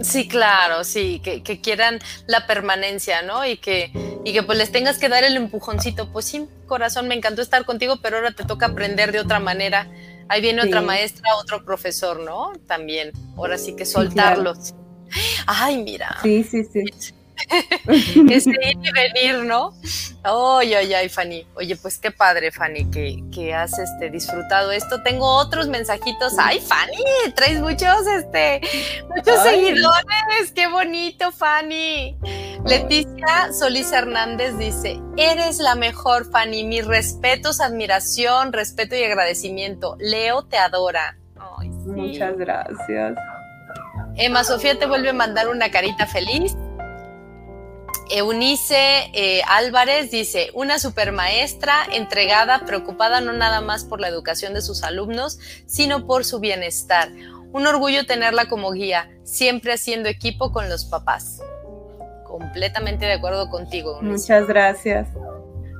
Sí, 0.00 0.28
claro, 0.28 0.84
sí, 0.84 1.20
que, 1.20 1.42
que, 1.42 1.60
quieran 1.60 2.00
la 2.26 2.46
permanencia, 2.46 3.22
¿no? 3.22 3.46
Y 3.46 3.56
que, 3.56 3.92
y 4.24 4.32
que 4.32 4.42
pues 4.42 4.58
les 4.58 4.72
tengas 4.72 4.98
que 4.98 5.08
dar 5.08 5.24
el 5.24 5.36
empujoncito. 5.36 6.12
Pues 6.12 6.26
sí, 6.26 6.48
corazón, 6.66 7.08
me 7.08 7.14
encantó 7.14 7.40
estar 7.40 7.64
contigo, 7.64 7.98
pero 8.02 8.16
ahora 8.16 8.32
te 8.32 8.44
toca 8.44 8.66
aprender 8.66 9.12
de 9.12 9.20
otra 9.20 9.40
manera. 9.40 9.88
Ahí 10.32 10.40
viene 10.40 10.62
otra 10.62 10.80
maestra, 10.80 11.36
otro 11.36 11.62
profesor, 11.62 12.18
¿no? 12.18 12.52
También. 12.66 13.12
Ahora 13.36 13.58
sí 13.58 13.76
que 13.76 13.84
soltarlos. 13.84 14.72
Ay, 15.46 15.82
mira. 15.82 16.16
Sí, 16.22 16.42
sí, 16.42 16.64
sí. 16.64 16.84
Este 18.30 18.50
ir 18.50 18.78
y 18.82 18.92
venir, 18.92 19.44
¿no? 19.44 19.74
Ay, 20.22 20.72
ay, 20.72 20.94
ay, 20.94 21.08
Fanny. 21.10 21.46
Oye, 21.54 21.76
pues 21.76 21.98
qué 21.98 22.10
padre, 22.10 22.50
Fanny, 22.50 22.90
que, 22.90 23.22
que, 23.30 23.52
has 23.52 23.78
este, 23.78 24.08
disfrutado 24.08 24.72
esto. 24.72 25.02
Tengo 25.02 25.26
otros 25.36 25.68
mensajitos. 25.68 26.32
Ay, 26.38 26.60
Fanny, 26.60 27.04
traes 27.36 27.60
muchos, 27.60 28.06
este, 28.06 28.62
muchos 29.14 29.42
seguidores. 29.42 30.52
Qué 30.54 30.66
bonito, 30.66 31.30
Fanny. 31.30 32.16
Leticia 32.64 33.52
Solís 33.52 33.90
Hernández 33.92 34.56
dice: 34.56 35.00
Eres 35.16 35.58
la 35.58 35.74
mejor, 35.74 36.30
Fanny. 36.30 36.64
Mis 36.64 36.86
respetos, 36.86 37.60
admiración, 37.60 38.52
respeto 38.52 38.94
y 38.94 39.02
agradecimiento. 39.02 39.96
Leo 39.98 40.44
te 40.44 40.58
adora. 40.58 41.16
Muchas 41.86 42.36
gracias. 42.36 43.14
Emma 44.16 44.44
Sofía 44.44 44.78
te 44.78 44.86
vuelve 44.86 45.10
a 45.10 45.14
mandar 45.14 45.48
una 45.48 45.70
carita 45.70 46.06
feliz. 46.06 46.54
Eunice 48.10 49.10
eh, 49.14 49.40
Álvarez 49.48 50.10
dice, 50.10 50.50
una 50.52 50.78
supermaestra 50.78 51.76
entregada, 51.92 52.66
preocupada 52.66 53.22
no 53.22 53.32
nada 53.32 53.62
más 53.62 53.84
por 53.84 54.00
la 54.00 54.08
educación 54.08 54.52
de 54.52 54.60
sus 54.60 54.82
alumnos, 54.82 55.38
sino 55.66 56.06
por 56.06 56.24
su 56.24 56.38
bienestar. 56.38 57.08
Un 57.52 57.66
orgullo 57.66 58.04
tenerla 58.04 58.48
como 58.48 58.72
guía, 58.72 59.10
siempre 59.24 59.72
haciendo 59.72 60.10
equipo 60.10 60.52
con 60.52 60.68
los 60.68 60.84
papás. 60.84 61.40
Completamente 62.32 63.04
de 63.04 63.12
acuerdo 63.12 63.50
contigo. 63.50 64.00
Muchas 64.00 64.46
gracias. 64.46 65.06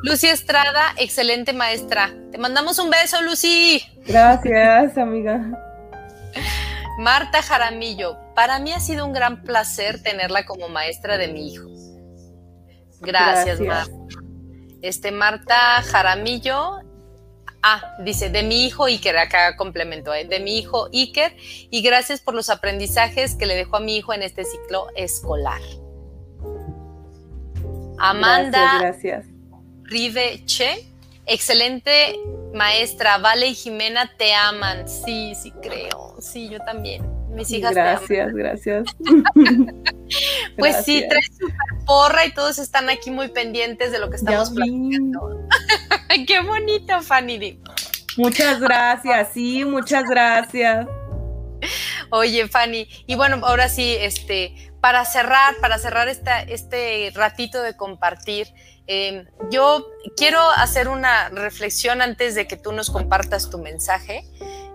Lucy 0.02 0.26
Estrada, 0.26 0.92
excelente 0.98 1.54
maestra. 1.54 2.12
Te 2.30 2.36
mandamos 2.36 2.78
un 2.78 2.90
beso, 2.90 3.22
Lucy. 3.22 3.82
Gracias, 4.06 4.98
amiga. 4.98 5.40
Marta 6.98 7.40
Jaramillo, 7.40 8.18
para 8.34 8.58
mí 8.58 8.70
ha 8.70 8.80
sido 8.80 9.06
un 9.06 9.14
gran 9.14 9.44
placer 9.44 10.02
tenerla 10.02 10.44
como 10.44 10.68
maestra 10.68 11.16
de 11.16 11.28
mi 11.28 11.54
hijo. 11.54 11.70
Gracias, 13.00 13.58
Marta. 13.58 13.90
Este, 14.82 15.10
Marta 15.10 15.80
Jaramillo, 15.80 16.80
ah, 17.62 17.94
dice, 18.00 18.28
de 18.28 18.42
mi 18.42 18.66
hijo 18.66 18.84
Iker, 18.84 19.16
acá 19.16 19.56
complemento, 19.56 20.12
¿eh? 20.12 20.26
de 20.26 20.38
mi 20.40 20.58
hijo 20.58 20.90
Iker, 20.92 21.34
y 21.38 21.80
gracias 21.80 22.20
por 22.20 22.34
los 22.34 22.50
aprendizajes 22.50 23.36
que 23.36 23.46
le 23.46 23.56
dejó 23.56 23.76
a 23.76 23.80
mi 23.80 23.96
hijo 23.96 24.12
en 24.12 24.22
este 24.22 24.44
ciclo 24.44 24.88
escolar. 24.96 25.62
Amanda 28.02 28.78
gracias, 28.80 29.26
Rive 29.84 30.42
Che, 30.44 30.86
excelente 31.24 32.18
maestra, 32.52 33.18
Vale 33.18 33.46
y 33.46 33.54
Jimena 33.54 34.10
te 34.18 34.34
aman. 34.34 34.88
Sí, 34.88 35.34
sí 35.40 35.52
creo. 35.62 36.16
Sí, 36.20 36.48
yo 36.48 36.58
también. 36.60 37.02
Mis 37.30 37.50
hijas 37.52 37.74
gracias, 37.74 38.08
te 38.08 38.20
aman. 38.20 38.34
Gracias, 38.34 38.84
Pues 40.58 40.84
sí, 40.84 41.04
traes 41.08 41.30
super 41.38 41.86
porra 41.86 42.26
y 42.26 42.34
todos 42.34 42.58
están 42.58 42.90
aquí 42.90 43.10
muy 43.12 43.28
pendientes 43.28 43.92
de 43.92 44.00
lo 44.00 44.10
que 44.10 44.16
estamos 44.16 44.50
platicando. 44.50 45.46
Qué 46.26 46.40
bonito, 46.40 47.00
Fanny. 47.02 47.60
Muchas 48.16 48.60
gracias, 48.60 49.28
sí, 49.32 49.64
muchas 49.64 50.04
gracias. 50.04 50.86
Oye, 52.10 52.48
Fanny, 52.48 52.88
y 53.06 53.14
bueno, 53.14 53.40
ahora 53.46 53.68
sí, 53.68 53.96
este, 54.00 54.71
para 54.82 55.06
cerrar, 55.06 55.54
para 55.62 55.78
cerrar 55.78 56.08
esta, 56.08 56.42
este 56.42 57.10
ratito 57.14 57.62
de 57.62 57.74
compartir, 57.74 58.48
Em, 58.86 59.26
yo 59.50 59.86
quiero 60.16 60.40
hacer 60.56 60.88
una 60.88 61.28
reflexión 61.28 62.02
antes 62.02 62.34
de 62.34 62.48
que 62.48 62.56
tú 62.56 62.72
nos 62.72 62.90
compartas 62.90 63.48
tu 63.48 63.58
mensaje, 63.58 64.24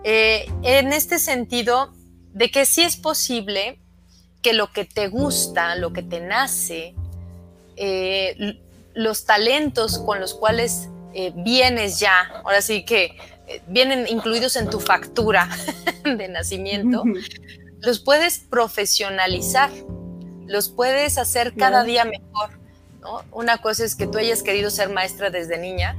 eh, 0.02 0.50
en 0.62 0.92
este 0.92 1.18
sentido 1.18 1.92
de 2.32 2.50
que 2.50 2.64
sí 2.64 2.82
es 2.82 2.96
posible 2.96 3.78
que 4.42 4.54
lo 4.54 4.72
que 4.72 4.84
te 4.84 5.08
gusta, 5.08 5.74
lo 5.76 5.92
que 5.92 6.02
te 6.02 6.20
nace, 6.20 6.94
eh, 7.76 8.58
los 8.94 9.26
talentos 9.26 9.98
con 9.98 10.20
los 10.20 10.34
cuales 10.34 10.88
eh, 11.12 11.32
vienes 11.36 12.00
ya, 12.00 12.42
ahora 12.44 12.62
sí 12.62 12.84
que 12.84 13.16
vienen 13.66 14.06
incluidos 14.08 14.56
en 14.56 14.70
tu 14.70 14.80
factura 14.80 15.48
de 16.04 16.28
nacimiento, 16.28 17.04
los 17.80 18.00
puedes 18.00 18.38
profesionalizar, 18.38 19.70
los 20.48 20.68
puedes 20.68 21.18
hacer 21.18 21.54
cada 21.54 21.84
día 21.84 22.04
mejor 22.04 22.58
una 23.30 23.58
cosa 23.58 23.84
es 23.84 23.94
que 23.94 24.06
tú 24.06 24.18
hayas 24.18 24.42
querido 24.42 24.70
ser 24.70 24.88
maestra 24.88 25.30
desde 25.30 25.58
niña 25.58 25.96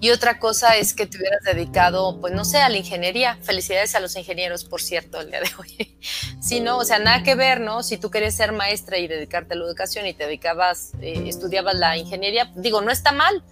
y 0.00 0.10
otra 0.10 0.38
cosa 0.38 0.76
es 0.76 0.94
que 0.94 1.06
te 1.06 1.16
hubieras 1.16 1.42
dedicado, 1.44 2.20
pues 2.20 2.34
no 2.34 2.44
sé, 2.44 2.58
a 2.58 2.68
la 2.68 2.76
ingeniería. 2.76 3.38
Felicidades 3.42 3.94
a 3.94 4.00
los 4.00 4.16
ingenieros, 4.16 4.64
por 4.64 4.82
cierto, 4.82 5.20
el 5.20 5.30
día 5.30 5.40
de 5.40 5.50
hoy. 5.58 5.96
Sí, 6.42 6.58
no, 6.58 6.78
o 6.78 6.84
sea, 6.84 6.98
nada 6.98 7.22
que 7.22 7.36
ver, 7.36 7.60
¿no? 7.60 7.84
Si 7.84 7.98
tú 7.98 8.10
querías 8.10 8.34
ser 8.34 8.50
maestra 8.50 8.98
y 8.98 9.06
dedicarte 9.06 9.54
a 9.54 9.56
la 9.56 9.64
educación 9.64 10.06
y 10.08 10.12
te 10.12 10.24
dedicabas, 10.24 10.90
eh, 11.00 11.22
estudiabas 11.26 11.76
la 11.76 11.96
ingeniería, 11.96 12.52
digo, 12.56 12.80
no 12.80 12.90
está 12.90 13.12
mal, 13.12 13.44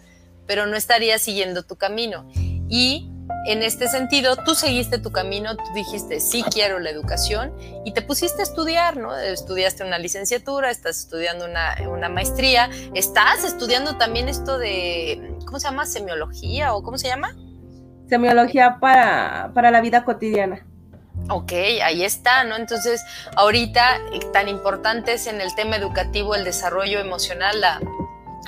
pero 0.49 0.67
no 0.67 0.77
estarías 0.77 1.23
siguiendo 1.23 1.63
tu 1.63 1.77
camino. 1.77 2.29
Y 2.69 3.09
en 3.47 3.63
este 3.63 3.89
sentido, 3.89 4.37
tú 4.37 4.55
seguiste 4.55 4.99
tu 4.99 5.11
camino, 5.13 5.57
tú 5.57 5.65
dijiste, 5.75 6.21
sí 6.21 6.43
quiero 6.53 6.79
la 6.79 6.91
educación 6.91 7.53
y 7.85 7.93
te 7.93 8.03
pusiste 8.03 8.43
a 8.43 8.45
estudiar, 8.45 8.97
¿no? 8.97 9.17
Estudiaste 9.17 9.85
una 9.85 9.99
licenciatura, 9.99 10.71
estás 10.71 10.99
estudiando 11.01 11.47
una, 11.47 12.09
maestría, 12.09 12.71
estás 12.95 13.45
estudiando 13.45 13.97
también 13.97 14.29
esto 14.29 14.59
de, 14.59 15.37
¿cómo 15.47 15.59
se 15.59 15.69
llama? 15.69 15.87
Semiología 15.87 16.75
o 16.75 16.83
¿cómo 16.83 16.99
se 16.99 17.09
llama? 17.09 17.37
Semiología 18.09 18.79
para, 18.81 19.53
para 19.55 19.71
la 19.71 19.81
vida 19.81 20.05
cotidiana. 20.05 20.67
Ok, 21.29 21.53
ahí 21.85 22.03
está, 22.03 22.45
¿no? 22.45 22.57
Entonces, 22.57 23.05
ahorita 23.37 23.97
eh, 24.13 24.21
tan 24.33 24.49
importante 24.49 25.13
es 25.13 25.27
en 25.27 25.41
el 25.41 25.55
tema 25.55 25.77
educativo 25.77 26.35
el 26.35 26.45
desarrollo 26.45 26.99
emocional, 26.99 27.61
la, 27.61 27.81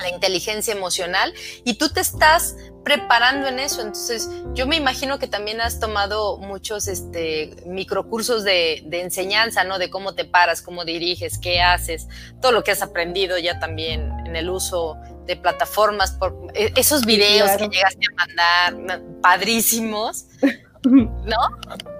la 0.03 0.09
inteligencia 0.09 0.73
emocional 0.73 1.33
y 1.63 1.75
tú 1.75 1.89
te 1.89 2.01
estás 2.01 2.55
preparando 2.83 3.47
en 3.47 3.59
eso. 3.59 3.81
Entonces, 3.81 4.29
yo 4.53 4.67
me 4.67 4.75
imagino 4.75 5.17
que 5.17 5.27
también 5.27 5.61
has 5.61 5.79
tomado 5.79 6.37
muchos 6.37 6.87
este, 6.87 7.55
microcursos 7.65 8.43
de, 8.43 8.83
de 8.85 9.01
enseñanza, 9.01 9.63
¿no? 9.63 9.79
De 9.79 9.89
cómo 9.89 10.13
te 10.13 10.25
paras, 10.25 10.61
cómo 10.61 10.85
diriges, 10.85 11.39
qué 11.39 11.61
haces, 11.61 12.07
todo 12.41 12.51
lo 12.51 12.63
que 12.63 12.71
has 12.71 12.81
aprendido 12.81 13.39
ya 13.39 13.59
también 13.59 14.11
en 14.25 14.35
el 14.35 14.49
uso 14.49 14.97
de 15.25 15.37
plataformas, 15.37 16.11
por 16.11 16.35
e, 16.53 16.71
esos 16.75 17.05
videos 17.05 17.51
que 17.51 17.69
llegaste 17.69 18.05
a 18.11 18.73
mandar, 18.75 19.01
padrísimos. 19.21 20.27
¿No? 20.85 21.37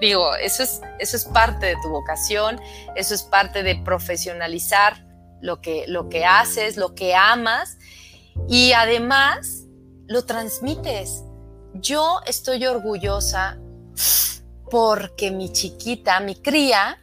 Digo, 0.01 0.35
eso 0.35 0.61
es, 0.61 0.81
eso 0.99 1.15
es 1.15 1.23
parte 1.23 1.67
de 1.67 1.75
tu 1.81 1.87
vocación, 1.87 2.59
eso 2.97 3.15
es 3.15 3.23
parte 3.23 3.63
de 3.63 3.77
profesionalizar 3.77 5.05
lo 5.43 5.61
que, 5.61 5.85
lo 5.87 6.07
que 6.07 6.25
haces, 6.25 6.77
lo 6.77 6.95
que 6.95 7.13
amas 7.13 7.77
y 8.47 8.71
además 8.71 9.65
lo 10.07 10.25
transmites. 10.25 11.23
Yo 11.73 12.21
estoy 12.25 12.65
orgullosa 12.65 13.59
porque 14.71 15.31
mi 15.31 15.51
chiquita, 15.51 16.21
mi 16.21 16.35
cría, 16.35 16.97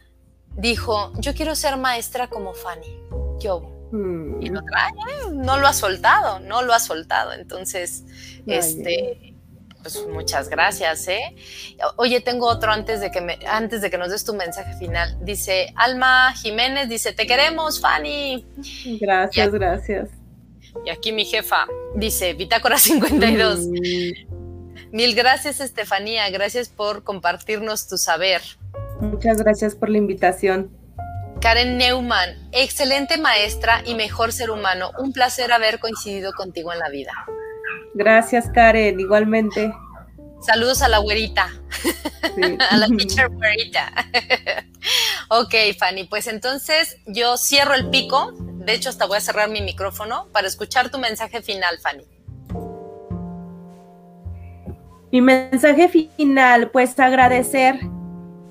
dijo, 0.55 1.13
yo 1.19 1.35
quiero 1.35 1.55
ser 1.55 1.77
maestra 1.77 2.29
como 2.29 2.53
Fanny. 2.53 2.99
Yo, 3.39 3.61
y 4.39 4.49
lo 4.49 4.61
trae, 4.63 4.91
no 5.31 5.57
lo 5.57 5.67
ha 5.67 5.73
soltado, 5.73 6.39
no 6.39 6.63
lo 6.63 6.73
ha 6.73 6.79
soltado. 6.79 7.33
Entonces, 7.33 8.05
este, 8.47 9.30
pues 9.81 10.05
muchas 10.07 10.49
gracias, 10.49 11.07
¿eh? 11.07 11.35
Oye, 11.97 12.21
tengo 12.21 12.47
otro 12.47 12.71
antes 12.71 13.01
de 13.01 13.11
que 13.11 13.21
me, 13.21 13.39
antes 13.47 13.81
de 13.81 13.89
que 13.89 13.97
nos 13.97 14.11
des 14.11 14.23
tu 14.23 14.33
mensaje 14.33 14.73
final. 14.77 15.17
Dice 15.21 15.73
Alma 15.75 16.33
Jiménez, 16.33 16.89
dice, 16.89 17.13
te 17.13 17.27
queremos, 17.27 17.79
Fanny. 17.79 18.45
Gracias, 18.99 19.51
gracias. 19.51 20.09
Y 20.85 20.89
aquí 20.89 21.11
mi 21.11 21.25
jefa 21.25 21.67
dice, 21.95 22.33
Bitácora 22.33 22.77
52. 22.77 23.59
Mm. 23.67 24.91
Mil 24.91 25.15
gracias, 25.15 25.59
Estefanía. 25.59 26.29
Gracias 26.29 26.69
por 26.69 27.03
compartirnos 27.03 27.87
tu 27.87 27.97
saber. 27.97 28.41
Muchas 28.99 29.37
gracias 29.37 29.75
por 29.75 29.89
la 29.89 29.97
invitación. 29.97 30.71
Karen 31.41 31.77
Neumann, 31.77 32.49
excelente 32.51 33.17
maestra 33.17 33.81
y 33.85 33.95
mejor 33.95 34.31
ser 34.31 34.51
humano. 34.51 34.91
Un 34.99 35.11
placer 35.11 35.51
haber 35.51 35.79
coincidido 35.79 36.33
contigo 36.33 36.71
en 36.71 36.79
la 36.79 36.89
vida. 36.89 37.11
Gracias, 37.93 38.49
Karen, 38.53 38.99
igualmente. 38.99 39.73
Saludos 40.41 40.81
a 40.81 40.87
la 40.87 40.97
güerita, 40.97 41.49
a 42.71 42.77
la 42.77 42.87
teacher 42.87 43.29
güerita. 43.29 43.91
ok, 45.29 45.53
Fanny, 45.77 46.05
pues 46.05 46.27
entonces 46.27 46.97
yo 47.05 47.37
cierro 47.37 47.75
el 47.75 47.89
pico. 47.89 48.31
De 48.65 48.73
hecho, 48.73 48.89
hasta 48.89 49.05
voy 49.05 49.17
a 49.17 49.21
cerrar 49.21 49.49
mi 49.49 49.61
micrófono 49.61 50.27
para 50.31 50.47
escuchar 50.47 50.89
tu 50.89 50.97
mensaje 50.97 51.41
final, 51.41 51.77
Fanny. 51.79 52.05
Mi 55.11 55.21
mensaje 55.21 55.89
final, 55.89 56.71
pues 56.71 56.97
agradecer 56.99 57.79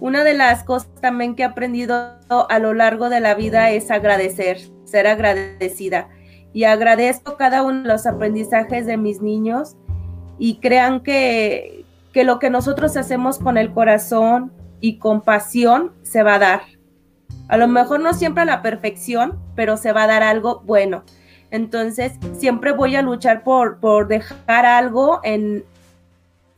una 0.00 0.24
de 0.24 0.34
las 0.34 0.64
cosas 0.64 0.90
también 1.00 1.34
que 1.34 1.42
he 1.42 1.46
aprendido 1.46 2.18
a 2.28 2.58
lo 2.58 2.72
largo 2.72 3.10
de 3.10 3.20
la 3.20 3.34
vida 3.34 3.70
es 3.70 3.90
agradecer, 3.90 4.58
ser 4.84 5.06
agradecida. 5.06 6.08
Y 6.52 6.64
agradezco 6.64 7.36
cada 7.36 7.62
uno 7.62 7.82
de 7.82 7.88
los 7.88 8.06
aprendizajes 8.06 8.86
de 8.86 8.96
mis 8.96 9.20
niños 9.20 9.76
y 10.38 10.56
crean 10.56 11.00
que, 11.00 11.84
que 12.12 12.24
lo 12.24 12.38
que 12.38 12.50
nosotros 12.50 12.96
hacemos 12.96 13.38
con 13.38 13.56
el 13.56 13.72
corazón 13.72 14.52
y 14.80 14.98
con 14.98 15.20
pasión 15.20 15.92
se 16.02 16.22
va 16.22 16.34
a 16.34 16.38
dar. 16.38 16.60
A 17.48 17.56
lo 17.56 17.68
mejor 17.68 18.00
no 18.00 18.14
siempre 18.14 18.42
a 18.42 18.46
la 18.46 18.62
perfección, 18.62 19.38
pero 19.54 19.76
se 19.76 19.92
va 19.92 20.04
a 20.04 20.06
dar 20.06 20.22
algo 20.22 20.62
bueno. 20.64 21.04
Entonces, 21.50 22.12
siempre 22.38 22.72
voy 22.72 22.94
a 22.94 23.02
luchar 23.02 23.42
por, 23.42 23.80
por 23.80 24.06
dejar 24.06 24.66
algo 24.66 25.20
en, 25.24 25.64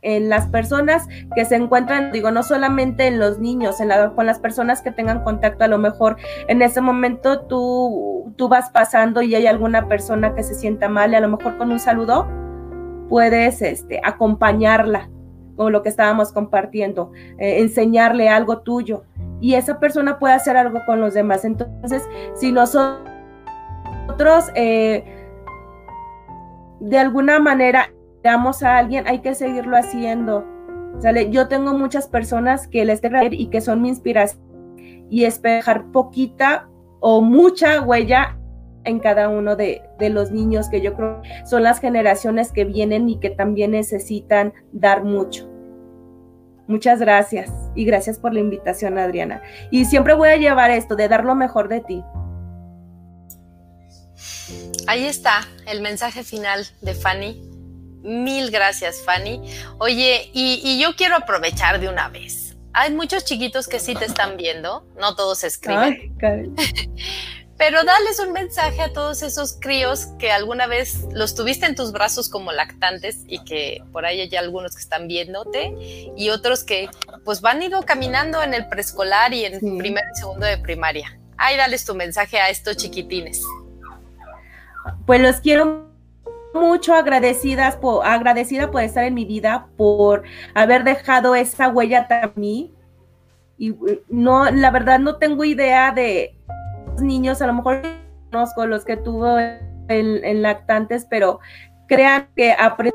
en 0.03 0.29
las 0.29 0.47
personas 0.47 1.07
que 1.35 1.45
se 1.45 1.55
encuentran, 1.55 2.11
digo, 2.11 2.29
no 2.31 2.43
solamente 2.43 3.07
en 3.07 3.19
los 3.19 3.39
niños, 3.39 3.77
con 4.15 4.25
las 4.25 4.39
personas 4.39 4.81
que 4.81 4.91
tengan 4.91 5.23
contacto, 5.23 5.63
a 5.63 5.67
lo 5.67 5.77
mejor 5.77 6.17
en 6.47 6.61
ese 6.61 6.81
momento 6.81 7.41
tú, 7.41 8.33
tú 8.35 8.49
vas 8.49 8.69
pasando 8.69 9.21
y 9.21 9.33
hay 9.35 9.47
alguna 9.47 9.87
persona 9.87 10.35
que 10.35 10.43
se 10.43 10.53
sienta 10.53 10.89
mal 10.89 11.11
y 11.11 11.15
a 11.15 11.21
lo 11.21 11.29
mejor 11.29 11.57
con 11.57 11.71
un 11.71 11.79
saludo 11.79 12.27
puedes 13.09 13.61
este, 13.61 14.01
acompañarla 14.03 15.09
con 15.55 15.71
lo 15.71 15.83
que 15.83 15.89
estábamos 15.89 16.31
compartiendo, 16.31 17.11
eh, 17.37 17.59
enseñarle 17.59 18.29
algo 18.29 18.59
tuyo 18.61 19.03
y 19.39 19.55
esa 19.55 19.79
persona 19.79 20.19
puede 20.19 20.33
hacer 20.33 20.57
algo 20.57 20.79
con 20.85 20.99
los 20.99 21.13
demás. 21.13 21.45
Entonces, 21.45 22.07
si 22.35 22.51
nosotros 22.51 23.05
eh, 24.55 25.03
de 26.79 26.97
alguna 26.97 27.39
manera 27.39 27.92
a 28.25 28.77
alguien, 28.77 29.07
hay 29.07 29.19
que 29.19 29.35
seguirlo 29.35 29.77
haciendo. 29.77 30.45
¿sale? 30.99 31.29
Yo 31.29 31.47
tengo 31.47 31.73
muchas 31.73 32.07
personas 32.07 32.67
que 32.67 32.85
les 32.85 33.01
tengo 33.01 33.17
y 33.31 33.47
que 33.47 33.61
son 33.61 33.81
mi 33.81 33.89
inspiración 33.89 34.41
y 35.09 35.25
espejar 35.25 35.91
poquita 35.91 36.67
o 36.99 37.21
mucha 37.21 37.81
huella 37.81 38.37
en 38.85 38.99
cada 38.99 39.29
uno 39.29 39.55
de, 39.55 39.81
de, 39.99 40.09
los 40.09 40.31
niños 40.31 40.69
que 40.69 40.81
yo 40.81 40.93
creo 40.93 41.21
son 41.45 41.63
las 41.63 41.79
generaciones 41.79 42.51
que 42.51 42.65
vienen 42.65 43.07
y 43.07 43.19
que 43.19 43.29
también 43.29 43.71
necesitan 43.71 44.53
dar 44.71 45.03
mucho. 45.03 45.49
Muchas 46.67 46.99
gracias 46.99 47.51
y 47.75 47.85
gracias 47.85 48.19
por 48.19 48.33
la 48.33 48.39
invitación, 48.39 48.97
Adriana. 48.97 49.41
Y 49.69 49.85
siempre 49.85 50.13
voy 50.13 50.29
a 50.29 50.37
llevar 50.37 50.71
esto 50.71 50.95
de 50.95 51.07
dar 51.07 51.25
lo 51.25 51.35
mejor 51.35 51.67
de 51.67 51.81
ti. 51.81 52.03
Ahí 54.87 55.05
está 55.05 55.41
el 55.65 55.81
mensaje 55.81 56.23
final 56.23 56.65
de 56.81 56.93
Fanny. 56.93 57.52
Mil 58.03 58.51
gracias, 58.51 59.01
Fanny. 59.01 59.41
Oye, 59.79 60.29
y, 60.33 60.79
yo 60.79 60.95
quiero 60.95 61.15
aprovechar 61.15 61.79
de 61.79 61.87
una 61.87 62.09
vez. 62.09 62.55
Hay 62.73 62.91
muchos 62.91 63.23
chiquitos 63.23 63.67
que 63.67 63.79
sí 63.79 63.95
te 63.95 64.05
están 64.05 64.35
viendo, 64.35 64.85
no 64.99 65.15
todos 65.15 65.43
escriben. 65.43 66.13
Pero 67.57 67.83
dales 67.85 68.19
un 68.19 68.33
mensaje 68.33 68.81
a 68.81 68.91
todos 68.91 69.21
esos 69.21 69.57
críos 69.59 70.07
que 70.19 70.31
alguna 70.31 70.67
vez 70.67 71.05
los 71.13 71.33
tuviste 71.33 71.65
en 71.65 71.75
tus 71.75 71.91
brazos 71.91 72.27
como 72.27 72.51
lactantes 72.51 73.23
y 73.27 73.43
que 73.43 73.81
por 73.91 74.05
ahí 74.05 74.19
hay 74.19 74.35
algunos 74.35 74.75
que 74.75 74.81
están 74.81 75.07
viéndote 75.07 75.73
y 76.17 76.29
otros 76.29 76.63
que 76.63 76.89
pues 77.23 77.41
van 77.41 77.61
ido 77.61 77.83
caminando 77.83 78.41
en 78.41 78.53
el 78.53 78.67
preescolar 78.67 79.33
y 79.33 79.45
en 79.45 79.77
primer 79.77 80.03
y 80.13 80.19
segundo 80.19 80.45
de 80.45 80.57
primaria. 80.57 81.17
Ahí 81.37 81.55
dales 81.55 81.85
tu 81.85 81.95
mensaje 81.95 82.39
a 82.39 82.49
estos 82.49 82.75
chiquitines. 82.75 83.41
Pues 85.05 85.21
los 85.21 85.37
quiero 85.37 85.92
mucho 86.53 86.93
agradecidas 86.93 87.75
por, 87.75 88.05
agradecida 88.05 88.71
por 88.71 88.81
estar 88.83 89.03
en 89.03 89.13
mi 89.13 89.25
vida, 89.25 89.67
por 89.77 90.23
haber 90.53 90.83
dejado 90.83 91.35
esa 91.35 91.69
huella 91.69 92.07
a 92.09 92.31
mí. 92.35 92.73
Y 93.57 93.75
no, 94.09 94.49
la 94.49 94.71
verdad 94.71 94.99
no 94.99 95.17
tengo 95.17 95.43
idea 95.43 95.91
de 95.91 96.35
los 96.87 97.01
niños, 97.01 97.41
a 97.41 97.47
lo 97.47 97.53
mejor 97.53 97.81
conozco 98.31 98.65
los 98.65 98.83
que 98.83 98.97
tuvo 98.97 99.37
en, 99.87 100.41
lactantes, 100.41 101.05
pero 101.09 101.39
crean 101.87 102.29
que 102.35 102.51
aprendí 102.51 102.93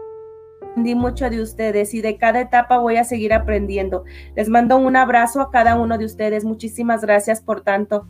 mucho 0.95 1.31
de 1.31 1.41
ustedes 1.41 1.95
y 1.95 2.01
de 2.01 2.17
cada 2.17 2.41
etapa 2.41 2.79
voy 2.79 2.97
a 2.97 3.05
seguir 3.05 3.33
aprendiendo. 3.33 4.05
Les 4.35 4.49
mando 4.49 4.77
un 4.77 4.97
abrazo 4.97 5.41
a 5.41 5.51
cada 5.51 5.77
uno 5.77 5.99
de 5.99 6.05
ustedes. 6.05 6.45
Muchísimas 6.45 7.03
gracias 7.03 7.41
por 7.41 7.61
tanto. 7.61 8.07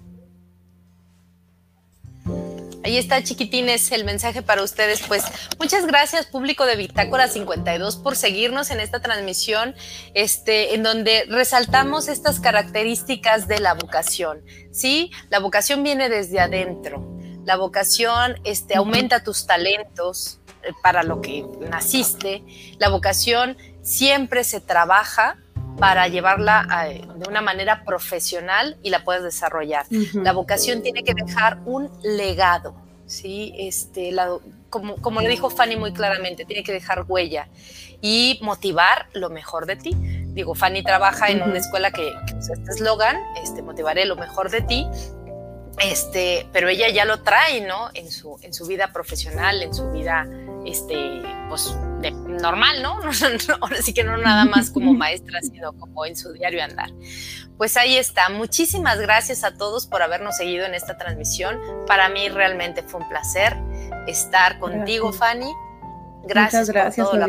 Ahí 2.85 2.97
está, 2.97 3.23
chiquitines, 3.23 3.91
el 3.91 4.05
mensaje 4.05 4.41
para 4.41 4.63
ustedes. 4.63 5.03
Pues 5.07 5.25
muchas 5.59 5.85
gracias, 5.87 6.27
público 6.27 6.65
de 6.65 6.77
Bitácora 6.77 7.27
52, 7.27 7.97
por 7.97 8.15
seguirnos 8.15 8.71
en 8.71 8.81
esta 8.81 9.01
transmisión, 9.01 9.75
este, 10.15 10.75
en 10.75 10.85
donde 10.85 11.25
resaltamos 11.29 12.07
estas 12.09 12.39
características 12.39 13.49
de 13.49 13.59
la 13.59 13.75
vocación. 13.75 14.43
Sí, 14.71 15.11
la 15.29 15.41
vocación 15.41 15.83
viene 15.83 16.09
desde 16.09 16.39
adentro. 16.39 17.19
La 17.45 17.57
vocación 17.57 18.37
este, 18.45 18.77
aumenta 18.77 19.25
tus 19.25 19.47
talentos 19.47 20.41
eh, 20.63 20.73
para 20.83 21.03
lo 21.03 21.21
que 21.21 21.45
naciste. 21.69 22.45
La 22.79 22.91
vocación 22.91 23.57
siempre 23.83 24.45
se 24.45 24.61
trabaja 24.61 25.39
para 25.79 26.09
llevarla 26.09 26.87
eh, 26.89 27.03
de 27.17 27.29
una 27.29 27.41
manera 27.41 27.85
profesional 27.85 28.77
y 28.83 28.91
la 28.91 29.05
puedes 29.05 29.23
desarrollar. 29.23 29.87
La 30.15 30.33
vocación 30.33 30.83
tiene 30.83 31.05
que 31.05 31.15
dejar 31.15 31.59
un 31.65 31.91
legado, 32.03 32.75
¿sí? 33.07 33.55
Este, 33.57 34.15
como, 34.71 34.97
como 34.97 35.21
le 35.21 35.29
dijo 35.29 35.51
Fanny 35.51 35.77
muy 35.77 35.93
claramente, 35.93 36.45
tiene 36.45 36.63
que 36.63 36.73
dejar 36.73 37.05
huella 37.09 37.49
y 38.01 38.39
motivar 38.43 39.09
lo 39.13 39.31
mejor 39.31 39.67
de 39.67 39.77
ti. 39.77 39.95
Digo, 39.95 40.55
Fanny 40.55 40.83
trabaja 40.83 41.29
en 41.29 41.43
una 41.43 41.59
escuela 41.59 41.91
que, 41.91 42.13
usa 42.37 42.55
este 42.55 42.71
eslogan, 42.71 43.17
este, 43.43 43.63
motivaré 43.63 44.05
lo 44.05 44.17
mejor 44.17 44.51
de 44.51 44.61
ti, 44.63 44.87
este, 45.81 46.47
pero 46.53 46.69
ella 46.69 46.89
ya 46.89 47.05
lo 47.05 47.23
trae, 47.23 47.61
¿no? 47.61 47.91
En 47.95 48.11
su, 48.11 48.39
en 48.43 48.53
su 48.53 48.67
vida 48.67 48.93
profesional, 48.93 49.63
en 49.63 49.75
su 49.75 49.91
vida, 49.91 50.29
este, 50.65 51.23
pues, 51.49 51.77
de, 52.01 52.11
normal, 52.11 52.83
¿no? 52.83 53.01
Ahora 53.61 53.83
sí 53.83 53.93
que 53.93 54.05
no 54.05 54.17
nada 54.17 54.45
más 54.45 54.71
como 54.71 54.95
maestra, 54.95 55.41
sino 55.43 55.73
como 55.73 56.05
en 56.07 56.17
su 56.17 56.33
diario 56.33 56.63
andar. 56.63 56.91
Pues 57.57 57.77
ahí 57.77 57.97
está. 57.97 58.29
Muchísimas 58.29 59.01
gracias 59.01 59.45
a 59.45 59.57
todos 59.57 59.87
por 59.87 60.03
habernos 60.03 60.37
seguido 60.37 60.65
en 60.65 60.75
esta 60.75 60.97
transmisión. 60.97 61.59
Para 61.87 62.09
mí 62.09 62.29
realmente 62.29 62.83
fue 62.83 63.01
un 63.01 63.09
placer 63.09 63.57
estar 64.07 64.59
contigo, 64.59 65.13
Fanny. 65.13 65.53
Gracias, 66.25 66.71
gracias, 66.71 67.09
por 67.09 67.19
todo 67.19 67.29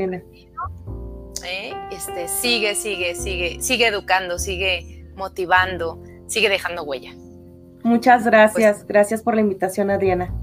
¿Eh? 1.46 1.74
este, 1.92 2.28
sigue, 2.28 2.76
sigue, 2.76 3.16
sigue, 3.16 3.62
sigue 3.62 3.88
educando, 3.88 4.38
sigue 4.38 5.08
motivando, 5.16 6.04
sigue 6.28 6.50
dejando 6.50 6.84
huella. 6.84 7.14
Muchas 7.84 8.26
gracias. 8.26 8.78
Pues 8.78 8.88
gracias 8.88 9.22
por 9.22 9.36
la 9.36 9.42
invitación, 9.42 9.90
Adriana. 9.90 10.34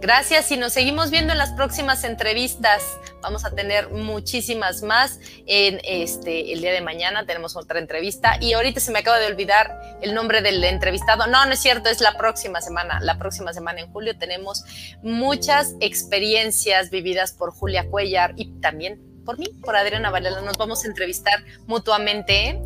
Gracias 0.00 0.50
y 0.50 0.56
nos 0.56 0.72
seguimos 0.72 1.10
viendo 1.10 1.32
en 1.32 1.38
las 1.38 1.50
próximas 1.52 2.04
entrevistas. 2.04 2.82
Vamos 3.20 3.44
a 3.44 3.50
tener 3.50 3.90
muchísimas 3.90 4.82
más 4.82 5.20
en 5.46 5.80
este 5.84 6.52
el 6.52 6.60
día 6.60 6.72
de 6.72 6.80
mañana. 6.80 7.26
Tenemos 7.26 7.56
otra 7.56 7.78
entrevista 7.78 8.36
y 8.40 8.52
ahorita 8.52 8.80
se 8.80 8.92
me 8.92 9.00
acaba 9.00 9.18
de 9.18 9.26
olvidar 9.26 9.98
el 10.02 10.14
nombre 10.14 10.42
del 10.42 10.62
entrevistado. 10.64 11.26
No, 11.26 11.44
no 11.46 11.52
es 11.52 11.60
cierto, 11.60 11.88
es 11.88 12.00
la 12.00 12.16
próxima 12.16 12.60
semana. 12.60 13.00
La 13.00 13.18
próxima 13.18 13.52
semana 13.52 13.80
en 13.80 13.92
julio 13.92 14.18
tenemos 14.18 14.64
muchas 15.02 15.74
experiencias 15.80 16.90
vividas 16.90 17.32
por 17.32 17.52
Julia 17.52 17.88
Cuellar 17.88 18.32
y 18.36 18.60
también 18.60 19.11
por 19.24 19.38
mí, 19.38 19.48
por 19.62 19.76
Adriana 19.76 20.10
Valela. 20.10 20.40
Nos 20.40 20.56
vamos 20.56 20.84
a 20.84 20.88
entrevistar 20.88 21.44
mutuamente. 21.66 22.60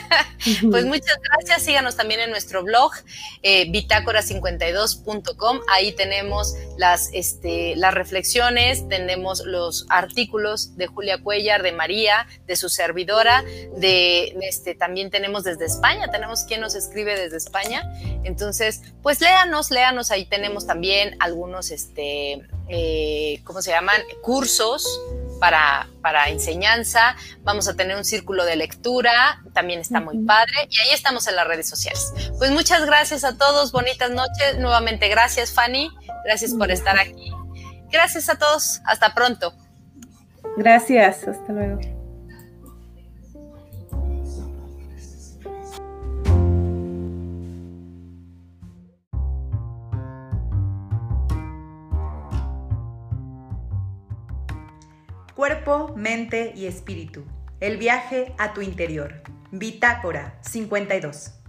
pues 0.70 0.84
muchas 0.84 1.16
gracias. 1.22 1.62
Síganos 1.62 1.96
también 1.96 2.20
en 2.20 2.30
nuestro 2.30 2.62
blog, 2.62 2.92
eh, 3.42 3.70
bitácora52.com. 3.70 5.60
Ahí 5.72 5.92
tenemos 5.92 6.54
las, 6.76 7.10
este, 7.12 7.76
las 7.76 7.94
reflexiones, 7.94 8.88
tenemos 8.88 9.44
los 9.44 9.86
artículos 9.88 10.76
de 10.76 10.86
Julia 10.86 11.22
Cuellar, 11.22 11.62
de 11.62 11.72
María, 11.72 12.26
de 12.46 12.56
su 12.56 12.68
servidora, 12.68 13.44
de 13.76 14.36
este, 14.42 14.74
también 14.74 15.10
tenemos 15.10 15.44
desde 15.44 15.66
España, 15.66 16.10
tenemos 16.10 16.44
quien 16.44 16.60
nos 16.60 16.74
escribe 16.74 17.18
desde 17.18 17.36
España. 17.36 17.82
Entonces, 18.24 18.82
pues 19.02 19.20
léanos, 19.20 19.70
léanos. 19.70 20.10
Ahí 20.10 20.26
tenemos 20.26 20.66
también 20.66 21.16
algunos, 21.20 21.70
este, 21.70 22.42
eh, 22.70 23.40
¿cómo 23.44 23.60
se 23.62 23.70
llaman? 23.70 24.00
Cursos 24.22 24.86
para, 25.40 25.88
para 26.02 26.28
enseñanza, 26.28 27.16
vamos 27.40 27.66
a 27.66 27.74
tener 27.74 27.96
un 27.96 28.04
círculo 28.04 28.44
de 28.44 28.56
lectura, 28.56 29.42
también 29.52 29.80
está 29.80 30.00
muy 30.00 30.18
padre, 30.18 30.52
y 30.68 30.78
ahí 30.78 30.94
estamos 30.94 31.26
en 31.26 31.36
las 31.36 31.46
redes 31.46 31.68
sociales. 31.68 32.12
Pues 32.38 32.50
muchas 32.50 32.84
gracias 32.84 33.24
a 33.24 33.36
todos, 33.36 33.72
bonitas 33.72 34.10
noches, 34.10 34.58
nuevamente 34.58 35.08
gracias 35.08 35.52
Fanny, 35.52 35.90
gracias 36.24 36.52
por 36.54 36.70
estar 36.70 36.98
aquí. 36.98 37.32
Gracias 37.90 38.28
a 38.28 38.38
todos, 38.38 38.80
hasta 38.84 39.14
pronto. 39.14 39.52
Gracias, 40.56 41.26
hasta 41.26 41.52
luego. 41.52 41.99
Cuerpo, 55.40 55.94
mente 55.96 56.52
y 56.54 56.66
espíritu. 56.66 57.24
El 57.60 57.78
viaje 57.78 58.34
a 58.36 58.52
tu 58.52 58.60
interior. 58.60 59.22
Bitácora 59.50 60.38
52. 60.42 61.39